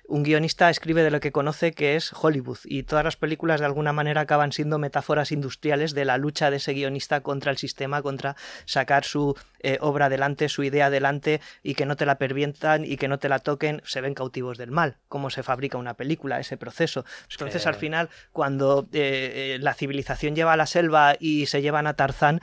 un 0.07 0.23
guionista 0.23 0.69
escribe 0.69 1.03
de 1.03 1.11
lo 1.11 1.19
que 1.19 1.31
conoce 1.31 1.71
que 1.71 1.95
es 1.95 2.11
Hollywood 2.13 2.59
y 2.65 2.83
todas 2.83 3.05
las 3.05 3.15
películas 3.15 3.61
de 3.61 3.67
alguna 3.67 3.93
manera 3.93 4.21
acaban 4.21 4.51
siendo 4.51 4.79
metáforas 4.79 5.31
industriales 5.31 5.93
de 5.93 6.05
la 6.05 6.17
lucha 6.17 6.51
de 6.51 6.57
ese 6.57 6.73
guionista 6.73 7.21
contra 7.21 7.51
el 7.51 7.57
sistema, 7.57 8.01
contra 8.01 8.35
sacar 8.65 9.05
su 9.05 9.37
eh, 9.61 9.77
obra 9.81 10.07
adelante, 10.07 10.49
su 10.49 10.63
idea 10.63 10.87
adelante 10.87 11.39
y 11.63 11.75
que 11.75 11.85
no 11.85 11.95
te 11.95 12.05
la 12.05 12.17
pervientan 12.17 12.83
y 12.83 12.97
que 12.97 13.07
no 13.07 13.17
te 13.17 13.29
la 13.29 13.39
toquen, 13.39 13.81
se 13.85 14.01
ven 14.01 14.13
cautivos 14.13 14.57
del 14.57 14.71
mal, 14.71 14.97
cómo 15.07 15.29
se 15.29 15.43
fabrica 15.43 15.77
una 15.77 15.93
película, 15.93 16.39
ese 16.39 16.57
proceso. 16.57 17.05
Entonces 17.31 17.65
al 17.65 17.75
final 17.75 18.09
cuando 18.33 18.88
eh, 18.93 19.57
la 19.61 19.73
civilización 19.73 20.35
lleva 20.35 20.53
a 20.53 20.57
la 20.57 20.65
selva 20.65 21.15
y 21.19 21.45
se 21.47 21.61
llevan 21.61 21.87
a 21.87 21.95
Tarzán, 21.95 22.39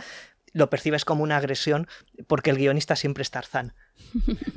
lo 0.52 0.70
percibes 0.70 1.04
como 1.04 1.22
una 1.22 1.36
agresión 1.36 1.86
porque 2.26 2.50
el 2.50 2.56
guionista 2.56 2.96
siempre 2.96 3.22
es 3.22 3.30
Tarzán. 3.30 3.74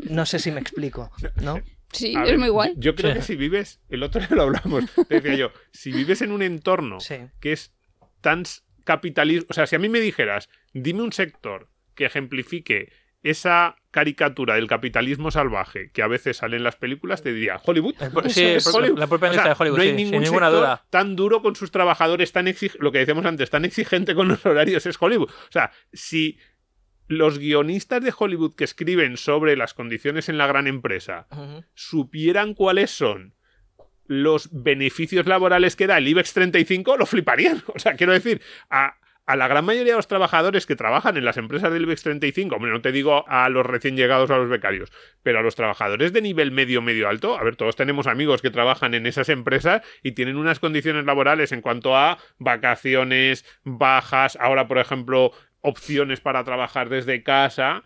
No 0.10 0.26
sé 0.26 0.40
si 0.40 0.52
me 0.52 0.60
explico, 0.62 1.12
¿no? 1.42 1.62
Sí, 1.92 2.14
es 2.26 2.38
muy 2.38 2.50
guay. 2.50 2.74
Yo 2.78 2.96
creo 2.96 3.14
que 3.16 3.22
si 3.22 3.36
vives, 3.36 3.80
el 3.90 4.04
otro 4.04 4.22
día 4.22 4.30
lo 4.32 4.44
hablamos, 4.44 4.86
te 5.08 5.16
decía 5.22 5.36
yo, 5.36 5.52
si 5.72 5.92
vives 5.92 6.22
en 6.22 6.32
un 6.32 6.42
entorno 6.44 7.00
Sí. 7.00 7.16
que 7.40 7.52
es 7.52 7.74
tan 8.22 8.44
capitalismo, 8.84 9.48
o 9.50 9.54
sea, 9.54 9.66
si 9.68 9.76
a 9.76 9.80
mí 9.80 9.90
me 9.90 10.00
dijeras, 10.00 10.50
dime 10.74 11.02
un 11.02 11.12
sector 11.14 11.70
que 11.96 12.06
ejemplifique 12.06 12.92
esa 13.24 13.76
caricatura 13.92 14.56
del 14.56 14.68
capitalismo 14.68 15.32
salvaje 15.32 15.90
que 15.92 16.02
a 16.04 16.08
veces 16.08 16.38
sale 16.38 16.58
en 16.58 16.64
las 16.64 16.76
películas, 16.76 17.24
te 17.24 17.34
diría 17.34 17.60
Hollywood. 17.64 17.96
Pues 18.14 18.34
Sí, 18.34 18.44
es 18.44 18.66
la- 18.68 18.72
Hollywood. 18.74 19.00
la 19.00 19.08
propia 19.08 19.30
O 19.30 19.34
sea, 19.34 19.44
de 19.46 19.56
Hollywood, 19.58 19.78
no 19.78 19.84
hay 19.84 19.90
sí, 19.92 19.96
sin 19.98 20.06
ningún 20.12 20.24
ninguna 20.24 20.50
duda. 20.50 20.86
tan 20.90 21.16
duro 21.16 21.42
con 21.42 21.56
sus 21.56 21.72
trabajadores, 21.72 22.32
tan 22.32 22.46
exig- 22.48 22.78
lo 22.80 22.92
que 22.92 23.00
decíamos 23.00 23.26
antes, 23.26 23.50
tan 23.50 23.66
exigente 23.66 24.14
con 24.16 24.28
los 24.28 24.46
horarios 24.46 24.86
es 24.86 24.96
Hollywood. 25.02 25.30
O 25.30 25.52
sea, 25.52 25.72
si 25.92 26.38
los 27.08 27.40
guionistas 27.40 28.04
de 28.04 28.14
Hollywood 28.16 28.54
que 28.56 28.64
escriben 28.64 29.18
sobre 29.18 29.56
las 29.58 29.74
condiciones 29.74 30.30
en 30.30 30.38
la 30.38 30.46
gran 30.46 30.68
empresa 30.68 31.28
supieran 31.74 32.54
cuáles 32.54 32.92
son 32.92 33.34
los 34.06 34.50
beneficios 34.52 35.26
laborales 35.26 35.76
que 35.76 35.88
da 35.88 35.98
el 35.98 36.08
IBEX 36.08 36.34
35, 36.34 36.98
lo 36.98 37.06
fliparían. 37.06 37.64
O 37.76 37.80
sea, 37.80 37.96
quiero 37.96 38.14
decir, 38.14 38.42
a, 38.70 38.96
a 39.30 39.36
la 39.36 39.48
gran 39.48 39.64
mayoría 39.64 39.94
de 39.94 39.98
los 39.98 40.08
trabajadores 40.08 40.66
que 40.66 40.76
trabajan 40.76 41.16
en 41.16 41.24
las 41.24 41.38
empresas 41.38 41.72
del 41.72 41.84
IBEX 41.84 42.02
35, 42.02 42.56
hombre, 42.56 42.72
no 42.72 42.82
te 42.82 42.92
digo 42.92 43.26
a 43.28 43.48
los 43.50 43.64
recién 43.64 43.96
llegados 43.96 44.32
a 44.32 44.38
los 44.38 44.50
becarios, 44.50 44.92
pero 45.22 45.38
a 45.38 45.42
los 45.44 45.54
trabajadores 45.54 46.14
de 46.14 46.24
nivel 46.24 46.50
medio, 46.50 46.82
medio 46.82 47.08
alto, 47.08 47.38
a 47.38 47.44
ver, 47.44 47.56
todos 47.56 47.76
tenemos 47.76 48.08
amigos 48.08 48.42
que 48.42 48.50
trabajan 48.50 48.96
en 48.96 49.06
esas 49.06 49.30
empresas 49.30 49.84
y 50.02 50.14
tienen 50.14 50.36
unas 50.36 50.60
condiciones 50.60 51.06
laborales 51.06 51.52
en 51.52 51.62
cuanto 51.62 51.96
a 51.96 52.18
vacaciones, 52.40 53.46
bajas, 53.64 54.36
ahora, 54.42 54.68
por 54.68 54.80
ejemplo, 54.80 55.32
opciones 55.62 56.22
para 56.22 56.44
trabajar 56.44 56.90
desde 56.90 57.22
casa 57.22 57.84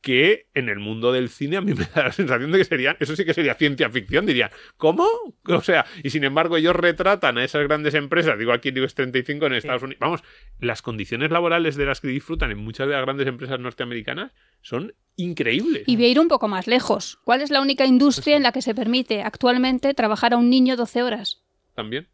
que 0.00 0.46
en 0.54 0.68
el 0.68 0.78
mundo 0.80 1.12
del 1.12 1.28
cine 1.28 1.56
a 1.56 1.60
mí 1.60 1.72
me 1.74 1.84
da 1.94 2.04
la 2.04 2.12
sensación 2.12 2.52
de 2.52 2.58
que 2.58 2.64
serían, 2.64 2.96
eso 3.00 3.16
sí 3.16 3.24
que 3.24 3.32
sería 3.34 3.54
ciencia 3.54 3.88
ficción, 3.90 4.26
dirían, 4.26 4.50
¿cómo? 4.76 5.06
O 5.48 5.60
sea, 5.62 5.86
y 6.02 6.10
sin 6.10 6.24
embargo 6.24 6.56
ellos 6.56 6.76
retratan 6.76 7.38
a 7.38 7.44
esas 7.44 7.62
grandes 7.64 7.94
empresas, 7.94 8.38
digo 8.38 8.52
aquí 8.52 8.70
digo 8.70 8.86
35 8.86 9.46
en 9.46 9.54
Estados 9.54 9.82
Unidos, 9.82 10.00
vamos, 10.00 10.22
las 10.60 10.82
condiciones 10.82 11.30
laborales 11.30 11.76
de 11.76 11.86
las 11.86 12.00
que 12.00 12.08
disfrutan 12.08 12.50
en 12.50 12.58
muchas 12.58 12.86
de 12.86 12.92
las 12.94 13.02
grandes 13.02 13.26
empresas 13.26 13.58
norteamericanas 13.60 14.32
son 14.60 14.94
increíbles. 15.16 15.84
Y 15.86 15.96
voy 15.96 16.04
a 16.06 16.08
ir 16.08 16.20
un 16.20 16.28
poco 16.28 16.48
más 16.48 16.66
lejos. 16.66 17.18
¿Cuál 17.24 17.40
es 17.40 17.50
la 17.50 17.60
única 17.60 17.86
industria 17.86 18.36
en 18.36 18.42
la 18.42 18.52
que 18.52 18.62
se 18.62 18.74
permite 18.74 19.22
actualmente 19.22 19.94
trabajar 19.94 20.32
a 20.34 20.36
un 20.36 20.50
niño 20.50 20.76
12 20.76 21.02
horas? 21.02 21.42
También. 21.74 22.08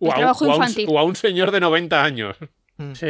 El 0.00 0.08
O 0.08 0.12
a, 0.12 0.14
un, 0.14 0.20
trabajo 0.20 0.44
o 0.44 0.50
a 0.50 0.56
un- 0.56 0.62
infantil. 0.62 0.86
o 0.88 0.98
a 0.98 1.02
un 1.04 1.16
señor 1.16 1.50
de 1.50 1.60
90 1.60 2.04
años. 2.04 2.36
Sí. 2.92 3.06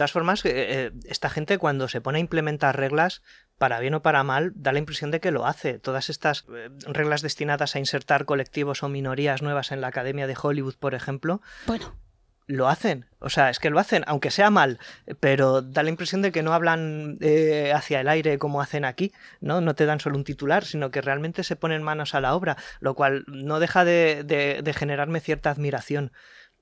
De 0.00 0.04
todas 0.04 0.12
formas, 0.12 0.42
eh, 0.46 0.50
eh, 0.54 0.92
esta 1.04 1.28
gente 1.28 1.58
cuando 1.58 1.86
se 1.86 2.00
pone 2.00 2.16
a 2.16 2.20
implementar 2.22 2.74
reglas, 2.74 3.20
para 3.58 3.78
bien 3.80 3.92
o 3.92 4.00
para 4.00 4.24
mal, 4.24 4.52
da 4.54 4.72
la 4.72 4.78
impresión 4.78 5.10
de 5.10 5.20
que 5.20 5.30
lo 5.30 5.44
hace. 5.44 5.78
Todas 5.78 6.08
estas 6.08 6.46
eh, 6.56 6.70
reglas 6.86 7.20
destinadas 7.20 7.76
a 7.76 7.80
insertar 7.80 8.24
colectivos 8.24 8.82
o 8.82 8.88
minorías 8.88 9.42
nuevas 9.42 9.72
en 9.72 9.82
la 9.82 9.88
Academia 9.88 10.26
de 10.26 10.34
Hollywood, 10.42 10.76
por 10.78 10.94
ejemplo, 10.94 11.42
Bueno, 11.66 11.94
lo 12.46 12.70
hacen. 12.70 13.04
O 13.18 13.28
sea, 13.28 13.50
es 13.50 13.58
que 13.58 13.68
lo 13.68 13.78
hacen, 13.78 14.02
aunque 14.06 14.30
sea 14.30 14.48
mal, 14.48 14.78
pero 15.20 15.60
da 15.60 15.82
la 15.82 15.90
impresión 15.90 16.22
de 16.22 16.32
que 16.32 16.42
no 16.42 16.54
hablan 16.54 17.18
eh, 17.20 17.72
hacia 17.74 18.00
el 18.00 18.08
aire 18.08 18.38
como 18.38 18.62
hacen 18.62 18.86
aquí, 18.86 19.12
¿no? 19.42 19.60
No 19.60 19.74
te 19.74 19.84
dan 19.84 20.00
solo 20.00 20.16
un 20.16 20.24
titular, 20.24 20.64
sino 20.64 20.90
que 20.90 21.02
realmente 21.02 21.44
se 21.44 21.56
ponen 21.56 21.82
manos 21.82 22.14
a 22.14 22.22
la 22.22 22.34
obra, 22.34 22.56
lo 22.80 22.94
cual 22.94 23.24
no 23.26 23.60
deja 23.60 23.84
de, 23.84 24.24
de- 24.24 24.62
de 24.64 24.72
generarme 24.72 25.20
cierta 25.20 25.50
admiración. 25.50 26.10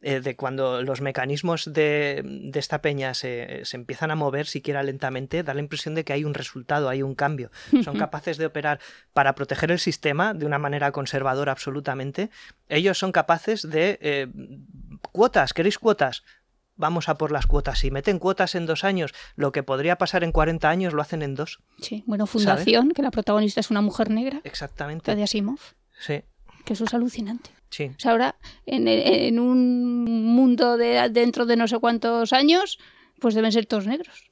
Eh, 0.01 0.20
de 0.20 0.36
cuando 0.36 0.82
los 0.82 1.01
mecanismos 1.01 1.72
de, 1.72 2.22
de 2.24 2.59
esta 2.61 2.80
peña 2.80 3.14
se, 3.14 3.64
se 3.64 3.76
empiezan 3.76 4.11
a 4.11 4.14
mover 4.14 4.46
siquiera 4.46 4.82
lentamente, 4.82 5.42
da 5.42 5.55
la 5.55 5.61
impresión 5.61 5.94
de 5.94 6.05
que 6.05 6.12
hay 6.12 6.24
un 6.24 6.34
resultado, 6.34 6.88
hay 6.88 7.03
un 7.03 7.14
cambio. 7.14 7.51
Son 7.82 7.99
capaces 7.99 8.36
de 8.38 8.46
operar 8.46 8.78
para 9.12 9.34
proteger 9.34 9.70
el 9.72 9.78
sistema 9.78 10.34
de 10.34 10.46
una 10.46 10.59
manera 10.59 10.92
conservadora 10.92 11.51
absolutamente. 11.53 12.30
Ellos 12.68 12.99
son 12.99 13.11
capaces 13.12 13.68
de 13.68 13.99
eh, 14.01 14.28
cuotas, 15.12 15.53
¿queréis 15.53 15.78
cuotas? 15.78 16.22
Vamos 16.76 17.09
a 17.09 17.16
por 17.18 17.32
las 17.32 17.49
cuotas. 17.49 17.80
Si 17.80 17.90
meten 17.90 18.20
cuotas 18.20 18.55
en 18.55 18.64
dos 18.66 18.84
años, 18.84 19.12
lo 19.34 19.51
que 19.51 19.64
podría 19.64 19.99
pasar 19.99 20.22
en 20.22 20.30
40 20.30 20.70
años 20.70 20.92
lo 20.92 21.03
hacen 21.03 21.22
en 21.22 21.34
dos. 21.34 21.59
sí. 21.80 22.05
Bueno, 22.07 22.26
Fundación, 22.26 22.92
que 22.92 23.03
la 23.03 23.11
protagonista 23.11 23.59
es 23.59 23.70
una 23.72 23.80
mujer 23.80 24.11
negra, 24.11 24.40
Exactamente. 24.44 25.11
la 25.11 25.16
de 25.16 25.24
Asimov, 25.24 25.59
Sí, 25.99 26.22
que 26.64 26.74
eso 26.74 26.84
es 26.84 26.94
alucinante. 26.94 27.51
Sí. 27.71 27.91
O 27.97 28.01
sea, 28.01 28.12
ahora, 28.12 28.37
en, 28.66 28.89
en 28.89 29.39
un 29.39 30.05
mundo 30.05 30.77
de 30.77 31.09
dentro 31.11 31.47
de 31.47 31.57
no 31.57 31.69
sé 31.69 31.79
cuántos 31.79 32.33
años, 32.33 32.79
pues 33.21 33.35
deben 33.35 33.53
ser 33.53 33.66
todos 33.66 33.87
negros. 33.87 34.31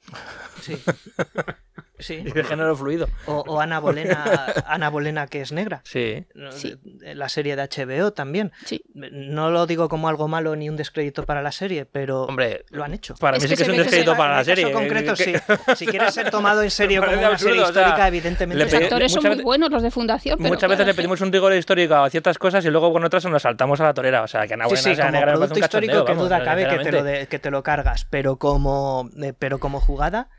Sí. 0.61 0.75
Sí. 1.99 2.23
Y 2.25 2.31
de 2.31 2.43
género 2.43 2.75
fluido. 2.75 3.07
O, 3.25 3.43
o 3.47 3.59
Ana 3.59 3.79
Bolena, 3.79 4.23
Ana 4.67 4.89
Bolena 4.89 5.27
que 5.27 5.41
es 5.41 5.51
negra. 5.51 5.81
Sí. 5.83 6.25
Sí. 6.51 6.75
La 7.01 7.29
serie 7.29 7.55
de 7.55 7.63
HBO 7.63 8.11
también. 8.13 8.51
Sí. 8.65 8.81
No 8.93 9.49
lo 9.51 9.65
digo 9.65 9.89
como 9.89 10.07
algo 10.09 10.27
malo 10.27 10.55
ni 10.55 10.69
un 10.69 10.75
descrédito 10.77 11.23
para 11.25 11.41
la 11.41 11.51
serie, 11.51 11.85
pero 11.85 12.23
Hombre, 12.23 12.65
lo 12.69 12.83
han 12.83 12.93
hecho. 12.93 13.15
para 13.15 13.37
Es 13.37 13.43
mí 13.43 13.49
que 13.49 13.55
sí 13.55 13.63
que 13.63 13.63
es 13.63 13.69
un 13.69 13.77
descrédito 13.83 14.15
para 14.15 14.29
En 14.29 14.35
la 14.35 14.39
el 14.41 14.45
caso 14.47 14.55
serie. 14.61 14.73
concreto, 14.73 15.15
sí. 15.15 15.33
Si 15.75 15.85
quieres 15.85 16.13
ser 16.13 16.29
tomado 16.29 16.61
en 16.63 16.71
serio 16.71 17.01
como 17.01 17.13
una 17.13 17.19
serie 17.21 17.33
absurdo, 17.33 17.63
o 17.69 17.73
sea, 17.73 17.81
histórica, 17.83 18.07
evidentemente. 18.07 18.63
Los 18.63 18.73
actores 18.73 19.11
son 19.11 19.23
muy 19.23 19.43
buenos, 19.43 19.69
los 19.71 19.81
de 19.83 19.91
Fundación, 19.91 20.37
pero 20.37 20.49
Muchas 20.49 20.69
veces 20.69 20.77
claro, 20.85 20.91
le 20.91 20.95
pedimos 20.95 21.21
un 21.21 21.31
rigor 21.31 21.53
histórico 21.53 21.95
a 21.95 22.09
ciertas 22.09 22.37
cosas 22.37 22.63
y 22.65 22.69
luego 22.69 22.91
con 22.93 23.03
otras 23.03 23.25
nos 23.25 23.41
saltamos 23.41 23.79
a 23.81 23.85
la 23.85 23.93
torera. 23.93 24.23
O 24.23 24.27
sea, 24.27 24.45
que 24.47 24.53
Ana 24.53 24.65
Sí, 24.65 24.69
Buena 24.69 24.81
sí, 24.83 24.95
sea 24.95 25.05
como 25.05 25.11
negra 25.17 25.33
producto 25.33 25.55
un 25.55 25.59
histórico, 25.63 26.05
que 26.05 26.13
duda 26.15 26.43
cabe 26.43 26.63
que 26.63 26.69
te, 26.69 26.75
lo 26.75 26.83
sinceramente. 26.83 27.19
de- 27.19 27.27
que 27.27 27.39
te 27.39 27.51
lo 27.51 27.63
cargas, 27.63 28.05
pero 28.09 28.37
como, 28.37 29.09
eh, 29.21 29.33
pero 29.37 29.59
como 29.59 29.79
jugada 29.79 30.29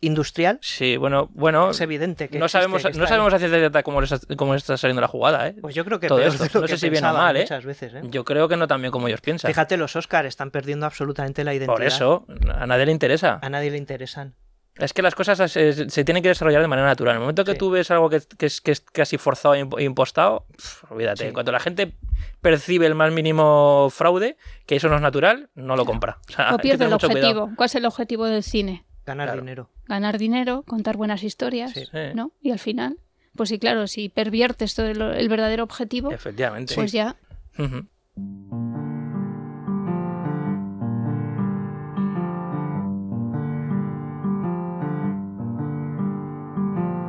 industrial, 0.00 0.58
Sí, 0.60 0.96
bueno, 0.96 1.30
bueno. 1.32 1.70
es 1.70 1.80
evidente 1.80 2.28
que 2.28 2.38
No 2.38 2.44
existe, 2.46 2.58
sabemos, 2.62 2.82
que 2.82 2.98
no 2.98 3.06
sabemos 3.06 3.32
a 3.32 3.38
ciencia 3.38 3.58
cierta 3.58 3.82
cómo, 3.82 4.00
cómo 4.36 4.54
está 4.54 4.76
saliendo 4.76 5.00
la 5.00 5.08
jugada, 5.08 5.48
¿eh? 5.48 5.56
Pues 5.60 5.74
yo 5.74 5.84
creo 5.84 5.98
que 6.00 6.08
todo 6.08 6.18
peor 6.18 6.28
esto. 6.32 6.44
de 6.44 6.50
lo 6.54 6.60
No 6.62 6.68
sé 6.68 6.76
si 6.78 6.90
bien 6.90 7.04
o 7.04 7.12
mal, 7.12 7.36
¿eh? 7.36 7.40
muchas 7.42 7.64
veces, 7.64 7.94
¿eh? 7.94 8.00
Yo 8.04 8.24
creo 8.24 8.46
que 8.48 8.56
no 8.56 8.66
tan 8.68 8.80
bien 8.82 8.90
como 8.92 9.08
ellos 9.08 9.20
piensan. 9.20 9.48
Fíjate, 9.50 9.76
los 9.76 9.96
Oscars 9.96 10.28
están 10.28 10.50
perdiendo 10.50 10.86
absolutamente 10.86 11.44
la 11.44 11.54
identidad. 11.54 11.74
Por 11.74 11.82
eso, 11.84 12.26
a 12.54 12.66
nadie 12.66 12.86
le 12.86 12.92
interesa. 12.92 13.38
A 13.42 13.48
nadie 13.48 13.70
le 13.70 13.78
interesan. 13.78 14.34
Es 14.78 14.92
que 14.92 15.00
las 15.00 15.14
cosas 15.14 15.50
se, 15.50 15.88
se 15.88 16.04
tienen 16.04 16.22
que 16.22 16.28
desarrollar 16.28 16.60
de 16.60 16.68
manera 16.68 16.86
natural. 16.86 17.12
En 17.12 17.16
el 17.16 17.20
momento 17.22 17.46
que 17.46 17.52
Sí. 17.52 17.58
tú 17.58 17.70
ves 17.70 17.90
algo 17.90 18.10
que, 18.10 18.20
que 18.36 18.44
es, 18.44 18.60
que 18.60 18.72
es 18.72 18.82
casi 18.82 19.16
forzado 19.16 19.54
e 19.54 19.66
e 19.78 19.84
impostado, 19.84 20.44
olvídate. 20.90 21.22
Sí. 21.22 21.28
En 21.28 21.32
cuanto 21.32 21.50
la 21.50 21.60
gente 21.60 21.94
percibe 22.42 22.84
el 22.86 22.94
más 22.94 23.10
mínimo 23.10 23.88
fraude, 23.90 24.36
que 24.66 24.76
eso 24.76 24.90
no 24.90 24.96
es 24.96 25.00
natural, 25.00 25.48
no 25.54 25.76
lo 25.76 25.86
compra. 25.86 26.18
O 26.28 26.32
sea, 26.32 26.54
O 26.54 26.58
pierde 26.58 26.84
el 26.84 26.90
cuidado. 26.90 27.06
objetivo. 27.06 27.50
¿Cuál 27.56 27.66
es 27.68 27.74
el 27.74 27.86
objetivo 27.86 28.26
del 28.26 28.42
cine? 28.42 28.84
Ganar 29.06 29.28
Claro. 29.28 29.40
dinero. 29.40 29.70
Ganar 29.86 30.18
dinero, 30.18 30.62
contar 30.66 30.96
buenas 30.96 31.22
historias, 31.22 31.72
Sí. 31.72 31.84
Sí. 31.86 31.98
¿no? 32.14 32.32
Y 32.42 32.50
al 32.50 32.58
final, 32.58 32.98
pues 33.36 33.48
sí, 33.50 33.58
claro, 33.58 33.86
si 33.86 34.08
perviertes 34.08 34.74
todo 34.74 34.86
el, 34.86 35.00
el 35.00 35.28
verdadero 35.28 35.62
objetivo, 35.62 36.10
Efectivamente. 36.10 36.74
pues 36.74 36.90
ya 36.92 37.16
Ujú. 37.58 37.86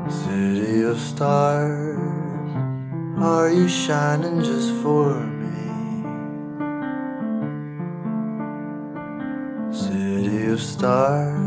City 0.10 0.84
of 0.84 0.98
stars, 1.00 1.98
are 3.22 3.50
you 3.52 3.68
shining 3.68 4.40
just 4.42 4.72
for 4.82 5.14
me? 5.16 5.58
City 9.72 10.48
of 10.54 10.62
stars, 10.62 11.47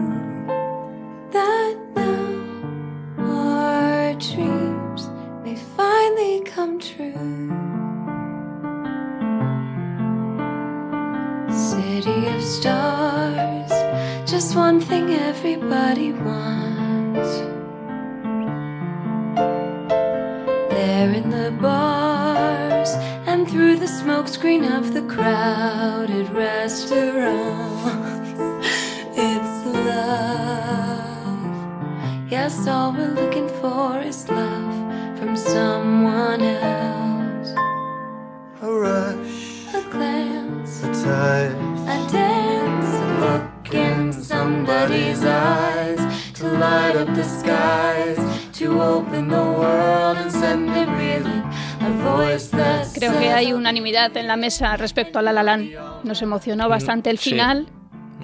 Unanimidad 53.91 54.17
en 54.17 54.27
la 54.27 54.37
mesa 54.37 54.77
respecto 54.77 55.19
a 55.19 55.21
La 55.21 55.31
La 55.33 55.43
Land. 55.43 55.71
Nos 56.03 56.21
emocionó 56.21 56.69
bastante 56.69 57.09
el 57.09 57.15
Mm, 57.17 57.19
sí. 57.19 57.29
final. 57.31 57.67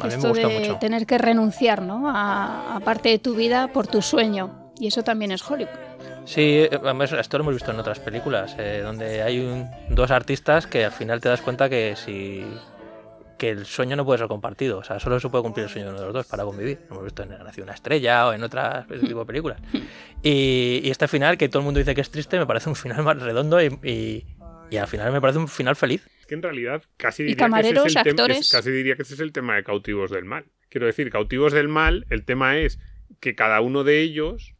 A 0.02 0.08
Esto 0.08 0.30
gustó 0.30 0.48
de 0.48 0.60
mucho. 0.60 0.76
tener 0.80 1.06
que 1.08 1.18
renunciar 1.18 1.82
¿no? 1.82 2.08
a, 2.10 2.76
a 2.76 2.80
parte 2.82 3.10
de 3.10 3.20
tu 3.20 3.34
vida 3.36 3.68
por 3.70 3.88
tu 3.88 4.02
sueño. 4.02 4.72
Y 4.80 4.88
eso 4.88 5.04
también 5.04 5.32
es 5.32 5.42
Hollywood. 5.50 5.72
Sí, 6.26 6.42
eh, 6.42 6.70
esto 7.20 7.38
lo 7.38 7.44
hemos 7.44 7.54
visto 7.56 7.72
en 7.72 7.80
otras 7.80 8.00
películas, 8.00 8.56
eh, 8.60 8.82
donde 8.84 9.24
hay 9.24 9.40
un- 9.40 9.68
dos 9.90 10.12
artistas 10.12 10.68
que 10.68 10.86
al 10.86 10.92
final 10.92 11.20
te 11.20 11.30
das 11.30 11.42
cuenta 11.42 11.68
que 11.70 11.96
si 11.96 12.46
que 13.40 13.52
el 13.52 13.68
sueño 13.68 13.96
no 13.96 14.04
puede 14.04 14.18
ser 14.18 14.28
compartido, 14.28 14.80
o 14.80 14.84
sea, 14.84 15.00
solo 15.00 15.20
se 15.20 15.30
puede 15.30 15.44
cumplir 15.44 15.66
el 15.66 15.70
sueño 15.72 15.86
de 15.86 15.92
uno 15.92 16.00
de 16.00 16.06
los 16.08 16.14
dos 16.16 16.26
para 16.26 16.44
convivir. 16.44 16.80
Lo 16.90 16.96
hemos 16.96 17.04
visto 17.04 17.22
en 17.22 17.30
Nació 17.30 17.64
una 17.64 17.74
estrella 17.74 18.28
o 18.28 18.34
en 18.34 18.42
otras 18.44 18.90
ese 18.90 19.06
tipo 19.06 19.20
de 19.20 19.26
películas. 19.26 19.60
Y, 20.24 20.82
y 20.84 20.90
este 20.90 21.08
final, 21.08 21.38
que 21.38 21.48
todo 21.48 21.60
el 21.60 21.66
mundo 21.66 21.78
dice 21.78 21.94
que 21.94 22.02
es 22.02 22.10
triste, 22.10 22.40
me 22.40 22.48
parece 22.48 22.68
un 22.70 22.76
final 22.76 23.04
más 23.04 23.22
redondo 23.22 23.62
y, 23.62 23.68
y- 23.84 24.26
y 24.70 24.78
al 24.78 24.88
final 24.88 25.12
me 25.12 25.22
parece 25.22 25.40
un 25.40 25.48
final 25.48 25.76
feliz. 25.76 26.06
Es 26.20 26.26
que 26.26 26.36
en 26.36 26.42
realidad 26.44 26.84
casi 26.98 27.24
Y 27.24 27.26
diría, 27.28 27.36
que, 27.38 27.40
camareros, 27.42 27.86
ese 27.86 27.88
es 27.88 27.96
el 27.96 28.04
tem- 28.04 28.10
actores. 28.12 28.40
es- 28.40 28.52
casi 28.52 28.72
diría 28.72 28.96
que 28.96 29.02
ese 29.04 29.14
es 29.14 29.20
el 29.20 29.32
tema 29.32 29.56
de 29.56 29.64
cautivos 29.64 30.12
del 30.12 30.26
mal. 30.26 30.46
Quiero 30.70 30.86
decir, 30.88 31.10
cautivos 31.10 31.54
del 31.54 31.68
mal, 31.70 32.06
el 32.10 32.26
tema 32.26 32.58
es 32.58 32.80
que 33.22 33.36
cada 33.36 33.62
uno 33.62 33.84
de 33.84 34.02
ellos, 34.02 34.56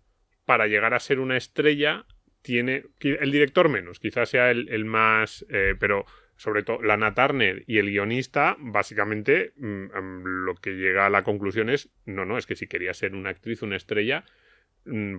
para 0.46 0.68
llegar 0.68 0.94
a 0.94 1.00
ser 1.00 1.20
una 1.20 1.36
estrella, 1.38 2.06
tiene. 2.42 2.86
El 3.02 3.32
director 3.32 3.68
menos, 3.68 4.00
quizás 4.00 4.30
sea 4.30 4.52
el, 4.52 4.70
el 4.70 4.86
más. 4.86 5.46
eh, 5.50 5.76
pero 5.80 6.06
sobre 6.38 6.62
todo 6.64 6.82
Lana 6.84 7.14
Turner 7.16 7.64
y 7.68 7.80
el 7.80 7.90
guionista, 7.90 8.56
básicamente 8.60 9.54
mm, 9.58 9.66
mm, 9.86 10.24
lo 10.46 10.56
que 10.56 10.72
llega 10.78 11.06
a 11.06 11.10
la 11.10 11.24
conclusión 11.24 11.70
es: 11.70 11.90
no, 12.06 12.24
no, 12.26 12.38
es 12.38 12.46
que 12.46 12.56
si 12.56 12.68
quería 12.68 12.94
ser 12.94 13.14
una 13.16 13.32
actriz, 13.32 13.62
una 13.64 13.76
estrella, 13.76 14.24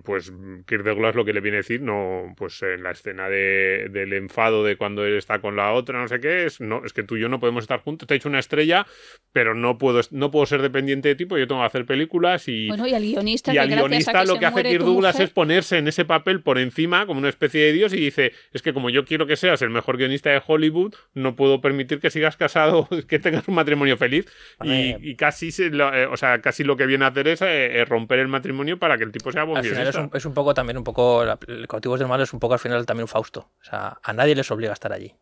pues 0.03 0.31
mm, 0.31 0.61
Kirk 0.65 0.83
Douglas 0.83 1.15
lo 1.15 1.25
que 1.25 1.33
le 1.33 1.41
viene 1.41 1.57
a 1.57 1.61
decir, 1.61 1.81
no, 1.81 2.33
pues 2.37 2.61
en 2.63 2.83
la 2.83 2.91
escena 2.91 3.29
de- 3.29 3.87
del 3.91 4.13
enfado 4.13 4.63
de 4.63 4.75
cuando 4.77 5.05
él 5.05 5.15
está 5.17 5.39
con 5.39 5.55
la 5.55 5.71
otra, 5.73 5.99
no 6.01 6.07
sé 6.07 6.19
qué, 6.19 6.45
es, 6.45 6.59
no, 6.61 6.81
es 6.85 6.93
que 6.93 7.03
tú 7.03 7.17
y 7.17 7.21
yo 7.21 7.29
no 7.29 7.39
podemos 7.39 7.63
estar 7.63 7.81
juntos, 7.81 8.07
te 8.07 8.13
he 8.13 8.17
hecho 8.17 8.29
una 8.29 8.39
estrella, 8.39 8.85
pero 9.31 9.53
no 9.53 9.77
puedo, 9.77 10.01
no 10.11 10.31
puedo 10.31 10.45
ser 10.45 10.61
dependiente 10.61 11.09
de 11.09 11.15
ti, 11.15 11.25
porque 11.25 11.41
yo 11.41 11.47
tengo 11.47 11.61
que 11.61 11.67
hacer 11.67 11.85
películas 11.85 12.47
y, 12.47 12.67
Bueno, 12.67 12.87
y 12.87 12.93
al 12.93 13.03
guionista, 13.03 13.53
y 13.53 13.57
al 13.57 13.67
guionista 13.69 14.11
que 14.11 14.27
lo 14.27 14.39
que 14.39 14.45
hace 14.45 14.55
Kirk 14.71 14.83
Douglas 14.85 15.15
mujer- 15.15 15.25
es 15.27 15.33
ponerse 15.33 15.77
en 15.77 15.87
ese 15.87 16.05
papel 16.05 16.41
por 16.41 16.57
encima 16.57 17.05
como 17.05 17.19
una 17.19 17.29
especie 17.29 17.61
de 17.65 17.73
dios 17.73 17.93
y 17.93 17.97
dice, 17.97 18.31
es 18.53 18.61
que 18.61 18.73
como 18.73 18.89
yo 18.89 19.05
quiero 19.05 19.27
que 19.27 19.35
seas 19.35 19.61
el 19.61 19.69
mejor 19.69 19.97
guionista 19.97 20.29
de 20.29 20.41
Hollywood, 20.45 20.95
no 21.13 21.35
puedo 21.35 21.61
permitir 21.61 21.99
que 21.99 22.09
sigas 22.09 22.37
casado, 22.37 22.87
que 23.07 23.19
tengas 23.19 23.47
un 23.47 23.55
matrimonio 23.55 23.97
feliz 23.97 24.25
y, 24.63 25.15
casi, 25.15 25.51
se 25.51 25.69
lo- 25.69 25.93
eh, 25.93 26.05
o 26.05 26.17
sea, 26.17 26.39
casi 26.41 26.63
lo 26.63 26.75
que 26.77 26.85
viene 26.85 27.05
a 27.05 27.09
hacer 27.09 27.27
es 27.27 27.41
eh, 27.41 27.79
eh, 27.79 27.85
romper 27.85 28.19
el 28.19 28.27
matrimonio 28.27 28.77
para 28.79 28.97
que 28.97 29.03
el 29.03 29.11
tipo 29.11 29.31
sea 29.31 29.43
buen 29.43 29.58
Al 29.59 29.65
final 29.65 29.87
es 29.87 29.95
un, 29.95 30.11
es 30.13 30.25
un 30.25 30.33
poco 30.33 30.53
también 30.53 30.77
un 30.77 30.83
poco 30.83 31.23
el 31.23 31.67
cautivos 31.67 31.99
del 31.99 32.07
mal 32.07 32.21
es 32.21 32.33
un 32.33 32.39
poco 32.39 32.53
al 32.53 32.59
final 32.59 32.85
también 32.85 33.03
un 33.03 33.07
Fausto. 33.07 33.49
O 33.61 33.63
sea, 33.63 33.99
a 34.01 34.13
nadie 34.13 34.35
les 34.35 34.49
obliga 34.51 34.71
a 34.71 34.73
estar 34.73 34.91
allí. 34.93 35.15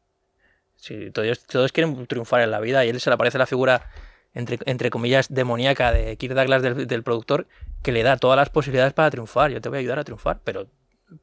Todos, 1.13 1.45
todos 1.45 1.71
quieren 1.71 2.05
triunfar 2.07 2.41
en 2.41 2.51
la 2.51 2.59
vida 2.59 2.85
y 2.85 2.89
él 2.89 2.99
se 2.99 3.09
le 3.09 3.15
aparece 3.15 3.37
la 3.37 3.47
figura 3.47 3.89
entre, 4.33 4.59
entre 4.65 4.89
comillas 4.91 5.27
demoníaca 5.33 5.91
de 5.91 6.15
Kirk 6.17 6.35
Douglas 6.35 6.61
del, 6.61 6.85
del 6.87 7.03
productor 7.03 7.47
que 7.81 7.91
le 7.91 8.03
da 8.03 8.17
todas 8.17 8.37
las 8.37 8.49
posibilidades 8.49 8.93
para 8.93 9.09
triunfar. 9.09 9.51
Yo 9.51 9.59
te 9.59 9.69
voy 9.69 9.77
a 9.77 9.79
ayudar 9.79 9.99
a 9.99 10.03
triunfar, 10.03 10.39
pero 10.43 10.67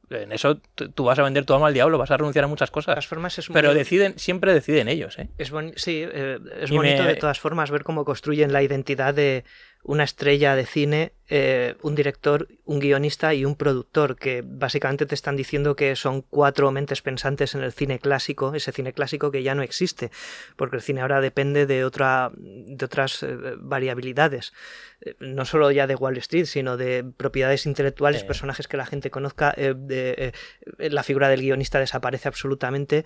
en 0.09 0.31
eso 0.33 0.59
tú 0.93 1.05
vas 1.05 1.17
a 1.19 1.23
vender 1.23 1.45
tu 1.45 1.53
alma 1.53 1.67
al 1.67 1.73
diablo, 1.73 1.97
vas 1.97 2.11
a 2.11 2.17
renunciar 2.17 2.43
a 2.45 2.47
muchas 2.47 2.69
De 2.69 2.73
cosas. 2.73 2.95
todas 2.95 3.07
formas, 3.07 3.37
es 3.39 3.47
Pero 3.53 3.69
muy- 3.69 3.77
deciden, 3.77 4.17
siempre 4.19 4.53
deciden 4.53 4.89
ellos, 4.89 5.17
¿eh? 5.19 5.29
Es 5.37 5.53
sí, 5.77 6.03
eh, 6.05 6.39
es 6.59 6.71
Y 6.71 6.75
bonito 6.75 7.03
me- 7.03 7.09
de 7.09 7.15
todas 7.15 7.39
formas 7.39 7.71
ver 7.71 7.83
cómo 7.83 8.03
construyen 8.03 8.51
la 8.51 8.61
identidad 8.63 9.13
de 9.13 9.45
una 9.87 10.03
estrella 10.03 10.55
de 10.55 10.65
cine, 10.65 11.13
eh, 11.29 11.75
un 11.83 11.93
director, 11.93 12.47
un 12.65 12.79
guionista 12.79 13.35
y 13.35 13.45
un 13.45 13.55
productor, 13.55 14.15
que 14.15 14.43
básicamente 14.43 15.05
te 15.05 15.13
están 15.13 15.35
diciendo 15.35 15.75
que 15.75 15.95
son 15.95 16.23
cuatro 16.23 16.71
mentes 16.71 17.03
pensantes 17.03 17.53
en 17.53 17.61
el 17.61 17.71
cine 17.71 17.99
clásico, 17.99 18.55
ese 18.55 18.71
cine 18.71 18.93
clásico 18.93 19.29
que 19.29 19.43
ya 19.43 19.53
no 19.53 19.61
existe, 19.61 20.09
porque 20.55 20.77
el 20.77 20.81
cine 20.81 21.01
ahora 21.01 21.21
depende 21.21 21.67
de, 21.67 21.85
otra, 21.85 22.31
de 22.35 22.83
otras 22.83 23.21
eh, 23.21 23.37
variabilidades, 23.57 24.53
eh, 25.01 25.15
no 25.19 25.45
solo 25.45 25.69
ya 25.69 25.85
de 25.85 25.93
Wall 25.93 26.17
Street, 26.17 26.45
sino 26.45 26.77
de 26.77 27.03
propiedades 27.03 27.67
intelectuales, 27.67 28.23
personajes 28.23 28.67
que 28.67 28.77
la 28.77 28.87
gente 28.87 29.11
conozca, 29.11 29.51
de, 29.51 30.33
la 30.79 31.03
figura 31.03 31.29
del 31.29 31.41
guionista 31.41 31.79
desaparece 31.79 32.27
absolutamente, 32.27 33.05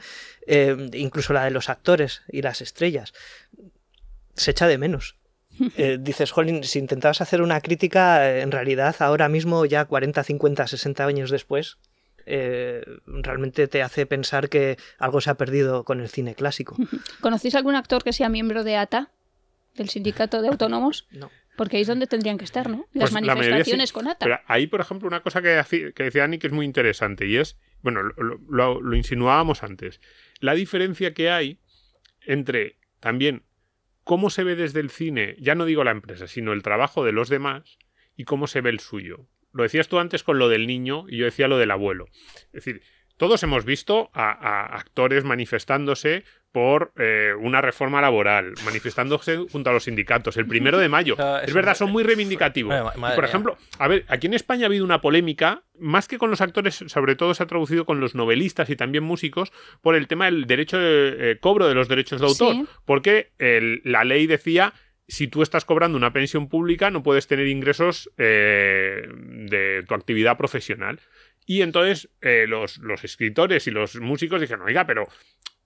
incluso 0.94 1.34
la 1.34 1.44
de 1.44 1.52
los 1.52 1.68
actores 1.68 2.22
y 2.30 2.42
las 2.42 2.62
estrellas. 2.62 3.14
Se 4.36 4.52
echa 4.52 4.68
de 4.68 4.78
menos. 4.78 5.19
Eh, 5.78 5.98
dices, 6.00 6.32
Jolín, 6.32 6.64
si 6.64 6.80
intentabas 6.80 7.22
hacer 7.22 7.42
una 7.42 7.60
crítica, 7.62 8.30
eh, 8.30 8.42
en 8.42 8.52
realidad 8.52 8.96
ahora 9.00 9.28
mismo, 9.30 9.66
ya 9.66 9.86
40, 9.86 10.24
50, 10.24 10.68
60 10.68 11.06
años 11.06 11.30
después, 11.32 11.78
eh, 12.26 12.84
realmente 13.08 13.68
te 13.68 13.82
hace 13.82 14.06
pensar 14.06 14.50
que 14.50 14.78
algo 15.00 15.20
se 15.22 15.30
ha 15.30 15.36
perdido 15.36 15.84
con 15.84 16.00
el 16.00 16.10
cine 16.10 16.36
clásico. 16.36 16.76
¿Conocéis 17.22 17.56
algún 17.56 17.76
actor 17.76 18.04
que 18.04 18.14
sea 18.14 18.30
miembro 18.30 18.64
de 18.64 18.78
ATA, 18.78 19.10
del 19.76 19.90
Sindicato 19.90 20.42
de 20.42 20.50
Autónomos? 20.50 21.08
No. 21.12 21.30
Porque 21.58 21.76
ahí 21.76 21.82
es 21.82 21.90
donde 21.90 22.08
tendrían 22.08 22.38
que 22.38 22.46
estar, 22.46 22.70
¿no? 22.70 22.86
Las 22.94 23.12
Pues 23.12 23.26
la 23.26 23.36
manifestaciones 23.36 23.90
sí. 23.90 23.94
con 23.94 24.08
ATA. 24.08 24.26
Pero 24.26 24.40
ahí, 24.48 24.68
por 24.68 24.80
ejemplo, 24.80 25.10
una 25.10 25.22
cosa 25.22 25.42
que, 25.42 25.62
que 25.94 26.04
decía 26.04 26.24
Ani 26.24 26.38
que 26.40 26.48
es 26.48 26.54
muy 26.54 26.66
interesante 26.66 27.28
y 27.28 27.36
es, 27.36 27.58
bueno, 27.82 28.02
lo, 28.02 28.40
lo- 28.50 28.80
lo 28.80 28.96
insinuábamos 28.96 29.62
antes, 29.62 30.00
la 30.40 30.54
diferencia 30.54 31.14
que 31.14 31.30
hay 31.30 31.60
entre 32.26 32.78
también 33.02 33.44
cómo 34.10 34.32
se 34.32 34.44
ve 34.44 34.56
desde 34.56 34.80
el 34.80 34.90
cine, 34.90 35.36
ya 35.38 35.54
no 35.54 35.66
digo 35.66 35.84
la 35.84 35.92
empresa, 35.92 36.26
sino 36.26 36.52
el 36.52 36.64
trabajo 36.64 37.06
de 37.06 37.12
los 37.12 37.30
demás 37.30 37.78
y 38.18 38.24
cómo 38.24 38.48
se 38.48 38.60
ve 38.60 38.72
el 38.72 38.80
suyo. 38.80 39.28
Lo 39.52 39.62
decías 39.62 39.88
tú 39.88 40.00
antes 40.00 40.24
con 40.24 40.40
lo 40.40 40.50
del 40.50 40.66
niño 40.66 41.06
y 41.08 41.18
yo 41.18 41.26
decía 41.26 41.48
lo 41.48 41.60
del 41.60 41.70
abuelo. 41.70 42.08
Es 42.46 42.66
decir, 42.66 42.82
todos 43.18 43.44
hemos 43.44 43.66
visto 43.66 44.10
a, 44.16 44.32
a 44.32 44.78
actores 44.78 45.26
manifestándose 45.26 46.24
por 46.52 46.92
eh, 46.98 47.34
una 47.40 47.62
reforma 47.62 48.02
laboral, 48.02 48.54
manifestándose 48.66 49.38
junto 49.52 49.70
a 49.70 49.74
los 49.74 49.84
sindicatos, 49.84 50.36
el 50.38 50.48
primero 50.48 50.78
de 50.80 50.90
mayo. 50.90 51.16
Es 51.44 51.54
verdad, 51.54 51.76
son 51.76 51.92
muy 51.92 52.04
reivindicativos. 52.04 52.72
Madre- 52.74 52.98
madre 52.98 53.14
Y, 53.14 53.16
por 53.16 53.24
mía. 53.24 53.30
ejemplo, 53.30 53.58
a 53.78 53.88
ver, 53.88 54.06
aquí 54.08 54.28
en 54.28 54.34
España 54.34 54.64
ha 54.64 54.68
habido 54.68 54.84
una 54.86 55.00
polémica, 55.02 55.64
más 55.78 56.08
que 56.08 56.18
con 56.18 56.30
los 56.32 56.42
actores, 56.42 56.84
sobre 56.88 57.16
todo 57.16 57.34
se 57.34 57.44
ha 57.44 57.48
traducido 57.48 57.86
con 57.86 58.00
los 58.00 58.16
novelistas 58.16 58.70
y 58.70 58.76
también 58.76 59.04
músicos, 59.04 59.52
por 59.82 59.96
el 59.96 60.08
tema 60.08 60.26
del 60.26 60.46
derecho 60.46 60.78
de 60.80 61.32
eh, 61.32 61.38
cobro 61.40 61.68
de 61.68 61.76
los 61.76 61.88
derechos 61.88 62.20
de 62.20 62.28
autor. 62.28 62.54
Sí. 62.56 62.66
Porque 62.86 63.32
el- 63.38 63.82
la 63.84 64.04
ley 64.04 64.26
decía. 64.28 64.74
Si 65.12 65.28
tú 65.28 65.42
estás 65.42 65.66
cobrando 65.66 65.98
una 65.98 66.14
pensión 66.14 66.50
pública, 66.50 66.92
no 66.92 67.02
puedes 67.02 67.26
tener 67.26 67.48
ingresos 67.48 68.12
eh, 68.20 69.08
de 69.10 69.84
tu 69.88 69.96
actividad 69.96 70.38
profesional. 70.38 71.00
Y 71.48 71.64
entonces 71.64 72.10
eh, 72.22 72.46
los, 72.48 72.78
los 72.78 73.04
escritores 73.04 73.66
y 73.66 73.72
los 73.72 73.96
músicos 73.96 74.40
dijeron, 74.40 74.68
oiga, 74.68 74.86
pero 74.86 75.08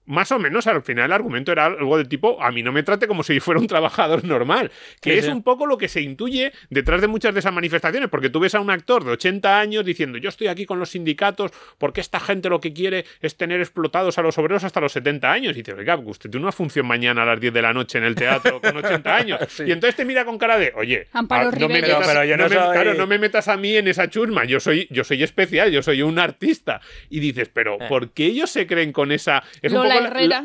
más 0.06 0.30
o 0.32 0.38
menos 0.38 0.66
al 0.66 0.82
final 0.82 1.06
el 1.06 1.12
argumento 1.12 1.52
era 1.52 1.66
algo 1.66 1.96
del 1.96 2.08
tipo, 2.08 2.42
a 2.42 2.50
mí 2.52 2.62
no 2.62 2.72
me 2.72 2.82
trate 2.82 3.06
como 3.06 3.22
si 3.22 3.40
fuera 3.40 3.60
un 3.60 3.66
trabajador 3.66 4.24
normal, 4.24 4.70
que 5.00 5.12
Sí, 5.12 5.18
es 5.18 5.24
sí. 5.26 5.30
un 5.30 5.42
poco 5.42 5.66
lo 5.66 5.78
que 5.78 5.88
se 5.88 6.00
intuye 6.02 6.52
detrás 6.70 7.00
de 7.00 7.06
muchas 7.08 7.32
de 7.34 7.40
esas 7.40 7.52
manifestaciones, 7.52 8.08
porque 8.10 8.30
tú 8.30 8.40
ves 8.40 8.54
a 8.54 8.60
un 8.60 8.70
actor 8.70 9.04
de 9.04 9.12
80 9.12 9.58
años 9.60 9.84
diciendo, 9.84 10.18
yo 10.18 10.28
estoy 10.28 10.48
aquí 10.48 10.66
con 10.66 10.78
los 10.78 10.90
sindicatos 10.90 11.52
porque 11.78 12.00
esta 12.00 12.20
gente 12.20 12.48
lo 12.48 12.60
que 12.60 12.72
quiere 12.72 13.04
es 13.20 13.36
tener 13.36 13.60
explotados 13.60 14.18
a 14.18 14.22
los 14.22 14.36
obreros 14.38 14.64
hasta 14.64 14.80
los 14.80 14.92
70 14.92 15.30
años. 15.32 15.52
Y 15.56 15.62
dices, 15.62 15.74
oiga, 15.78 15.96
usted 15.96 16.30
tiene 16.30 16.44
una 16.44 16.52
función 16.52 16.86
mañana 16.86 17.22
a 17.22 17.26
las 17.26 17.40
10 17.40 17.52
de 17.54 17.62
la 17.62 17.72
noche 17.72 17.98
en 17.98 18.04
el 18.04 18.14
teatro 18.14 18.60
con 18.60 18.76
80 18.76 19.16
años. 19.16 19.40
Sí. 19.48 19.64
Y 19.66 19.72
entonces 19.72 19.94
te 19.96 20.04
mira 20.04 20.24
con 20.24 20.36
cara 20.38 20.58
de, 20.58 20.72
oye, 20.74 21.06
no, 21.14 21.22
me 21.22 21.28
metas, 21.68 21.90
Pero- 21.98 22.00
pero 22.06 22.24
yo 22.24 22.36
no 22.36 22.44
no 22.44 22.48
me- 22.48 22.54
soy- 22.56 22.72
claro, 22.72 22.94
no 22.94 23.06
me 23.06 23.18
metas 23.18 23.48
a 23.48 23.56
mí 23.56 23.76
en 23.76 23.86
esa 23.88 24.08
chusma, 24.10 24.44
yo 24.44 24.58
soy, 24.58 24.88
yo 24.90 25.04
soy 25.04 25.22
especial, 25.22 25.70
yo 25.70 25.82
soy 25.82 26.02
un 26.02 26.18
artista. 26.18 26.80
Y 27.08 27.20
dices, 27.20 27.48
pero 27.52 27.74
Eh. 27.80 27.86
¿por 27.88 28.10
qué 28.10 28.26
ellos 28.26 28.50
se 28.50 28.66
creen 28.66 28.92
con 28.92 29.12
esa... 29.12 29.42
Es 29.62 29.70
Lola 29.72 29.93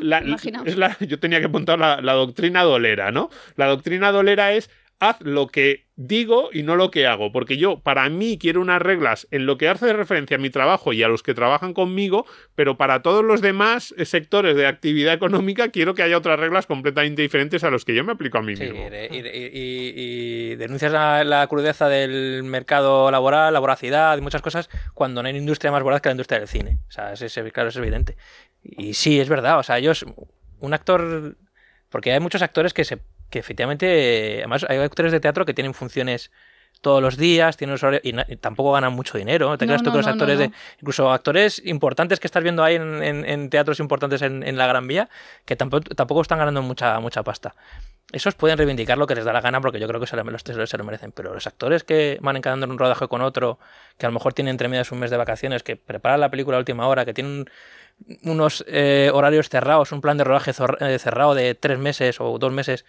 la- 0.00 0.20
Herrera, 0.66 0.96
yo 1.00 1.18
tenía 1.18 1.40
que 1.40 1.46
apuntar 1.46 1.78
la, 1.78 2.00
la 2.00 2.12
doctrina 2.12 2.62
dolera, 2.62 3.10
¿no? 3.10 3.30
La 3.56 3.66
doctrina 3.66 4.10
dolera 4.12 4.52
es 4.52 4.70
haz 5.00 5.16
lo 5.22 5.46
que 5.48 5.86
digo 5.96 6.50
y 6.52 6.62
no 6.62 6.76
lo 6.76 6.90
que 6.90 7.06
hago, 7.06 7.32
porque 7.32 7.56
yo 7.56 7.80
para 7.80 8.08
mí 8.10 8.36
quiero 8.38 8.60
unas 8.60 8.80
reglas 8.80 9.26
en 9.30 9.46
lo 9.46 9.56
que 9.58 9.68
hace 9.68 9.92
referencia 9.94 10.36
a 10.36 10.40
mi 10.40 10.50
trabajo 10.50 10.92
y 10.92 11.02
a 11.02 11.08
los 11.08 11.22
que 11.22 11.32
trabajan 11.34 11.72
conmigo, 11.74 12.26
pero 12.54 12.76
para 12.76 13.00
todos 13.02 13.24
los 13.24 13.40
demás 13.40 13.94
eh, 13.96 14.04
sectores 14.04 14.56
de 14.56 14.66
actividad 14.66 15.14
económica 15.14 15.70
quiero 15.70 15.94
que 15.94 16.02
haya 16.02 16.18
otras 16.18 16.38
reglas 16.38 16.66
completamente 16.66 17.22
diferentes 17.22 17.64
a 17.64 17.70
los 17.70 17.84
que 17.86 17.94
yo 17.94 18.04
me 18.04 18.12
aplico 18.12 18.38
a 18.38 18.42
mí 18.42 18.56
Sí, 18.56 18.64
mismo. 18.64 18.88
y, 19.10 19.16
y- 19.16 19.50
y- 19.54 19.92
y 20.52 20.54
denuncias 20.56 20.92
la, 20.92 21.24
la 21.24 21.46
crudeza 21.46 21.88
del 21.88 22.42
mercado 22.44 23.10
laboral, 23.10 23.52
la 23.54 23.60
voracidad 23.60 24.16
y 24.18 24.20
muchas 24.20 24.42
cosas 24.42 24.68
cuando 24.94 25.22
no 25.22 25.28
hay 25.28 25.36
industria 25.36 25.72
más 25.72 25.82
voraz 25.82 26.00
que 26.02 26.10
la 26.10 26.14
industria 26.14 26.38
del 26.40 26.48
cine. 26.48 26.78
O 26.88 26.92
sea, 26.92 27.12
es, 27.14 27.22
es- 27.22 27.52
claro, 27.52 27.70
es 27.70 27.76
evidente. 27.76 28.16
Y 28.62 28.92
sí, 28.94 29.18
es 29.18 29.28
verdad. 29.30 29.58
O 29.58 29.62
sea, 29.62 29.78
ellos, 29.78 30.04
un 30.60 30.74
actor, 30.74 31.36
porque 31.88 32.12
hay 32.12 32.20
muchos 32.20 32.42
actores 32.42 32.74
que 32.74 32.84
se, 32.84 32.98
que 33.30 33.38
efectivamente, 33.38 34.38
además 34.38 34.66
hay 34.68 34.78
actores 34.78 35.12
de 35.12 35.20
teatro 35.20 35.46
que 35.46 35.54
tienen 35.54 35.72
funciones 35.74 36.30
todos 36.82 37.02
los 37.02 37.16
días, 37.18 37.56
tienen 37.58 37.72
unos 37.72 37.82
horarios- 37.82 38.02
y, 38.28 38.32
y 38.32 38.36
tampoco 38.36 38.72
ganan 38.72 38.92
mucho 38.94 39.18
dinero. 39.18 39.56
Te 39.58 39.66
No, 39.66 39.70
creas 39.70 39.82
tú 39.82 39.86
no, 39.90 39.92
que 39.92 39.96
los 39.98 40.06
no, 40.06 40.12
actores 40.12 40.38
de, 40.38 40.50
incluso 40.80 41.12
actores 41.12 41.60
importantes 41.66 42.20
que 42.20 42.26
estás 42.26 42.42
viendo 42.42 42.64
ahí 42.64 42.76
en, 42.76 43.02
en- 43.02 43.24
en 43.28 43.50
teatros 43.50 43.80
importantes 43.80 44.22
en, 44.22 44.42
en 44.42 44.56
la 44.56 44.66
Gran 44.66 44.86
Vía, 44.86 45.08
que 45.44 45.56
tampoco, 45.56 45.94
tampoco 45.94 46.22
están 46.22 46.38
ganando 46.38 46.62
mucha, 46.62 46.98
mucha 47.00 47.22
pasta. 47.22 47.54
Esos 48.12 48.34
pueden 48.34 48.56
reivindicar 48.58 48.98
lo 48.98 49.06
que 49.06 49.14
les 49.14 49.24
da 49.24 49.32
la 49.32 49.40
gana 49.40 49.60
porque 49.60 49.78
yo 49.78 49.86
creo 49.86 50.00
que 50.00 50.06
se 50.06 50.16
lo, 50.16 50.24
los 50.24 50.42
tres 50.42 50.68
se 50.70 50.78
lo 50.78 50.84
merecen. 50.84 51.12
Pero 51.12 51.34
los 51.34 51.46
actores 51.46 51.84
que 51.84 52.18
van 52.22 52.36
encarando 52.36 52.64
en 52.64 52.72
un 52.72 52.78
rodaje 52.78 53.06
con 53.08 53.20
otro, 53.20 53.58
que 53.98 54.06
a 54.06 54.08
lo 54.08 54.14
mejor 54.14 54.32
tienen 54.32 54.52
entre 54.52 54.68
medias 54.68 54.90
un 54.90 54.98
mes 55.00 55.10
de 55.10 55.16
vacaciones, 55.18 55.62
que 55.62 55.76
preparan 55.76 56.18
la 56.20 56.30
película 56.30 56.56
a 56.56 56.60
última 56.60 56.88
hora, 56.88 57.04
que 57.04 57.12
tienen 57.14 57.44
unos 58.22 58.64
eh, 58.66 59.10
horarios 59.12 59.48
cerrados, 59.50 59.92
un 59.92 60.00
plan 60.00 60.16
de 60.16 60.24
rodaje 60.24 60.52
eh, 60.80 60.98
cerrado 60.98 61.34
de 61.34 61.54
tres 61.54 61.78
meses 61.78 62.20
o 62.20 62.38
dos 62.38 62.50
meses, 62.52 62.84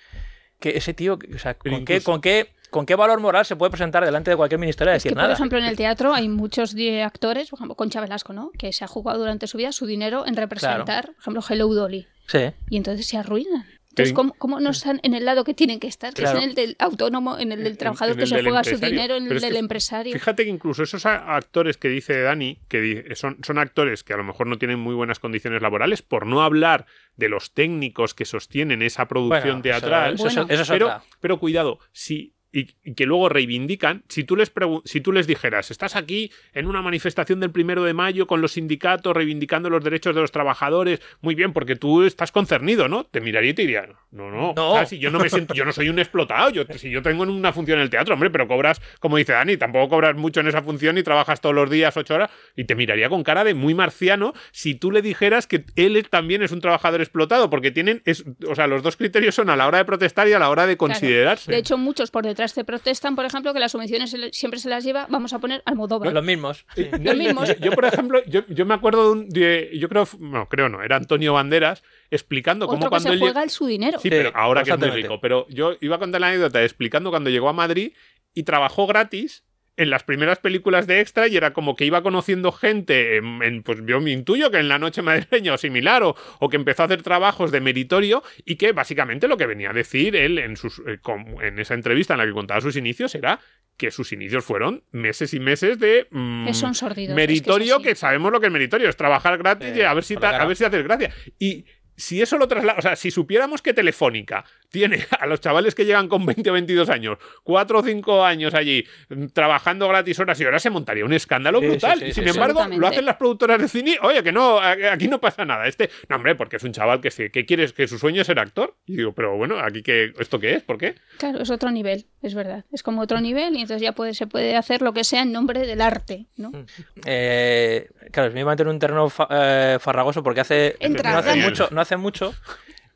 que 0.62 0.78
ese 0.78 0.94
tío, 0.94 1.20
o 1.36 1.40
sea, 1.40 1.56
¿con 1.56 1.84
qué, 1.84 2.02
con, 2.02 2.22
qué, 2.22 2.52
¿con 2.70 2.86
qué 2.86 2.96
valor 2.96 3.20
moral 3.20 3.46
se 3.46 3.58
puede 3.58 3.72
presentar 3.72 4.06
delante 4.06 4.30
de 4.32 4.38
cualquier 4.38 4.60
ministerio 4.60 4.94
a 4.94 4.96
Es 4.96 5.04
que, 5.04 5.10
decir 5.10 5.18
por 5.18 5.24
nada? 5.24 5.34
ejemplo, 5.34 5.58
en 5.58 5.66
el 5.66 5.76
teatro 5.76 6.14
hay 6.14 6.30
muchos 6.30 6.76
actores, 7.04 7.50
por 7.50 7.58
ejemplo, 7.58 7.76
Concha 7.76 8.00
Velasco, 8.00 8.32
¿no? 8.32 8.52
Que 8.58 8.72
se 8.72 8.86
ha 8.86 8.88
jugado 8.88 9.20
durante 9.20 9.48
su 9.48 9.58
vida 9.58 9.72
su 9.74 9.86
dinero 9.86 10.26
en 10.26 10.38
representar, 10.38 11.08
por 11.08 11.16
ejemplo, 11.20 11.44
Hello 11.50 11.68
Dolly. 11.74 12.08
Sí. 12.28 12.52
Y 12.70 12.78
entonces 12.78 13.06
se 13.08 13.18
arruinan. 13.18 13.66
Entonces, 13.92 14.14
¿cómo, 14.14 14.34
cómo 14.38 14.60
no 14.60 14.70
están 14.72 15.00
en 15.04 15.14
el 15.14 15.26
lado 15.26 15.44
que 15.44 15.54
tienen 15.54 15.80
que 15.80 15.88
estar? 15.88 16.14
Que 16.14 16.22
Claro. 16.24 16.38
es 16.40 16.44
en 16.44 16.50
el 16.50 16.56
del 16.56 16.76
autónomo, 16.80 17.38
en 17.38 17.52
el 17.52 17.64
del 17.64 17.78
trabajador 17.78 18.14
en 18.14 18.18
que 18.18 18.24
el 18.24 18.30
se 18.30 18.36
del 18.38 18.46
juega 18.46 18.64
su 18.64 18.78
dinero, 18.78 19.16
en 19.16 19.24
Pero 19.24 19.32
el 19.32 19.38
es 19.38 19.44
que 19.44 19.48
del 19.50 19.58
empresario. 19.58 20.14
Fíjate 20.14 20.44
que 20.46 20.50
incluso 20.50 20.84
esos 20.84 21.06
actores 21.06 21.78
que 21.78 21.90
dice 21.90 22.22
Dani, 22.22 22.58
que 22.70 23.06
son, 23.16 23.38
son 23.44 23.58
actores 23.58 24.04
que 24.04 24.14
a 24.14 24.18
lo 24.18 24.24
mejor 24.24 24.48
no 24.48 24.58
tienen 24.58 24.80
muy 24.80 24.96
buenas 24.96 25.20
condiciones 25.20 25.62
laborales, 25.62 26.02
por 26.02 26.26
no 26.26 26.42
hablar 26.42 26.86
de 27.18 27.30
los 27.30 27.54
técnicos 27.54 28.14
que 28.14 28.26
sostienen 28.26 28.82
esa 28.82 29.08
producción 29.08 29.62
Bueno, 29.62 29.62
teatral. 29.62 30.14
eso, 30.16 30.28
eso- 30.28 30.42
Bueno. 30.46 30.54
eso 30.54 30.62
es 30.64 30.70
pero, 30.70 31.02
pero 31.20 31.40
cuidado, 31.40 31.80
si 31.92 32.34
y, 32.54 32.68
y 32.84 32.94
que 32.96 33.06
luego 33.06 33.30
reivindican, 33.30 34.04
si 34.10 34.24
tú 34.24 34.36
les 34.36 34.52
si 34.86 35.02
tú 35.02 35.12
les 35.12 35.28
dijeras, 35.28 35.72
estás 35.72 35.96
aquí 35.96 36.32
en 36.54 36.68
una 36.68 36.82
manifestación 36.82 37.40
del 37.40 37.52
primero 37.52 37.84
de 37.84 37.94
mayo 37.94 38.28
con 38.28 38.42
los 38.42 38.54
sindicatos 38.54 39.16
reivindicando 39.16 39.70
los 39.70 39.84
derechos 39.84 40.14
de 40.16 40.22
los 40.22 40.32
trabajadores, 40.32 41.02
muy 41.22 41.36
bien, 41.36 41.54
porque 41.54 41.76
tú 41.76 42.04
estás 42.04 42.32
concernido, 42.32 42.88
¿no? 42.88 43.06
Te 43.06 43.22
miraría 43.22 43.52
y 43.52 43.54
te 43.54 43.62
diría, 43.62 43.88
no, 44.12 44.30
no, 44.32 44.54
No. 44.56 44.72
o 44.72 44.76
sea, 44.76 44.86
si 44.86 45.00
yo 45.00 45.12
no 45.12 45.20
me 45.20 45.30
siento, 45.30 45.54
yo 45.54 45.64
no 45.66 45.72
soy 45.72 45.90
un 45.90 46.00
explotado, 46.00 46.50
yo 46.50 46.64
si 46.76 46.90
yo 46.90 47.02
tengo 47.02 47.24
una 47.24 47.54
función 47.54 47.78
en 47.80 47.84
el 47.84 47.90
teatro, 47.90 48.14
hombre, 48.14 48.30
pero 48.30 48.48
cobras, 48.48 48.82
como 49.00 49.18
dice 49.18 49.32
Dani, 49.34 49.58
tampoco 49.58 49.90
cobras 49.90 50.16
mucho 50.16 50.40
en 50.42 50.48
esa 50.48 50.62
función 50.62 50.98
y 50.98 51.04
trabajas 51.04 51.40
todos 51.42 51.56
los 51.56 51.70
días 51.70 51.96
ocho 51.96 52.16
horas, 52.16 52.32
y 52.56 52.66
te 52.66 52.76
miraría 52.76 53.08
con 53.10 53.24
cara 53.24 53.44
de 53.44 53.54
muy 53.54 53.74
marciano 53.74 54.34
si 54.52 54.76
tú 54.76 54.92
le 54.92 55.02
dijeras 55.02 55.48
que 55.48 55.64
él 55.76 56.06
también 56.10 56.44
es 56.44 56.52
un 56.52 56.60
trabajador 56.62 57.02
explotado, 57.02 57.50
porque 57.50 57.72
tienen, 57.72 58.02
es, 58.06 58.26
o 58.48 58.56
sea, 58.56 58.68
los 58.68 58.84
dos 58.84 58.98
criterios 58.98 59.36
son 59.36 59.50
a 59.50 59.56
la 59.56 59.68
hora 59.68 59.78
de 59.78 59.86
protestar 59.86 60.28
y 60.28 60.34
a 60.34 60.40
la 60.40 60.50
hora 60.50 60.68
de 60.68 60.76
Claro. 60.78 60.94
considerarse. 60.94 61.52
De 61.52 61.58
hecho, 61.58 61.78
muchos 61.78 62.12
por 62.12 62.26
detrás 62.26 62.41
te 62.54 62.64
protestan, 62.64 63.16
por 63.16 63.26
ejemplo, 63.26 63.54
que 63.54 63.60
las 63.60 63.72
subvenciones 63.72 64.16
siempre 64.32 64.60
se 64.60 64.70
las 64.70 64.84
lleva, 64.84 65.08
vamos 65.10 65.34
a 65.34 65.40
poner 65.40 65.62
Almodóvar. 65.66 66.12
Los 66.14 66.24
mismos. 66.24 66.66
sí. 66.76 66.88
Lo 67.00 67.14
mismo. 67.16 67.46
Yo, 67.46 67.54
yo, 67.56 67.72
por 67.72 67.86
ejemplo, 67.86 68.22
yo, 68.28 68.42
yo 68.48 68.66
me 68.66 68.74
acuerdo 68.74 69.04
de, 69.06 69.12
un, 69.12 69.30
de- 69.30 69.70
yo 69.78 69.88
creo, 69.90 70.08
no, 70.20 70.48
creo 70.50 70.70
no, 70.70 70.82
era 70.82 70.96
Antonio 70.98 71.34
Banderas 71.34 71.84
explicando 72.10 72.68
cómo 72.68 72.82
que 72.84 72.90
cuando 72.90 73.10
se 73.10 73.14
él 73.14 73.20
juega 73.20 73.44
el 73.44 73.50
su 73.50 73.66
dinero. 73.66 74.00
Sí, 74.00 74.10
Sí, 74.10 74.10
pero 74.10 74.32
ahora 74.36 74.64
que 74.64 74.72
es 74.72 74.78
muy 74.80 74.90
rico. 74.90 75.20
Pero 75.22 75.46
yo 75.50 75.76
iba 75.82 75.96
a 75.96 76.00
contar 76.00 76.20
la 76.22 76.28
anécdota 76.30 76.64
explicando 76.64 77.10
cuando 77.10 77.30
llegó 77.30 77.48
a 77.50 77.54
Madrid 77.54 77.94
y 78.34 78.44
trabajó 78.44 78.88
gratis 78.88 79.44
en 79.82 79.90
las 79.90 80.04
primeras 80.04 80.40
películas 80.40 80.88
de 80.88 81.00
extra 81.00 81.28
y 81.28 81.38
era 81.38 81.54
como 81.54 81.76
que 81.76 81.86
iba 81.86 82.04
conociendo 82.04 82.52
gente, 82.52 83.18
en, 83.18 83.42
en, 83.44 83.64
pues 83.64 83.80
yo 83.86 84.00
me 84.00 84.12
intuyo 84.12 84.52
que 84.52 84.58
en 84.58 84.68
la 84.70 84.80
noche 84.80 85.02
madrileña 85.02 85.54
o 85.54 85.58
similar, 85.58 86.04
o, 86.04 86.16
o 86.40 86.50
que 86.50 86.56
empezó 86.58 86.84
a 86.84 86.86
hacer 86.86 87.02
trabajos 87.04 87.52
de 87.52 87.62
meritorio 87.62 88.24
y 88.46 88.56
que 88.56 88.72
básicamente 88.72 89.28
lo 89.28 89.38
que 89.38 89.46
venía 89.48 89.72
a 89.72 89.74
decir 89.74 90.16
él 90.16 90.38
en, 90.40 90.56
sus, 90.58 90.80
eh, 90.88 91.00
en 91.42 91.60
esa 91.60 91.74
entrevista 91.74 92.14
en 92.14 92.20
la 92.20 92.26
que 92.26 92.32
contaba 92.34 92.62
sus 92.62 92.76
inicios 92.76 93.16
era 93.16 93.40
que 93.78 93.90
sus 93.92 94.12
inicios 94.12 94.46
fueron 94.46 94.84
meses 94.92 95.34
y 95.34 95.40
meses 95.40 95.80
de 95.80 96.08
mm, 96.12 96.46
Que 96.48 96.54
son 96.54 96.76
sordidos. 96.76 97.16
meritorio, 97.16 97.78
es 97.78 97.82
que, 97.84 97.90
que 97.90 97.96
sabemos 97.96 98.32
lo 98.32 98.40
que 98.40 98.48
es 98.48 98.52
meritorio, 98.54 98.88
es 98.90 98.96
trabajar 98.98 99.38
gratis 99.38 99.76
y 99.76 99.82
a 99.82 99.94
ver 99.94 100.04
si 100.04 100.16
ta- 100.18 100.38
a 100.42 100.46
ver 100.46 100.56
si 100.58 100.64
haces 100.66 100.84
gracia. 100.84 101.12
Y 101.40 101.66
si 101.96 102.22
eso 102.22 102.38
lo 102.38 102.48
traslada, 102.48 102.80
o 102.80 102.82
sea, 102.82 102.96
si 102.96 103.12
supiéramos 103.12 103.62
que 103.62 103.74
Telefónica 103.74 104.44
tiene 104.72 105.06
a 105.20 105.26
los 105.28 105.40
chavales 105.42 105.76
que 105.76 105.86
llegan 105.86 106.08
con 106.08 106.26
20 106.26 106.50
o 106.50 106.54
22 106.54 106.90
años, 106.90 107.18
4 107.44 107.80
o 107.80 107.84
5 107.84 108.24
años 108.26 108.54
allí, 108.54 108.86
mm, 109.10 109.28
trabajando 109.28 109.88
gratis 109.88 110.18
horas 110.20 110.40
y 110.40 110.46
horas, 110.46 110.64
se 110.64 110.70
montaría 110.70 111.06
un 111.06 111.14
escándalo 111.14 111.60
Sí, 111.60 111.68
brutal. 111.68 112.00
sí, 112.00 112.06
sí, 112.06 112.10
y 112.12 112.14
sin 112.14 112.28
embargo, 112.30 112.66
lo 112.78 112.88
hacen 112.88 113.06
las 113.06 113.18
productoras 113.18 113.60
de 113.62 113.68
cine, 113.68 113.98
oye, 114.02 114.24
que 114.24 114.32
no, 114.32 114.60
aquí 114.60 115.08
no 115.08 115.20
pasa 115.20 115.46
nada. 115.46 115.68
Este, 115.68 115.90
no, 116.10 116.16
hombre, 116.16 116.36
porque 116.36 116.56
es 116.56 116.64
un 116.64 116.72
chaval 116.72 117.02
que, 117.02 117.12
se- 117.12 117.32
que 117.32 117.46
quieres, 117.46 117.74
que 117.74 117.88
su 117.88 118.00
sueño 118.00 118.22
es 118.22 118.28
ser 118.28 118.40
actor. 118.40 118.76
Y 118.86 118.96
digo, 118.98 119.14
pero 119.14 119.36
bueno, 119.38 119.60
aquí 119.60 119.84
que, 119.84 120.14
¿esto 120.20 120.40
qué 120.40 120.56
es? 120.56 120.64
¿Por 120.64 120.78
qué? 120.78 120.96
Claro, 121.18 121.42
es 121.42 121.50
otro 121.50 121.70
nivel, 121.72 122.06
es 122.22 122.34
verdad. 122.34 122.64
Es 122.72 122.82
como 122.82 123.02
otro 123.02 123.20
nivel 123.20 123.54
y 123.56 123.62
entonces 123.62 123.82
ya 123.82 123.92
puede, 123.92 124.14
se 124.14 124.28
puede 124.28 124.56
hacer 124.56 124.82
lo 124.82 124.94
que 124.94 125.04
sea 125.04 125.22
en 125.24 125.32
nombre 125.32 125.66
del 125.68 125.82
arte, 125.82 126.28
¿no? 126.38 126.50
Mm. 126.52 126.66
Eh, 127.06 127.90
claro, 128.12 128.32
me 128.34 128.40
iba 128.40 128.52
a 128.52 128.54
meter 128.56 128.66
en 128.68 128.74
un 128.74 128.80
terreno 128.80 129.10
fa- 129.10 129.28
eh, 129.30 129.78
farragoso 129.80 130.24
porque 130.24 130.42
hace, 130.42 130.76
Entra, 130.80 131.12
no, 131.12 131.18
hace 131.20 131.36
mucho, 131.36 131.68
no 131.72 131.82
hace 131.82 131.98
mucho. 131.98 132.34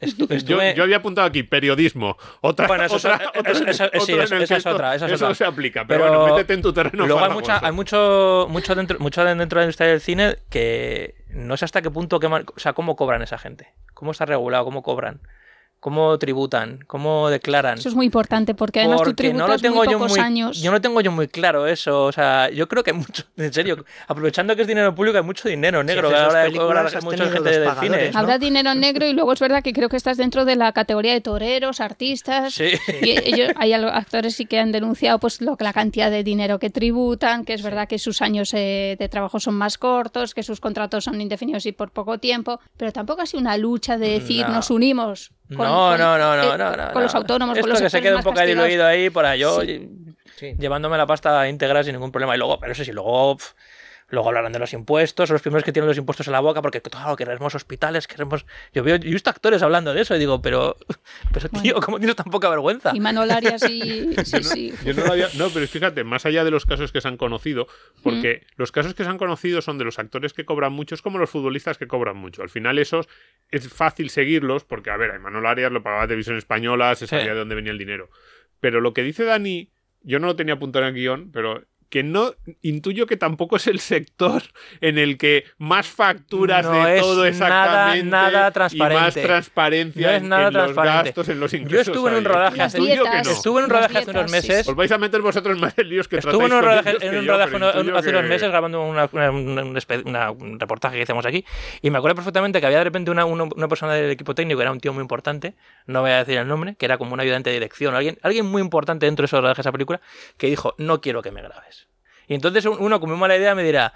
Estu- 0.01 0.27
Yo, 0.29 0.35
estuve- 0.35 0.73
yo 0.75 0.83
había 0.83 0.97
apuntado 0.97 1.27
aquí 1.27 1.43
periodismo. 1.43 2.17
Otra, 2.41 2.67
Bueno, 2.67 2.83
eso 2.85 2.97
es- 2.97 3.05
otra- 3.05 3.31
eso- 3.51 3.89
sí, 4.05 4.13
esa 4.13 4.37
es 4.57 4.65
otra, 4.65 4.95
esa 4.95 5.05
es 5.07 5.11
eso 5.13 5.25
otra. 5.25 5.35
se 5.35 5.45
aplica. 5.45 5.85
Pero, 5.87 6.03
Pero 6.05 6.19
bueno, 6.19 6.35
métete 6.35 6.53
en 6.53 6.61
tu 6.61 6.73
terreno. 6.73 7.05
Luego 7.05 7.19
hay, 7.19 7.29
farragoso. 7.29 7.51
mucha, 7.53 7.65
hay 7.65 7.71
mucho, 7.71 8.47
mucho, 8.49 8.75
dentro, 8.75 8.99
mucho 8.99 9.23
dentro 9.23 9.59
de 9.59 9.63
la 9.63 9.65
industria 9.65 9.87
del 9.89 10.01
cine 10.01 10.37
que 10.49 11.15
no 11.29 11.57
sé 11.57 11.65
hasta 11.65 11.81
qué 11.81 11.91
punto, 11.91 12.19
o 12.21 12.59
sea, 12.59 12.73
cómo 12.73 12.95
cobran 12.95 13.21
esa 13.21 13.37
gente. 13.37 13.73
¿Cómo 13.93 14.11
está 14.11 14.25
regulado? 14.25 14.63
¿Cómo 14.65 14.83
cobran? 14.83 15.21
¿Cómo 15.86 16.17
tributan? 16.17 16.79
¿Cómo 16.88 17.29
declaran? 17.29 17.77
Eso 17.77 17.89
es 17.89 17.93
muy 17.93 18.07
importante 18.07 18.55
porque 18.55 18.79
además 18.79 19.03
tú 19.03 19.13
tributas 19.13 19.61
muy 19.61 19.86
yo 19.88 19.99
pocos 19.99 20.13
muy, 20.13 20.19
años. 20.19 20.59
yo 20.59 20.71
no 20.71 20.81
tengo 20.81 20.99
yo 20.99 21.11
muy 21.11 21.27
claro 21.27 21.67
eso. 21.67 22.05
O 22.05 22.11
sea, 22.11 22.49
yo 22.49 22.67
creo 22.67 22.81
que 22.81 22.91
mucho, 22.91 23.21
en 23.38 23.53
serio, 23.53 23.86
aprovechando 24.07 24.55
que 24.55 24.63
es 24.63 24.67
dinero 24.67 24.95
público, 24.95 25.19
hay 25.19 25.23
mucho 25.23 25.47
dinero 25.47 25.83
negro 25.83 26.07
haces 26.07 26.17
a 26.17 26.21
la 26.21 26.25
dos 26.25 26.33
hora 26.33 26.39
de 26.39 26.45
películas, 26.47 26.67
cobrar 26.67 26.86
has 26.88 27.03
mucha 27.03 27.25
gente 27.25 27.59
pagadores, 27.59 27.79
cine. 27.81 28.11
¿no? 28.11 28.19
Habrá 28.19 28.39
dinero 28.39 28.71
en 28.71 28.79
negro 28.79 29.05
y 29.05 29.13
luego 29.13 29.31
es 29.31 29.39
verdad 29.39 29.61
que 29.61 29.73
creo 29.73 29.88
que 29.88 29.97
estás 29.97 30.17
dentro 30.17 30.43
de 30.43 30.55
la 30.55 30.71
categoría 30.71 31.13
de 31.13 31.21
toreros, 31.21 31.79
artistas. 31.79 32.55
Sí. 32.55 32.71
Y 33.03 33.11
ellos, 33.11 33.51
hay 33.55 33.73
actores 33.73 34.36
sí 34.36 34.47
que 34.47 34.57
han 34.57 34.71
denunciado 34.71 35.19
pues 35.19 35.39
lo, 35.39 35.55
la 35.59 35.71
cantidad 35.71 36.09
de 36.09 36.23
dinero 36.23 36.57
que 36.57 36.71
tributan, 36.71 37.45
que 37.45 37.53
es 37.53 37.61
verdad 37.61 37.88
que 37.88 37.99
sus 37.99 38.23
años 38.23 38.51
eh, 38.55 38.95
de 38.97 39.07
trabajo 39.07 39.39
son 39.39 39.53
más 39.53 39.77
cortos, 39.77 40.33
que 40.33 40.41
sus 40.41 40.59
contratos 40.59 41.03
son 41.03 41.21
indefinidos 41.21 41.67
y 41.67 41.73
por 41.73 41.91
poco 41.91 42.17
tiempo, 42.17 42.59
pero 42.75 42.91
tampoco 42.91 43.21
ha 43.21 43.27
sido 43.27 43.41
una 43.41 43.55
lucha 43.55 43.99
de 43.99 44.09
decir 44.09 44.47
No. 44.47 44.55
nos 44.55 44.71
unimos. 44.71 45.29
Con- 45.49 45.57
no, 45.57 45.89
con- 45.91 45.99
no, 45.99 46.17
no, 46.17 46.33
eh, 46.53 46.57
no, 46.57 46.75
no, 46.77 46.91
Con 46.93 47.03
los 47.03 47.13
no. 47.13 47.19
autónomos, 47.19 47.57
Esto 47.57 47.61
con 47.67 47.69
los 47.71 47.81
que 47.81 47.89
se 47.89 48.01
quede 48.01 48.15
un 48.15 48.23
poco 48.23 48.39
diluido 48.41 48.85
ahí 48.85 49.09
para 49.09 49.35
yo 49.35 49.61
Sí. 49.61 49.89
y- 50.41 50.55
llevándome 50.57 50.97
la 50.97 51.05
pasta 51.05 51.47
íntegra 51.47 51.83
sin 51.83 51.93
ningún 51.93 52.11
problema. 52.11 52.35
Y 52.35 52.37
luego, 52.39 52.59
pero 52.59 52.71
eso 52.73 52.83
sí, 52.83 52.91
luego, 52.91 53.37
pf, 53.37 53.53
luego 54.09 54.27
hablarán 54.29 54.51
de 54.51 54.59
los 54.59 54.71
impuestos, 54.73 55.27
son 55.27 55.33
los 55.35 55.41
primeros 55.41 55.63
que 55.63 55.71
tienen 55.71 55.87
los 55.87 55.97
impuestos 55.97 56.27
en 56.27 56.33
la 56.33 56.39
boca, 56.39 56.61
porque 56.61 56.81
claro, 56.81 57.15
queremos 57.15 57.55
hospitales, 57.55 58.07
queremos. 58.07 58.45
Yo 58.73 58.83
veo, 58.83 58.97
yo 58.97 59.09
he 59.09 59.13
visto 59.13 59.29
actores 59.29 59.61
hablando 59.63 59.93
de 59.93 60.01
eso 60.01 60.15
y 60.15 60.19
digo, 60.19 60.41
pero, 60.41 60.77
pero 61.33 61.49
tío, 61.49 61.73
Bueno. 61.73 61.79
¿cómo 61.81 61.97
tienes 61.97 62.15
tan 62.15 62.27
poca 62.27 62.49
vergüenza? 62.49 62.91
Y 62.93 62.99
Manol 62.99 63.31
Arias 63.31 63.63
y... 63.69 64.13
Sí, 64.25 64.43
sí. 64.43 64.73
Yo 64.85 64.93
no, 64.93 65.05
lo 65.05 65.11
había- 65.13 65.29
no, 65.37 65.49
pero 65.49 65.67
fíjate, 65.67 66.03
más 66.03 66.25
allá 66.25 66.43
de 66.43 66.51
los 66.51 66.65
casos 66.65 66.91
que 66.91 67.01
se 67.01 67.07
han 67.07 67.17
conocido, 67.17 67.67
porque 68.03 68.45
los 68.57 68.71
casos 68.71 68.93
que 68.93 69.03
se 69.03 69.09
han 69.09 69.17
conocido 69.17 69.61
son 69.61 69.77
de 69.77 69.85
los 69.85 69.97
actores 69.99 70.33
que 70.33 70.45
cobran 70.45 70.71
mucho, 70.73 70.95
es 70.95 71.01
como 71.01 71.17
los 71.17 71.29
futbolistas 71.29 71.77
que 71.77 71.87
cobran 71.87 72.17
mucho. 72.17 72.43
Al 72.43 72.49
final 72.49 72.77
esos 72.79 73.07
es 73.49 73.67
fácil 73.73 74.09
seguirlos, 74.09 74.63
porque, 74.65 74.89
a 74.91 74.97
ver, 74.97 75.11
a 75.11 75.19
Manuel 75.19 75.45
Arias 75.45 75.71
lo 75.71 75.81
pagaba 75.83 76.05
Televisión 76.07 76.37
Española, 76.37 76.93
se 76.95 77.07
Sí. 77.07 77.11
sabía 77.15 77.33
de 77.33 77.39
dónde 77.39 77.55
venía 77.55 77.71
el 77.71 77.77
dinero. 77.77 78.09
Pero 78.59 78.81
lo 78.81 78.93
que 78.93 79.03
dice 79.03 79.23
Dani, 79.25 79.69
yo 80.01 80.19
no 80.19 80.27
lo 80.27 80.35
tenía 80.35 80.53
apuntado 80.55 80.85
en 80.85 80.89
el 80.89 80.95
guion, 81.01 81.31
pero 81.31 81.63
que 81.89 82.03
no 82.03 82.33
intuyo 82.61 83.05
que 83.07 83.15
tampoco 83.17 83.55
es 83.57 83.67
el 83.67 83.79
sector 83.79 84.43
en 84.81 84.97
el 84.97 85.17
que 85.17 85.45
más 85.57 85.88
facturas 85.88 86.65
No 86.65 86.71
de 86.86 86.95
es 86.95 87.01
todo 87.01 87.15
nada- 87.17 87.27
exactamente 87.29 88.09
nada 88.09 88.29
y 88.29 88.33
más 88.43 88.53
transparente. 88.53 89.21
transparencia 89.23 90.07
No 90.07 90.13
es 90.13 90.21
en, 90.23 90.29
nada 90.29 90.47
en 90.47 90.53
los 90.53 90.63
transparente. 90.63 91.03
gastos, 91.09 91.29
en 91.29 91.39
los 91.39 91.51
Yo 91.51 91.57
ingresos. 91.57 91.88
estuve 91.88 92.09
en 92.11 92.17
un 92.17 92.25
rodaje 92.25 92.61
hace 92.61 92.77
que 92.79 92.95
no. 92.95 93.03
Estuve 93.31 93.59
en 93.59 93.63
un 93.65 93.69
rodaje 93.69 93.97
hace 93.97 94.11
unos 94.11 94.31
meses. 94.31 94.65
sí. 94.65 94.69
Os 94.71 94.75
vais 94.75 94.91
a 94.91 94.97
meter 94.97 95.21
vosotros 95.21 95.57
más 95.59 95.77
en 95.77 95.89
líos 95.89 96.07
que 96.07 96.17
Estuve 96.17 96.45
en 96.45 96.53
un 96.53 96.61
rodaje, 96.61 96.97
que 96.97 97.05
en 97.07 97.17
un 97.19 97.25
yo, 97.25 97.31
rodaje 97.33 97.55
uno- 97.55 97.67
hace 97.97 98.09
unos 98.09 98.21
que- 98.23 98.27
meses 98.27 98.49
grabando 98.49 98.81
una- 98.83 99.09
una- 99.11 99.31
un, 99.31 99.57
una- 100.05 100.33
reportaje 100.59 100.97
que 100.97 101.03
hacemos 101.03 101.25
aquí 101.25 101.45
y 101.81 101.89
me 101.91 101.97
acuerdo 101.97 102.15
perfectamente 102.15 102.59
que 102.59 102.65
había 102.65 102.79
de 102.79 102.83
repente 102.86 103.11
una, 103.11 103.25
una, 103.25 103.43
una 103.43 103.67
persona 103.67 103.93
del 103.93 104.11
equipo 104.11 104.36
técnico, 104.36 104.61
era 104.61 104.71
un 104.71 104.79
tío 104.79 104.93
muy 104.93 105.01
importante, 105.01 105.55
no 105.88 106.01
voy 106.01 106.11
a 106.11 106.17
decir 106.19 106.38
el 106.38 106.47
nombre, 106.47 106.75
que 106.75 106.86
era 106.86 106.97
como 106.97 107.13
un 107.13 107.19
ayudante 107.19 107.49
de 107.49 107.55
dirección, 107.55 107.95
alguien, 107.95 108.17
alguien 108.21 108.45
muy 108.45 108.61
importante 108.61 109.05
dentro 109.05 109.23
de 109.23 109.27
esos 109.27 109.39
rodajes 109.41 109.57
de 109.57 109.61
esa 109.61 109.71
película, 109.71 110.01
que 110.38 110.47
dijo, 110.47 110.73
no 110.77 111.01
quiero 111.01 111.21
que 111.21 111.31
me 111.31 111.41
grabes. 111.41 111.74
Y 112.28 112.36
entonces 112.36 112.65
un- 112.65 112.78
uno 112.80 112.99
con 112.99 113.09
muy 113.09 113.17
mala 113.19 113.36
idea 113.38 113.55
me 113.55 113.63
dirá, 113.63 113.93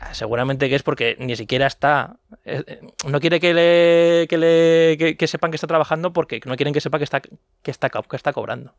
"Ah, 0.00 0.14
seguramente 0.14 0.68
que 0.68 0.74
es 0.74 0.82
porque 0.82 1.16
ni 1.18 1.36
siquiera 1.36 1.66
está, 1.66 2.16
eh, 2.44 2.62
eh, 2.66 2.80
no 3.08 3.20
quiere 3.20 3.40
que 3.40 3.54
le, 3.54 4.26
que, 4.28 4.38
le 4.38 4.96
que, 4.98 5.16
que 5.16 5.26
sepan 5.26 5.50
que 5.50 5.56
está 5.56 5.66
trabajando 5.66 6.12
porque 6.12 6.40
no 6.44 6.56
quieren 6.56 6.74
que 6.74 6.80
sepa 6.80 6.98
que 6.98 7.04
está, 7.04 7.20
que 7.20 7.70
está, 7.70 7.88
que 7.90 8.16
está 8.16 8.32
cobrando. 8.32 8.74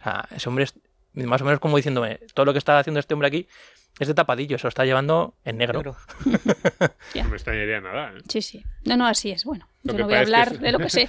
O 0.00 0.02
sea, 0.02 0.26
ese 0.34 0.48
hombre 0.48 0.64
es 0.64 0.74
más 1.14 1.40
o 1.40 1.44
menos 1.44 1.60
como 1.60 1.76
diciéndome, 1.76 2.20
todo 2.34 2.44
lo 2.46 2.52
que 2.52 2.58
está 2.58 2.78
haciendo 2.78 3.00
este 3.00 3.14
hombre 3.14 3.28
aquí 3.28 3.48
es 3.98 4.08
de 4.08 4.12
tapadillo, 4.14 4.58
se 4.58 4.64
lo 4.64 4.68
está 4.68 4.84
llevando 4.84 5.34
en 5.44 5.56
negro. 5.56 5.78
Negro. 5.78 5.96
No 7.14 7.24
me 7.30 7.36
extrañaría 7.36 7.80
nada. 7.80 8.12
¿eh? 8.14 8.20
Sí, 8.28 8.42
sí. 8.42 8.64
No, 8.84 8.96
no, 8.98 9.06
así 9.06 9.30
es. 9.30 9.44
Bueno, 9.44 9.66
Lo 9.86 9.92
yo 9.92 9.96
que 9.96 10.02
no 10.02 10.08
voy 10.08 10.14
a 10.16 10.20
pasa 10.20 10.22
es 10.22 10.28
que 10.30 10.34
hablar 10.36 10.52
es- 10.54 10.60
de 10.60 10.72
lo 10.72 10.78
que 10.78 10.90
sé. 10.90 11.08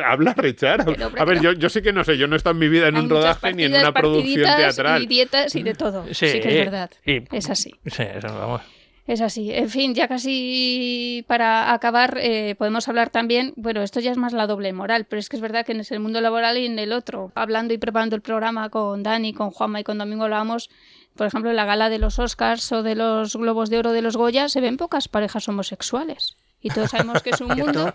Habla 0.04 0.34
Richard. 0.34 0.86
A 1.18 1.24
ver, 1.24 1.40
yo, 1.40 1.52
yo 1.52 1.68
sé 1.68 1.82
que 1.82 1.92
no 1.92 2.04
sé, 2.04 2.16
yo 2.18 2.26
no 2.26 2.34
he 2.34 2.38
estado 2.38 2.52
en 2.54 2.58
mi 2.60 2.68
vida 2.68 2.88
en 2.88 2.96
Hay 2.96 3.02
un 3.02 3.10
rodaje 3.10 3.52
ni 3.54 3.64
en 3.64 3.74
una 3.74 3.92
producción 3.92 4.44
teatral. 4.56 5.02
Y 5.02 5.06
dietas 5.06 5.54
y 5.54 5.62
de 5.62 5.74
todo. 5.74 6.04
Sí, 6.12 6.14
Sí, 6.28 6.40
que 6.40 6.48
es 6.48 6.64
verdad. 6.70 6.90
y- 7.04 7.22
Es 7.36 7.50
así. 7.50 7.74
Sí, 7.86 8.02
eso, 8.02 8.28
vamos. 8.28 8.62
Es 9.06 9.20
así. 9.22 9.52
En 9.52 9.68
fin, 9.68 9.92
ya 9.94 10.06
casi 10.06 11.24
para 11.26 11.72
acabar, 11.72 12.16
eh, 12.20 12.54
podemos 12.56 12.86
hablar 12.88 13.10
también, 13.10 13.52
bueno, 13.56 13.82
esto 13.82 13.98
ya 13.98 14.12
es 14.12 14.16
más 14.18 14.32
la 14.32 14.46
doble 14.46 14.72
moral, 14.72 15.04
pero 15.08 15.18
es 15.18 15.28
que 15.28 15.34
es 15.36 15.42
verdad 15.42 15.66
que 15.66 15.72
en 15.72 15.82
el 15.88 16.00
mundo 16.00 16.20
laboral 16.20 16.58
y 16.58 16.66
en 16.66 16.78
el 16.78 16.92
otro, 16.92 17.32
hablando 17.34 17.74
y 17.74 17.78
preparando 17.78 18.14
el 18.14 18.22
programa 18.22 18.68
con 18.68 19.02
Dani, 19.02 19.32
con 19.32 19.50
Juanma 19.50 19.80
y 19.80 19.84
con 19.84 19.98
Domingo 19.98 20.24
hablábamos, 20.24 20.70
por 21.16 21.26
ejemplo, 21.26 21.50
en 21.50 21.56
la 21.56 21.64
gala 21.64 21.88
de 21.90 21.98
los 21.98 22.20
Oscars 22.20 22.70
o 22.70 22.84
de 22.84 22.94
los 22.94 23.34
Globos 23.34 23.68
de 23.68 23.78
Oro 23.78 23.90
de 23.92 24.02
los 24.02 24.16
Goya, 24.16 24.48
se 24.48 24.60
ven 24.60 24.76
pocas 24.76 25.08
parejas 25.08 25.48
homosexuales. 25.48 26.36
Y 26.62 26.68
todos 26.70 26.90
sabemos 26.90 27.22
que 27.22 27.30
es 27.30 27.40
un 27.40 27.48
mundo, 27.56 27.94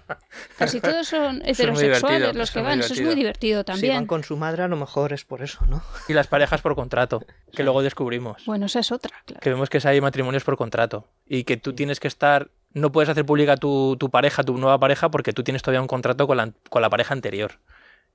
casi 0.57 0.81
todos 0.81 1.07
son 1.07 1.41
heterosexuales 1.45 2.35
los 2.35 2.51
que 2.51 2.59
eso 2.59 2.59
es 2.59 2.63
muy 2.63 2.63
van, 2.63 2.79
eso 2.79 2.93
es 2.93 3.01
muy 3.01 3.15
divertido 3.15 3.61
Si 3.61 3.65
van 3.71 3.75
también. 3.79 4.05
con 4.07 4.23
su 4.23 4.37
madre, 4.37 4.63
a 4.63 4.67
lo 4.67 4.75
mejor 4.75 5.13
es 5.13 5.23
por 5.23 5.43
eso, 5.43 5.65
¿no? 5.67 5.83
Y 6.07 6.13
las 6.13 6.27
parejas 6.27 6.61
por 6.61 6.75
contrato, 6.75 7.23
que 7.53 7.63
luego 7.63 7.83
descubrimos. 7.83 8.43
Bueno, 8.45 8.65
esa 8.65 8.79
es 8.79 8.91
otra, 8.91 9.11
claro. 9.25 9.39
Que 9.41 9.49
vemos 9.49 9.69
que 9.69 9.79
hay 9.87 10.01
matrimonios 10.01 10.43
por 10.43 10.57
contrato. 10.57 11.07
Y 11.27 11.43
que 11.43 11.57
tú 11.57 11.73
tienes 11.73 11.99
que 11.99 12.07
estar. 12.07 12.49
No 12.73 12.91
puedes 12.91 13.07
hacer 13.09 13.25
pública 13.25 13.55
tu, 13.55 13.95
tu 13.97 14.09
pareja, 14.09 14.43
tu 14.43 14.57
nueva 14.57 14.79
pareja, 14.79 15.09
porque 15.09 15.31
tú 15.31 15.43
tienes 15.43 15.61
todavía 15.61 15.81
un 15.81 15.87
contrato 15.87 16.27
con 16.27 16.35
la, 16.37 16.51
con 16.69 16.81
la 16.81 16.89
pareja 16.89 17.13
anterior. 17.13 17.59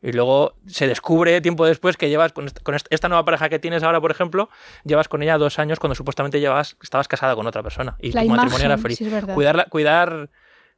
Y 0.02 0.12
luego 0.12 0.54
se 0.66 0.86
descubre 0.86 1.40
tiempo 1.42 1.66
después 1.66 1.96
que 1.96 2.08
llevas 2.08 2.32
con, 2.32 2.46
est- 2.46 2.62
con 2.62 2.74
est- 2.74 2.86
esta 2.90 3.08
nueva 3.08 3.24
pareja 3.24 3.48
que 3.50 3.58
tienes 3.58 3.82
ahora, 3.82 4.00
por 4.00 4.10
ejemplo, 4.10 4.48
llevas 4.84 5.08
con 5.08 5.22
ella 5.22 5.36
dos 5.36 5.58
años 5.58 5.78
cuando 5.78 5.94
supuestamente 5.94 6.40
llevas, 6.40 6.76
estabas 6.82 7.06
casada 7.08 7.34
con 7.34 7.46
otra 7.46 7.62
persona. 7.62 7.96
Y 8.00 8.12
La 8.12 8.22
tu 8.22 8.28
matrimonio 8.28 8.58
era 8.58 8.66
imagen, 8.74 8.82
feliz. 8.82 8.98
sí, 8.98 9.04
es 9.04 9.12
verdad. 9.12 9.34
cuidar, 9.34 9.66
cuidar, 9.68 10.30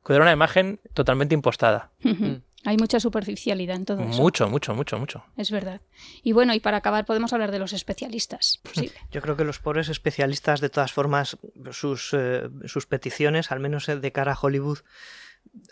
cuidar 0.03 0.23
una 0.23 0.33
imagen 0.33 0.81
totalmente 0.93 1.35
impostada. 1.35 1.91
Ujú. 2.05 2.41
Hay 2.65 2.77
mucha 2.77 3.01
superficialidad 3.01 3.75
en 3.75 3.85
todo 3.85 4.01
eso. 4.03 4.23
Mucho, 4.23 4.49
mucho, 4.49 4.73
mucho, 4.75 4.97
mucho. 4.99 5.25
Es 5.37 5.51
verdad. 5.51 5.81
Y 6.23 6.31
bueno, 6.33 6.55
y 6.55 6.61
para 6.61 6.77
acabar 6.77 7.05
podemos 7.05 7.33
hablar 7.33 7.51
de 7.51 7.59
los 7.59 7.73
especialistas. 7.73 8.61
Posible. 8.63 8.95
Yo 9.11 9.21
creo 9.21 9.37
que 9.37 9.43
los 9.45 9.59
pobres 9.59 9.89
especialistas, 9.89 10.61
de 10.61 10.69
todas 10.69 10.93
formas, 10.93 11.39
sus, 11.73 12.11
eh, 12.13 12.49
sus 12.67 12.87
peticiones, 12.87 13.51
al 13.51 13.59
menos 13.59 13.89
eh, 13.89 13.97
de 13.97 14.13
cara 14.13 14.33
a 14.35 14.39
Hollywood, 14.41 14.79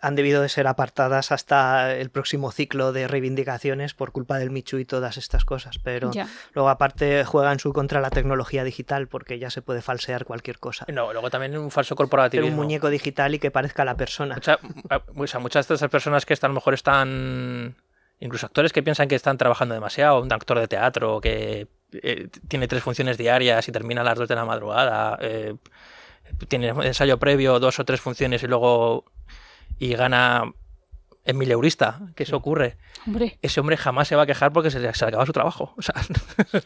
han 0.02 0.14
debido 0.14 0.40
de 0.42 0.48
ser 0.48 0.66
apartadas 0.66 1.32
hasta 1.32 1.94
el 1.94 2.10
próximo 2.10 2.52
ciclo 2.52 2.92
de 2.92 3.08
reivindicaciones 3.08 3.94
por 3.94 4.12
culpa 4.12 4.38
del 4.38 4.50
Michu 4.50 4.78
y 4.78 4.84
todas 4.84 5.16
estas 5.16 5.44
cosas. 5.44 5.78
Pero 5.78 6.10
Ya. 6.12 6.26
luego, 6.54 6.68
aparte, 6.68 7.24
juega 7.24 7.52
en 7.52 7.58
su 7.58 7.72
contra 7.72 8.00
la 8.00 8.10
tecnología 8.10 8.64
digital 8.64 9.08
porque 9.08 9.38
ya 9.38 9.50
se 9.50 9.62
puede 9.62 9.82
falsear 9.82 10.24
cualquier 10.24 10.58
cosa. 10.58 10.84
No, 10.88 11.12
luego 11.12 11.30
también 11.30 11.56
un 11.56 11.70
falso 11.70 11.96
corporativismo. 11.96 12.50
un 12.50 12.56
muñeco 12.56 12.88
digital 12.90 13.34
y 13.34 13.38
que 13.38 13.50
parezca 13.50 13.84
la 13.84 13.96
persona. 13.96 14.34
Mucha- 14.36 14.58
a- 14.90 15.02
o 15.14 15.26
sea, 15.26 15.40
muchas 15.40 15.66
de 15.68 15.74
esas 15.74 15.90
personas 15.90 16.24
que 16.26 16.34
están, 16.34 16.50
a 16.50 16.52
lo 16.52 16.56
mejor 16.56 16.74
están. 16.74 17.74
Incluso 18.22 18.44
actores 18.46 18.72
que 18.74 18.82
piensan 18.82 19.08
que 19.08 19.14
están 19.14 19.38
trabajando 19.38 19.74
demasiado, 19.74 20.20
un 20.20 20.30
actor 20.32 20.58
de 20.60 20.68
teatro 20.68 21.20
que 21.22 21.68
eh, 21.92 22.28
tiene 22.48 22.68
tres 22.68 22.82
funciones 22.82 23.16
diarias 23.16 23.66
y 23.66 23.72
termina 23.72 24.02
a 24.02 24.04
las 24.04 24.18
dos 24.18 24.28
de 24.28 24.34
la 24.34 24.44
madrugada, 24.44 25.18
eh, 25.22 25.56
tiene 26.48 26.68
ensayo 26.68 27.18
previo, 27.18 27.58
dos 27.58 27.78
o 27.78 27.84
tres 27.84 28.00
funciones 28.00 28.42
y 28.42 28.46
luego. 28.46 29.04
Y 29.80 29.94
gana 29.94 30.44
en 31.24 31.36
mil 31.36 31.50
eurista, 31.50 32.00
que 32.16 32.22
eso 32.22 32.36
ocurre. 32.36 32.76
Hombre, 33.06 33.38
Ese 33.42 33.60
hombre 33.60 33.76
jamás 33.76 34.08
se 34.08 34.16
va 34.16 34.22
a 34.22 34.26
quejar 34.26 34.52
porque 34.52 34.70
se 34.70 34.80
le, 34.80 34.92
se 34.94 35.04
le 35.04 35.08
acaba 35.10 35.26
su 35.26 35.32
trabajo. 35.32 35.74
O 35.76 35.82
sea, 35.82 35.94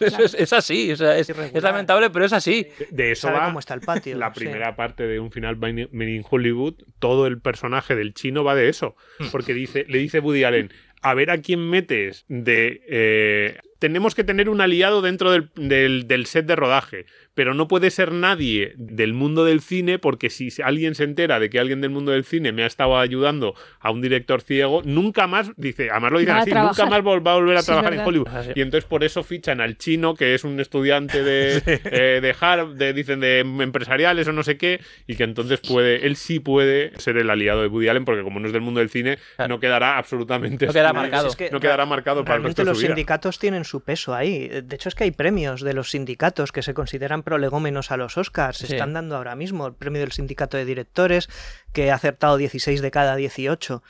eso 0.01 0.23
es, 0.23 0.35
es 0.35 0.53
así, 0.53 0.93
o 0.93 0.97
sea, 0.97 1.19
es, 1.19 1.29
lamentable, 1.63 2.09
pero 2.11 2.25
es 2.25 2.33
así. 2.33 2.69
De 2.91 3.11
eso 3.13 3.31
va 3.33 3.47
cómo 3.47 3.59
está 3.59 3.75
el 3.75 3.81
patio. 3.81 4.17
la 4.17 4.33
sí. 4.33 4.41
primera 4.41 4.77
parte 4.77 5.07
de 5.07 5.19
un 5.21 5.33
final 5.33 5.57
Made 5.57 5.89
in 5.93 6.25
Hollywood. 6.29 6.75
Todo 6.99 7.27
el 7.27 7.41
personaje 7.41 7.97
del 7.97 8.15
chino 8.15 8.45
va 8.45 8.55
de 8.55 8.69
eso. 8.69 8.95
Hmm. 9.19 9.27
Porque 9.33 9.55
dice, 9.55 9.87
le 9.89 9.99
dice 9.99 10.21
Woody 10.21 10.45
Allen, 10.45 10.73
a 11.03 11.15
ver 11.15 11.31
a 11.31 11.39
quién 11.43 11.69
metes 11.69 12.25
de... 12.29 12.81
eh, 12.89 13.59
tenemos 13.81 14.15
que 14.15 14.25
tener 14.25 14.49
un 14.49 14.63
aliado 14.63 15.03
dentro 15.03 15.31
del, 15.31 15.51
del- 15.57 16.09
del 16.09 16.25
set 16.27 16.47
de 16.47 16.57
rodaje, 16.57 17.05
pero 17.35 17.55
no 17.55 17.69
puede 17.69 17.91
ser 17.91 18.13
nadie 18.13 18.73
del 18.77 19.13
mundo 19.13 19.45
del 19.45 19.61
cine 19.61 19.99
porque 19.99 20.31
si 20.31 20.51
alguien 20.63 20.95
se 20.95 21.05
entera 21.05 21.39
de 21.41 21.51
que 21.51 21.59
alguien 21.59 21.81
del 21.81 21.91
mundo 21.91 22.13
del 22.13 22.25
cine 22.25 22.53
me 22.53 22.63
ha 22.63 22.67
estado 22.67 22.99
ayudando 22.99 23.55
a 23.81 23.91
un 23.91 24.01
director 24.01 24.41
ciego, 24.41 24.83
nunca 24.85 25.27
más, 25.27 25.51
dice, 25.57 25.91
además 25.91 26.13
lo 26.13 26.19
dicen 26.21 26.37
así, 26.37 26.51
trabajar. 26.51 26.85
nunca 26.87 26.91
más 27.03 27.07
va 27.27 27.33
a 27.33 27.35
volver 27.37 27.57
a 27.57 27.61
Sí, 27.63 27.67
trabajar 27.67 27.95
en. 27.95 28.01
Hollywood. 28.01 28.29
Así. 28.29 28.51
Y 28.55 28.61
entonces 28.61 28.89
por 28.89 29.03
eso 29.05 29.23
fichan 29.25 29.61
al 29.61 29.77
chino, 29.79 30.15
que 30.15 30.35
es 30.35 30.45
un 30.45 30.61
estudiante 30.61 31.23
de, 31.25 31.63
eh, 31.85 32.21
de 32.23 32.35
Harvard, 32.39 32.75
de, 32.77 32.93
dicen 32.93 33.21
de 33.21 33.41
empresariales 33.41 34.29
o 34.29 34.33
no 34.33 34.43
sé 34.43 34.57
qué, 34.57 34.81
y 35.07 35.17
que 35.17 35.25
entonces 35.25 35.61
puede, 35.61 36.07
él 36.07 36.17
sí 36.17 36.39
puede 36.41 36.93
ser 36.99 37.17
el 37.17 37.31
aliado 37.31 37.63
de 37.63 37.69
Woody 37.69 37.89
Allen, 37.89 38.05
porque 38.05 38.23
como 38.23 38.39
no 38.41 38.47
es 38.47 38.53
del 38.53 38.63
mundo 38.63 38.81
del 38.81 38.91
cine, 38.91 39.19
Claro. 39.37 39.49
no 39.55 39.61
quedará 39.61 39.99
absolutamente 39.99 40.67
No 40.67 40.73
quedará 40.73 40.93
marcado. 40.93 41.29
Es 41.29 41.37
que 41.37 41.51
no 41.51 41.59
quedará 41.59 41.85
marcado 41.87 42.23
para 42.25 42.37
el 42.37 42.43
Realmente 42.43 42.61
resto 42.61 42.63
de 42.63 42.67
los 42.71 42.79
su 42.79 42.83
vida. 42.83 42.95
sindicatos 42.95 43.39
tienen 43.39 43.65
su 43.65 43.81
peso 43.83 44.15
ahí. 44.15 44.49
De 44.49 44.77
hecho, 44.77 44.89
es 44.89 44.95
que 44.95 45.05
hay 45.05 45.11
premios 45.11 45.63
de 45.63 45.75
los 45.75 45.91
sindicatos 45.91 46.53
que 46.53 46.63
se 46.63 46.75
consideran 46.75 47.23
prolegómenos 47.25 47.91
a 47.91 47.97
los 47.97 48.17
Oscars. 48.19 48.59
Se 48.59 48.67
Sí. 48.69 48.75
están 48.75 48.93
dando 48.93 49.17
ahora 49.17 49.35
mismo. 49.35 49.67
El 49.67 49.75
premio 49.75 50.01
del 50.01 50.13
sindicato 50.13 50.57
de 50.57 50.65
directores, 50.65 51.29
que 51.73 51.91
ha 51.91 51.95
acertado 51.97 52.37
16 52.37 52.81
de 52.83 52.91
cada 52.91 53.17
18 53.17 53.83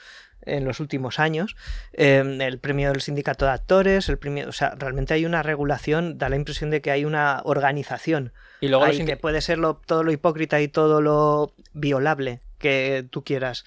en 0.46 0.64
los 0.64 0.78
últimos 0.80 1.18
años. 1.18 1.56
Eh, 1.94 2.22
el 2.40 2.58
premio 2.58 2.90
del 2.92 3.00
sindicato 3.00 3.46
de 3.46 3.52
actores, 3.52 4.08
el 4.08 4.18
premio. 4.18 4.48
O 4.48 4.52
sea, 4.52 4.74
realmente 4.78 5.14
hay 5.14 5.24
una 5.24 5.42
regulación, 5.42 6.18
da 6.18 6.28
la 6.28 6.36
impresión 6.36 6.70
de 6.70 6.80
que 6.82 6.90
hay 6.90 7.04
una 7.04 7.40
organización. 7.44 8.32
Y 8.60 8.68
luego 8.68 8.86
indi- 8.86 9.06
que 9.06 9.16
puede 9.16 9.40
ser 9.40 9.58
lo- 9.58 9.80
todo 9.86 10.02
lo 10.04 10.12
hipócrita 10.12 10.60
y 10.60 10.68
todo 10.68 11.00
lo 11.00 11.52
violable 11.72 12.40
que 12.58 13.06
tú 13.10 13.24
quieras. 13.24 13.64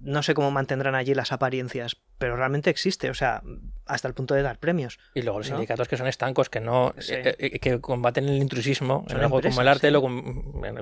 No 0.00 0.22
sé 0.22 0.34
cómo 0.34 0.50
mantendrán 0.50 0.94
allí 0.94 1.12
las 1.14 1.32
apariencias, 1.32 1.96
pero 2.18 2.36
realmente 2.36 2.70
existe, 2.70 3.10
o 3.10 3.14
sea, 3.14 3.42
hasta 3.86 4.06
el 4.06 4.14
punto 4.14 4.34
de 4.34 4.42
dar 4.42 4.58
premios. 4.58 4.98
Y 5.14 5.22
luego 5.22 5.38
los 5.38 5.50
¿no? 5.50 5.56
sindicatos 5.56 5.88
que 5.88 5.96
son 5.96 6.06
estancos, 6.06 6.48
que 6.48 6.60
no 6.60 6.94
Sí. 6.98 7.14
eh, 7.14 7.36
eh, 7.38 7.58
que 7.58 7.80
combaten 7.80 8.28
el 8.28 8.36
intrusismo 8.36 9.04
en 9.08 9.16
algo 9.16 9.40
como 9.40 9.60
el 9.60 9.68
arte, 9.68 9.88
sí. 9.88 9.92
lo 9.92 10.06
en 10.06 10.74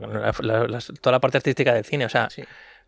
la- 0.42 0.80
toda 1.00 1.12
la 1.12 1.20
parte 1.20 1.38
artística 1.38 1.72
del 1.72 1.84
cine. 1.84 2.04
O 2.04 2.08
sea, 2.10 2.28
Sí. 2.30 2.42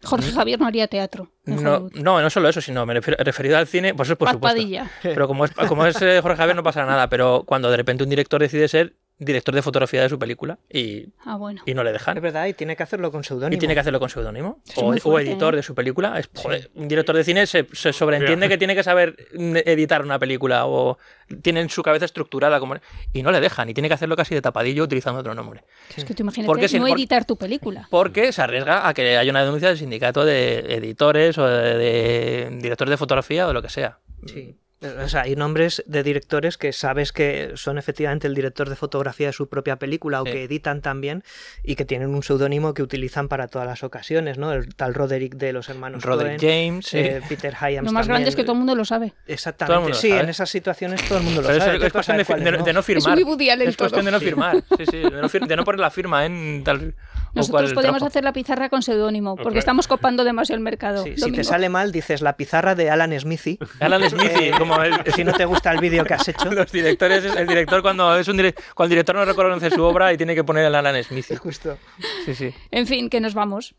Jorge 0.05 0.31
Javier 0.31 0.61
no 0.61 0.67
haría 0.67 0.87
teatro. 0.87 1.33
no, 1.45 1.89
no, 1.95 2.21
no 2.23 2.31
solo 2.31 2.49
eso, 2.49 2.61
sino 2.61 2.85
me 2.87 2.95
refiero, 2.95 3.23
referido 3.25 3.57
al 3.59 3.67
cine, 3.67 3.95
pues 3.95 4.09
eso 4.09 4.17
por 4.17 4.27
Paz 4.27 4.35
supuesto. 4.35 4.57
Padilla. 4.59 4.91
Pero 5.03 5.27
como 5.27 5.45
es, 5.45 5.51
como 5.53 5.87
es 5.87 6.01
eh, 6.03 6.21
Jorge 6.23 6.37
Javier 6.37 6.55
no 6.57 6.63
pasa 6.63 6.85
nada, 6.87 7.09
pero 7.09 7.43
cuando 7.47 7.71
de 7.71 7.77
repente 7.79 8.05
un 8.05 8.11
director 8.11 8.41
decide 8.41 8.69
ser 8.69 8.95
director 9.21 9.55
de 9.55 9.63
fotografía 9.63 10.03
de 10.03 10.09
su 10.09 10.19
película 10.19 10.59
y, 10.73 11.09
Ah, 11.25 11.37
bueno. 11.37 11.63
y 11.67 11.75
no 11.75 11.83
le 11.83 11.91
Es 11.91 11.95
dejan. 11.95 12.21
verdad, 12.21 12.47
y 12.47 12.55
tiene 12.55 12.77
que 12.77 12.83
hacerlo 12.85 13.11
con 13.11 13.25
seudónimo. 13.25 13.57
Y 13.57 13.59
tiene 13.59 13.75
que 13.75 13.81
hacerlo 13.81 13.99
con 13.99 14.09
seudónimo. 14.09 14.61
Es 14.69 14.79
O, 15.05 15.19
editor 15.19 15.55
¿eh? 15.55 15.57
de 15.57 15.63
su 15.63 15.75
película. 15.75 16.19
Es, 16.19 16.31
joder, 16.35 16.71
un 16.75 16.87
director 16.89 17.17
de 17.17 17.25
cine 17.25 17.47
se, 17.47 17.67
se 17.73 17.93
sobreentiende 17.93 18.49
que 18.49 18.59
tiene 18.59 18.75
que 18.77 18.83
saber 18.85 19.17
editar 19.33 20.03
una 20.03 20.19
película 20.19 20.67
o 20.67 20.99
tiene 21.43 21.61
en 21.61 21.69
su 21.69 21.83
cabeza 21.83 22.05
estructurada 22.05 22.61
como... 22.61 22.77
Y 23.13 23.23
no 23.23 23.31
le 23.33 23.41
dejan. 23.41 23.69
Y 23.69 23.75
tiene 23.75 23.89
que 23.89 23.95
hacerlo 23.95 24.15
casi 24.17 24.35
de 24.35 24.41
tapadillo 24.43 24.85
utilizando 24.85 25.21
otro 25.21 25.35
nombre. 25.35 25.65
Es 25.97 26.05
que 26.05 26.15
tú 26.15 26.23
imagínate 26.23 26.47
Porque 26.47 26.69
si- 26.69 26.79
no 26.79 26.87
editar 26.87 27.25
tu 27.25 27.37
película. 27.37 27.89
Porque 27.91 28.33
se 28.33 28.41
arriesga 28.43 28.89
a 28.89 28.95
que 28.95 29.17
haya 29.19 29.31
una 29.31 29.45
denuncia 29.45 29.69
del 29.69 29.79
sindicato 29.79 30.25
de 30.25 30.77
editores 30.77 31.37
o 31.39 31.47
de, 31.47 31.77
de 31.77 32.49
directores 32.63 32.91
de 32.91 32.97
fotografía 32.97 33.45
o 33.47 33.49
de 33.49 33.55
lo 33.55 33.63
que 33.63 33.69
sea. 33.69 33.99
Sí. 34.27 34.57
O 34.81 35.09
sea, 35.09 35.23
hay 35.23 35.35
nombres 35.35 35.83
de 35.87 36.05
directores 36.05 36.57
que 36.57 36.73
sabes 36.73 37.13
que 37.13 37.53
son 37.57 37.79
efectivamente 37.79 38.29
el 38.29 38.35
director 38.37 38.69
de 38.69 38.77
fotografía 38.77 39.27
de 39.27 39.33
su 39.33 39.49
propia 39.49 39.77
película 39.77 40.23
o 40.23 40.25
Sí. 40.25 40.31
que 40.33 40.45
editan 40.45 40.83
también 40.83 41.25
y 41.65 41.75
que 41.75 41.85
tienen 41.85 42.11
un 42.15 42.23
seudónimo 42.23 42.75
que 42.75 42.83
utilizan 42.85 43.27
para 43.27 43.49
todas 43.49 43.67
las 43.67 43.83
ocasiones, 43.83 44.39
¿no? 44.39 44.53
El 44.53 44.75
tal 44.77 44.95
Roderick 44.95 45.35
de 45.35 45.53
los 45.53 45.69
hermanos 45.69 46.05
Roderick 46.05 46.39
Coen, 46.41 46.71
James, 46.71 46.87
sí. 46.87 46.99
eh, 46.99 47.21
Peter 47.29 47.55
Hyams 47.55 47.87
Lo 47.87 47.93
más 47.93 48.03
también. 48.07 48.07
grande 48.07 48.29
es 48.29 48.37
que 48.37 48.43
todo 48.45 48.53
el 48.53 48.59
mundo 48.59 48.77
lo 48.77 48.85
sabe. 48.85 49.15
Exactamente, 49.27 49.67
Todo 49.67 49.77
el 49.79 49.83
mundo 49.83 49.97
lo 49.97 50.01
sí, 50.01 50.09
sabe. 50.11 50.21
en 50.21 50.29
esas 50.29 50.49
situaciones 50.51 51.03
todo 51.09 51.19
el 51.19 51.25
mundo 51.25 51.43
lo 51.43 51.49
Pero 51.49 51.59
sabe. 51.61 51.73
es, 51.75 51.81
¿qué 51.81 51.87
es 51.89 51.93
cuestión 51.93 52.17
de, 52.19 52.25
¿Cuáles 52.25 52.45
de- 52.45 52.53
no? 52.59 52.65
de 52.65 52.73
no 52.73 52.83
firmar. 52.85 53.15
muy 53.15 53.25
Woody 53.25 53.51
Allen 53.51 53.69
es 53.69 53.77
cuestión 53.77 54.03
todo. 54.03 54.07
de 54.07 54.13
no 54.13 54.19
Sí. 54.21 54.25
firmar. 54.27 54.63
Sí, 54.77 54.85
sí, 54.89 54.97
de 54.99 55.11
no, 55.11 55.29
fir- 55.29 55.47
de 55.49 55.57
no 55.57 55.65
poner 55.65 55.81
la 55.81 55.91
firma 55.91 56.25
en 56.25 56.63
tal. 56.65 56.95
Nosotros 57.35 57.73
podemos 57.73 57.83
trabajo. 57.99 58.07
hacer 58.07 58.25
la 58.25 58.33
pizarra 58.33 58.69
con 58.69 58.83
seudónimo, 58.83 59.35
porque 59.37 59.59
estamos 59.59 59.87
copando 59.89 60.23
demasiado 60.25 60.57
el 60.57 60.63
mercado. 60.63 61.03
Sí, 61.05 61.15
si 61.17 61.33
te 61.33 61.43
sale 61.45 61.69
mal, 61.69 61.91
dices 61.93 62.23
la 62.23 62.37
pizarra 62.37 62.75
de 62.77 62.91
Alan 62.91 63.13
Smithy. 63.19 63.59
Alan 63.81 64.03
Smithy, 64.11 64.45
Eh, 64.49 64.53
como 64.69 64.83
el, 64.83 65.13
si 65.15 65.25
no 65.25 65.33
te 65.33 65.45
gusta 65.45 65.73
el 65.73 65.79
vídeo 65.81 66.05
que 66.05 66.15
has 66.15 66.29
hecho. 66.29 66.51
los 66.53 66.71
directores, 66.71 67.25
el 67.25 67.47
director 67.47 67.83
cuando 67.83 68.17
es 68.17 68.29
un 68.29 68.37
dire- 68.39 68.55
cuando 68.75 68.87
el 68.87 68.91
director 68.91 69.17
no 69.17 69.25
reconoce 69.25 69.71
su 69.71 69.83
obra 69.83 70.13
y 70.13 70.17
tiene 70.17 70.35
que 70.35 70.45
poner 70.45 70.65
el 70.67 70.75
Alan 70.75 71.03
Smithy. 71.03 71.37
Justo. 71.37 71.79
Sí, 72.25 72.35
sí. 72.35 72.55
En 72.71 72.87
fin, 72.87 73.09
que 73.11 73.21
nos 73.21 73.35
vamos. 73.35 73.75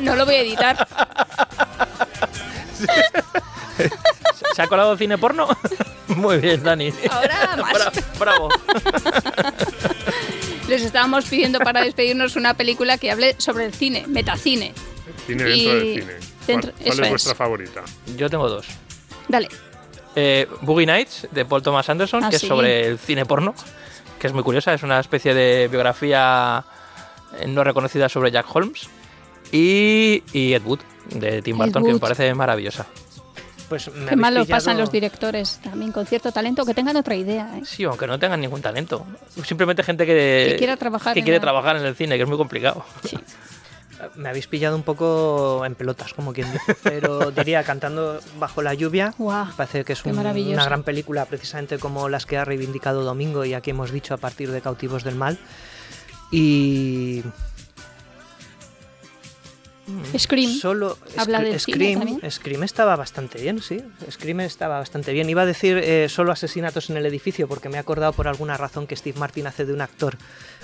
no 0.02 0.16
lo 0.16 0.24
voy 0.26 0.34
a 0.36 0.40
editar. 0.40 0.86
¿Se 4.54 4.62
ha 4.62 4.66
colado 4.66 4.96
cine 4.96 5.18
porno? 5.18 5.48
Muy 6.08 6.38
bien, 6.38 6.62
Dani. 6.62 6.92
Ahora 7.10 7.56
más. 7.56 7.72
Bra- 7.74 8.04
Bravo. 8.18 8.48
Les 10.68 10.82
estábamos 10.82 11.24
pidiendo 11.26 11.58
para 11.60 11.82
despedirnos 11.82 12.36
una 12.36 12.54
película 12.54 12.98
que 12.98 13.10
hable 13.10 13.34
sobre 13.38 13.64
el 13.66 13.74
cine, 13.74 14.04
metacine. 14.08 14.72
Cine 15.26 15.44
dentro 15.44 15.56
Y 15.56 15.66
del 15.66 15.82
cine. 16.02 16.04
¿Cuál, 16.04 16.46
dentro- 16.46 16.72
cuál 16.72 16.88
eso 16.88 16.92
es 16.92 16.98
es. 17.06 17.08
vuestra 17.10 17.34
favorita? 17.34 17.82
Yo 18.16 18.28
tengo 18.30 18.48
dos. 18.48 18.66
Dale. 19.28 19.48
Eh, 20.16 20.48
Boogie 20.62 20.86
Nights, 20.86 21.28
de 21.30 21.44
Paul 21.44 21.62
Thomas 21.62 21.88
Anderson, 21.88 22.24
Ah, 22.24 22.30
que 22.30 22.38
sí. 22.38 22.46
es 22.46 22.48
sobre 22.48 22.86
el 22.88 22.98
cine 22.98 23.24
porno, 23.24 23.54
que 24.18 24.26
es 24.26 24.32
muy 24.32 24.42
curiosa, 24.42 24.74
es 24.74 24.82
una 24.82 24.98
especie 24.98 25.32
de 25.34 25.68
biografía 25.68 26.64
eh, 27.38 27.46
no 27.46 27.62
reconocida 27.62 28.08
sobre 28.08 28.32
Jack 28.32 28.46
Holmes. 28.54 28.88
Y, 29.52 30.22
y 30.32 30.52
Ed 30.54 30.62
Wood, 30.64 30.80
de 31.14 31.42
Tim 31.42 31.58
Burton, 31.58 31.84
que 31.84 31.92
me 31.92 31.98
parece 31.98 32.32
maravillosa. 32.34 32.86
Pues 33.68 33.92
me 33.94 34.06
Qué 34.06 34.16
mal 34.16 34.34
lo 34.34 34.40
pillado- 34.44 34.56
pasan 34.58 34.78
los 34.78 34.90
directores 34.90 35.60
también 35.62 35.92
con 35.92 36.04
cierto 36.04 36.32
talento, 36.32 36.64
que 36.66 36.74
tengan 36.74 36.96
otra 36.96 37.14
idea. 37.14 37.56
¿eh? 37.56 37.62
Sí, 37.64 37.84
aunque 37.84 38.06
no 38.08 38.18
tengan 38.18 38.40
ningún 38.40 38.60
talento. 38.60 39.06
Simplemente 39.44 39.82
gente 39.84 40.04
que, 40.06 40.48
Que 40.50 40.56
quiera 40.58 40.76
trabajar 40.76 41.14
que 41.14 41.20
en 41.20 41.24
quiere 41.24 41.38
la- 41.38 41.42
trabajar 41.42 41.76
en 41.76 41.84
el 41.86 41.94
cine, 41.94 42.16
que 42.16 42.22
es 42.24 42.28
muy 42.28 42.36
complicado. 42.38 42.84
Me 44.16 44.30
habéis 44.30 44.46
pillado 44.48 44.74
un 44.76 44.82
poco 44.82 45.62
en 45.66 45.74
pelotas, 45.74 46.14
como 46.14 46.32
quien 46.32 46.50
dice. 46.50 46.74
Pero 46.82 47.30
diría, 47.36 47.62
cantando 47.62 48.18
bajo 48.40 48.60
la 48.62 48.74
lluvia, 48.74 49.14
parece 49.56 49.84
que 49.84 49.92
es 49.92 50.04
un- 50.04 50.18
una 50.18 50.64
gran 50.64 50.82
película, 50.82 51.26
precisamente 51.26 51.78
como 51.78 52.08
las 52.08 52.26
que 52.26 52.38
ha 52.38 52.44
reivindicado 52.44 53.04
Domingo 53.04 53.44
y 53.44 53.54
aquí 53.54 53.70
hemos 53.70 53.92
dicho 53.92 54.14
a 54.14 54.16
partir 54.16 54.50
de 54.50 54.60
Cautivos 54.62 55.04
del 55.04 55.14
Mal. 55.14 55.38
Y 56.32 57.22
Scream. 60.18 60.50
solo 60.52 60.98
Habla 61.16 61.38
cine 61.40 61.58
Scream. 61.58 62.20
Scream 62.30 62.62
estaba 62.64 62.96
bastante 62.96 63.40
bien, 63.40 63.60
sí. 63.62 63.82
Scream 64.10 64.40
estaba 64.40 64.78
bastante 64.78 65.12
bien. 65.12 65.28
Iba 65.30 65.42
a 65.42 65.46
decir 65.46 65.78
eh, 65.78 66.08
solo 66.08 66.32
asesinatos 66.32 66.90
en 66.90 66.96
el 66.96 67.06
edificio 67.06 67.48
porque 67.48 67.68
me 67.68 67.76
he 67.76 67.80
acordado 67.80 68.12
por 68.12 68.28
alguna 68.28 68.56
razón 68.56 68.86
que 68.86 68.96
Steve 68.96 69.18
Martin 69.18 69.46
hace 69.46 69.64
de 69.64 69.72
un 69.72 69.80
actor 69.80 70.16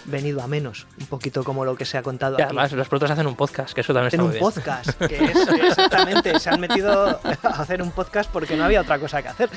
venido 0.05 0.41
a 0.43 0.47
menos, 0.47 0.87
un 1.01 1.07
poquito 1.07 1.43
como 1.43 1.65
lo 1.65 1.75
que 1.77 1.85
se 1.85 1.99
ha 1.99 2.03
contado 2.03 2.35
Y 2.39 2.43
aquí. 2.43 2.45
además, 2.45 2.73
los 2.73 2.89
protos 2.89 3.11
hacen 3.11 3.27
un 3.27 3.35
podcast, 3.35 3.73
que 3.75 3.81
eso 3.81 3.93
también 3.93 4.07
está 4.09 4.17
en 4.17 4.21
un 4.23 4.29
muy 4.29 4.39
bien. 4.39 4.45
podcast, 4.45 4.91
que 4.99 5.25
es 5.25 5.49
exactamente, 5.69 6.39
se 6.39 6.49
han 6.51 6.61
metido 6.61 7.21
a 7.43 7.49
hacer 7.49 7.83
un 7.83 7.91
podcast 7.91 8.31
porque 8.31 8.57
no 8.57 8.65
había 8.65 8.83
otra 8.83 8.99
cosa 9.01 9.21
que 9.23 9.29
hacer. 9.29 9.51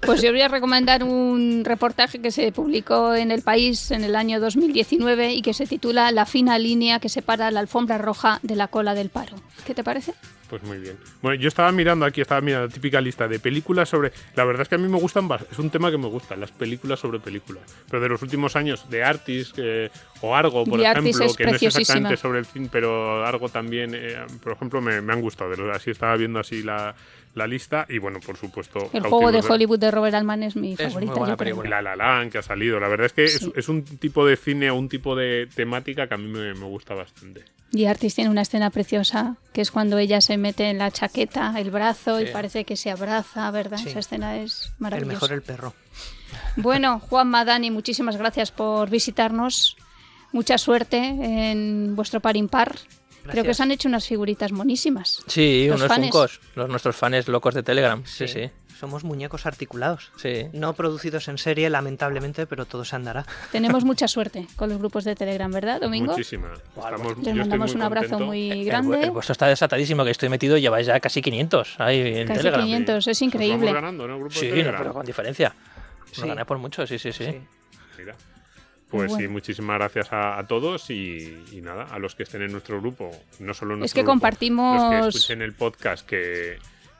Pues 0.00 0.22
yo 0.22 0.30
voy 0.30 0.40
a 0.40 0.48
recomendar 0.48 1.02
un 1.02 1.62
reportaje 1.64 2.20
que 2.20 2.30
se 2.30 2.52
publicó 2.52 3.14
en 3.14 3.30
El 3.30 3.42
País 3.42 3.90
en 3.90 4.04
el 4.04 4.16
año 4.16 4.40
2019 4.40 5.34
y 5.34 5.42
que 5.42 5.52
se 5.54 5.66
titula 5.66 6.12
La 6.12 6.24
fina 6.24 6.58
línea 6.58 7.00
que 7.00 7.08
separa 7.08 7.50
la 7.50 7.60
alfombra 7.60 7.98
roja 7.98 8.38
de 8.42 8.56
la 8.56 8.68
cola 8.68 8.94
del 8.94 9.10
paro. 9.10 9.36
¿Qué 9.66 9.74
te 9.74 9.84
parece? 9.84 10.14
Pues 10.48 10.62
muy 10.62 10.78
bien. 10.78 10.96
Bueno, 11.20 11.40
yo 11.40 11.48
estaba 11.48 11.70
mirando 11.72 12.06
aquí, 12.06 12.22
estaba 12.22 12.40
mirando 12.40 12.68
la 12.68 12.72
típica 12.72 13.00
lista 13.00 13.28
de 13.28 13.38
películas 13.38 13.88
sobre. 13.88 14.12
La 14.34 14.44
verdad 14.44 14.62
es 14.62 14.68
que 14.68 14.76
a 14.76 14.78
mí 14.78 14.88
me 14.88 14.98
gustan, 14.98 15.28
es 15.50 15.58
un 15.58 15.68
tema 15.68 15.90
que 15.90 15.98
me 15.98 16.06
gusta, 16.06 16.36
las 16.36 16.52
películas 16.52 17.00
sobre 17.00 17.20
películas. 17.20 17.64
Pero 17.90 18.02
de 18.02 18.08
los 18.08 18.22
últimos 18.22 18.56
años, 18.56 18.88
de 18.88 19.04
Artis 19.04 19.52
eh, 19.58 19.90
o 20.22 20.34
Argo, 20.34 20.64
por 20.64 20.80
The 20.80 20.86
ejemplo, 20.86 21.24
es 21.24 21.36
que 21.36 21.44
no 21.44 21.50
es 21.52 21.62
exactamente 21.62 22.16
sobre 22.16 22.38
el 22.38 22.46
cine, 22.46 22.68
pero 22.72 23.24
Argo 23.26 23.50
también, 23.50 23.92
eh, 23.94 24.16
por 24.42 24.52
ejemplo, 24.52 24.80
me, 24.80 25.02
me 25.02 25.12
han 25.12 25.20
gustado. 25.20 25.50
Así 25.70 25.90
estaba 25.90 26.16
viendo 26.16 26.38
así 26.38 26.62
la, 26.62 26.94
la 27.34 27.46
lista 27.46 27.86
y 27.88 27.98
bueno, 27.98 28.20
por 28.20 28.36
supuesto. 28.36 28.78
El 28.92 29.02
Cautivos 29.02 29.08
juego 29.10 29.32
de 29.32 29.40
Hollywood 29.40 29.78
de 29.78 29.90
Robert 29.90 30.14
Altman 30.14 30.42
es 30.42 30.56
mi 30.56 30.68
muy 30.68 30.76
favorita. 30.76 31.12
buena 31.14 31.32
yo 31.32 31.36
creo. 31.36 31.56
película. 31.56 31.82
La 31.82 31.94
La 31.94 32.16
Land 32.18 32.32
que 32.32 32.38
ha 32.38 32.42
salido. 32.42 32.80
La 32.80 32.88
verdad 32.88 33.06
es 33.06 33.12
que 33.12 33.24
es- 33.24 33.38
Sí. 33.38 33.52
es, 33.54 33.68
un 33.68 33.84
tipo 33.84 34.26
de 34.26 34.36
cine 34.36 34.70
o 34.70 34.74
un 34.74 34.88
tipo 34.88 35.14
de 35.14 35.48
temática 35.54 36.06
que 36.08 36.14
a 36.14 36.16
mí 36.16 36.26
me, 36.28 36.54
me 36.54 36.64
gusta 36.66 36.94
bastante. 36.94 37.44
Y 37.70 37.84
Artis 37.84 38.14
tiene 38.14 38.30
una 38.30 38.40
escena 38.42 38.70
preciosa, 38.70 39.36
que 39.52 39.60
es 39.60 39.70
cuando 39.70 39.98
ella 39.98 40.20
se 40.22 40.38
mete 40.38 40.70
en 40.70 40.78
la 40.78 40.90
chaqueta, 40.90 41.54
el 41.58 41.70
brazo, 41.70 42.18
y 42.20 42.26
parece 42.26 42.64
que 42.64 42.76
se 42.76 42.90
abraza, 42.90 43.50
¿verdad? 43.50 43.76
Sí. 43.76 43.90
Esa 43.90 43.98
escena 43.98 44.38
es 44.38 44.66
El 44.66 44.72
maravillosa. 44.78 45.12
mejor 45.12 45.32
el 45.32 45.42
perro. 45.42 45.74
Bueno, 46.56 46.98
Juanma, 46.98 47.44
Dani, 47.44 47.70
muchísimas 47.70 48.16
gracias 48.16 48.50
por 48.50 48.90
visitarnos. 48.90 49.76
Mucha 50.32 50.58
suerte 50.58 50.96
en 50.98 51.94
vuestro 51.96 52.20
par 52.20 52.36
impar. 52.36 52.76
Creo 53.32 53.44
que 53.44 53.50
os 53.50 53.60
han 53.60 53.70
hecho 53.70 53.88
unas 53.88 54.06
figuritas 54.06 54.52
monísimas. 54.52 55.22
Sí, 55.26 55.66
Los 55.68 55.76
unos 55.80 55.88
fanes. 55.88 56.10
funcos, 56.10 56.40
los 56.54 56.68
nuestros 56.68 56.96
fans 56.96 57.28
locos 57.28 57.54
de 57.54 57.62
Telegram. 57.62 58.02
Sí, 58.04 58.28
sí. 58.28 58.50
Somos 58.78 59.02
muñecos 59.02 59.44
articulados. 59.44 60.12
Sí. 60.18 60.46
No 60.52 60.72
producidos 60.74 61.26
en 61.26 61.36
serie, 61.38 61.68
lamentablemente, 61.68 62.46
pero 62.46 62.64
todo 62.64 62.84
se 62.84 62.94
andará. 62.94 63.26
Tenemos 63.50 63.82
mucha 63.84 64.06
suerte 64.06 64.46
con 64.54 64.68
los 64.68 64.78
grupos 64.78 65.02
de 65.04 65.16
Telegram, 65.16 65.50
¿verdad, 65.50 65.80
Domingo? 65.80 66.12
Muchísima. 66.12 66.52
Estamos- 66.76 67.18
Les 67.18 67.34
mandamos 67.34 67.74
un 67.74 67.82
abrazo 67.82 68.08
contento. 68.10 68.26
muy 68.26 68.50
El, 68.52 68.64
grande. 68.66 69.02
el 69.02 69.10
vuestro 69.10 69.32
está 69.32 69.48
desatadísimo, 69.48 70.04
que 70.04 70.12
estoy 70.12 70.28
metido 70.28 70.56
y 70.56 70.60
lleváis 70.60 70.86
ya 70.86 71.00
casi 71.00 71.20
500 71.20 71.74
ahí 71.80 72.18
en 72.20 72.28
Casi 72.28 72.38
Telegram. 72.38 72.62
500, 72.64 72.96
es 72.98 73.06
Nos 73.08 73.22
increíble. 73.22 73.72
ganando, 73.72 74.06
¿no? 74.06 74.16
Grupo 74.18 74.34
de 74.34 74.40
Sí, 74.40 74.46
no, 74.46 74.54
Telegram. 74.54 74.78
pero 74.82 74.94
con 74.94 75.06
diferencia. 75.06 75.54
Sí. 76.12 76.20
Nos 76.20 76.28
gané 76.30 76.44
por 76.44 76.58
mucho, 76.58 76.86
sí, 76.86 76.98
sí, 77.00 77.10
sí. 77.12 77.24
Sí. 77.24 77.40
Mira. 77.98 78.14
Pues 78.90 79.10
Bueno. 79.10 79.22
sí, 79.22 79.28
muchísimas 79.28 79.76
gracias 79.78 80.12
a, 80.12 80.38
a 80.38 80.46
todos 80.46 80.88
y, 80.88 81.44
y 81.52 81.60
nada, 81.60 81.84
a 81.84 81.98
los 81.98 82.14
que 82.14 82.22
estén 82.22 82.40
en 82.42 82.50
nuestro 82.52 82.80
grupo, 82.80 83.10
no 83.40 83.52
solo 83.52 83.74
en 83.74 83.80
nuestro 83.80 83.84
Es 83.84 83.92
que 83.94 84.00
grupo, 84.00 84.12
compartimos- 84.12 84.80
los 84.80 85.12
que 85.12 85.18
escuchen 85.18 85.42
el 85.42 85.52
podcast 85.52 86.06
que, 86.06 86.56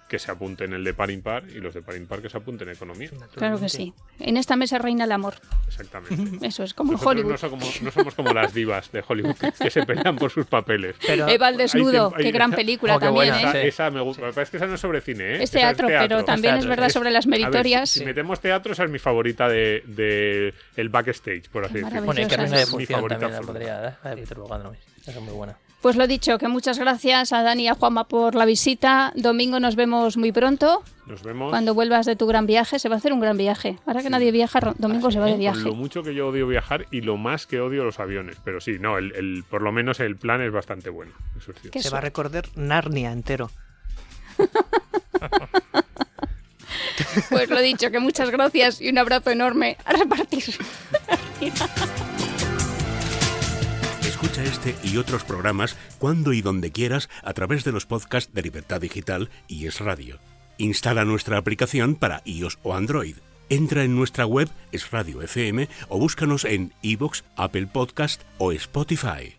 que 0.09 0.19
se 0.19 0.31
apunten 0.31 0.73
el 0.73 0.83
de 0.85 0.95
par 0.95 1.11
impar 1.11 1.45
y 1.49 1.61
los 1.61 1.75
de 1.75 1.83
par 1.83 1.95
impar 1.97 2.23
que 2.23 2.31
se 2.31 2.37
apunten 2.39 2.69
economía. 2.71 3.11
Claro 3.35 3.61
que 3.61 3.69
sí. 3.69 3.93
En 4.19 4.37
esta 4.39 4.57
mesa 4.57 4.79
reina 4.79 5.05
el 5.05 5.13
amor. 5.13 5.35
Exactamente. 5.67 6.39
Eso 6.47 6.65
es 6.65 6.73
como 6.75 6.93
Nosotros 6.93 7.13
Hollywood. 7.13 7.33
no, 7.33 7.39
somos, 7.39 7.83
no 7.83 7.91
somos 7.91 8.15
como 8.15 8.33
las 8.33 8.55
divas 8.55 8.91
de 8.91 9.05
Hollywood 9.07 9.37
que 9.37 9.71
se 9.71 9.85
pelean 9.85 10.17
por 10.17 10.31
sus 10.31 10.47
papeles. 10.47 10.97
Pero 11.07 11.29
Eva 11.29 11.49
al 11.49 11.57
desnudo, 11.59 12.13
qué 12.17 12.25
hay- 12.27 12.33
gran 12.33 12.53
película 12.53 12.95
Oh, 12.97 12.99
qué 12.99 13.05
también, 13.07 13.33
buena, 13.35 13.53
¿eh? 13.53 13.69
Esa, 13.69 13.85
esa 13.87 13.91
me 13.91 14.01
gusta. 14.01 14.23
Me 14.27 14.33
parece 14.33 14.53
que 14.53 14.57
esa 14.57 14.67
no 14.67 14.75
es 14.75 14.81
sobre 14.81 15.01
cine, 15.03 15.25
¿eh? 15.25 15.37
Es 15.43 15.51
Esa 15.51 15.59
teatro, 15.59 15.89
pero 15.89 16.25
también 16.25 16.55
es 16.55 16.61
teatro. 16.61 16.71
verdad 16.71 16.89
sobre 16.89 17.11
las 17.11 17.27
ver, 17.27 17.41
meritorias. 17.41 17.91
si, 17.91 17.99
si 18.01 18.05
metemos 18.07 18.41
teatro, 18.41 18.73
esa 18.73 18.85
es 18.85 18.91
mi 18.91 18.99
favorita 18.99 19.49
de, 19.49 19.83
de 19.87 20.55
el 20.77 20.89
backstage, 20.89 21.51
por 21.51 21.67
así 21.67 21.75
decirlo. 21.75 22.03
Bueno, 22.03 22.23
y 22.23 22.27
que 22.27 22.37
de 22.37 22.45
Es 22.45 22.51
mi 22.51 22.57
función 22.65 22.97
favorita 23.01 23.21
también 23.21 23.41
la 23.41 23.47
podría, 23.47 23.89
¿eh? 23.89 24.23
Esa 25.03 25.11
es 25.13 25.21
muy 25.21 25.33
buena. 25.35 25.57
Pues 25.81 25.95
lo 25.95 26.09
dicho, 26.09 26.39
que 26.39 26.49
muchas 26.49 26.77
gracias 26.79 27.33
a 27.33 27.43
Dani 27.45 27.63
y 27.65 27.69
a 27.69 27.75
Juanma 27.75 28.05
por 28.05 28.35
la 28.35 28.45
visita. 28.47 29.13
Domingo 29.15 29.61
nos 29.61 29.77
vemos 29.77 30.17
muy 30.17 30.33
pronto. 30.33 30.83
Nos 31.07 31.23
vemos. 31.23 31.51
Cuando 31.51 31.73
vuelvas 31.73 32.05
de 32.05 32.17
tu 32.17 32.27
gran 32.27 32.47
viaje, 32.47 32.81
se 32.81 32.89
va 32.89 32.97
a 32.97 32.99
hacer 32.99 33.13
un 33.13 33.21
gran 33.21 33.37
viaje. 33.37 33.79
Ahora 33.87 34.03
que 34.03 34.11
nadie 34.11 34.33
viaja, 34.33 34.59
Domingo 34.79 35.11
se 35.13 35.21
va 35.21 35.27
de 35.27 35.33
Con 35.33 35.41
viaje. 35.41 35.61
lo 35.61 35.75
mucho 35.75 36.03
que 36.03 36.15
yo 36.15 36.29
odio 36.29 36.49
viajar 36.49 36.87
y 36.91 37.03
lo 37.03 37.17
más 37.17 37.47
que 37.47 37.61
odio 37.61 37.85
los 37.85 38.01
aviones. 38.01 38.37
Pero 38.45 38.61
sí, 38.61 38.79
no, 38.81 38.99
el, 38.99 39.15
el- 39.15 39.45
por 39.49 39.63
lo 39.63 39.71
menos 39.71 40.01
el 40.01 40.17
plan 40.17 40.43
es 40.43 40.51
bastante 40.53 40.91
bueno. 40.91 41.13
Eso 41.39 41.53
es 41.53 41.61
cierto. 41.61 41.71
Qué 41.71 41.81
se 41.83 41.91
va 41.91 41.99
a 41.99 42.03
recordar 42.03 42.47
Narnia 42.57 43.13
entero. 43.13 43.51
Pues 47.31 47.49
lo 47.49 47.61
dicho, 47.61 47.91
que 47.91 48.01
muchas 48.01 48.31
gracias 48.31 48.81
y 48.81 48.89
un 48.91 48.99
abrazo 48.99 49.31
enorme. 49.31 49.77
A 49.85 49.93
repartir. 49.93 50.43
Escucha 54.21 54.43
este 54.43 54.75
y 54.83 54.97
otros 54.97 55.23
programas 55.23 55.77
cuando 56.01 56.33
y 56.33 56.43
donde 56.43 56.73
quieras 56.73 57.09
a 57.23 57.35
través 57.35 57.63
de 57.63 57.71
los 57.71 57.87
podcasts 57.87 58.35
de 58.35 58.43
Libertad 58.43 58.81
Digital 58.81 59.31
y 59.47 59.67
Es 59.67 59.79
Radio. 59.79 60.19
Instala 60.57 61.05
nuestra 61.05 61.39
aplicación 61.39 61.95
para 61.95 62.23
iOS 62.25 62.59
o 62.65 62.75
Android. 62.75 63.15
Entra 63.49 63.85
en 63.85 63.95
nuestra 63.95 64.27
web 64.27 64.49
Es 64.73 64.91
Radio 64.91 65.23
FM 65.23 65.69
o 65.89 66.01
búscanos 66.01 66.45
en 66.45 66.73
iVoox, 66.83 67.23
Apple 67.37 67.69
Podcast 67.69 68.23
o 68.39 68.51
Spotify. 68.51 69.38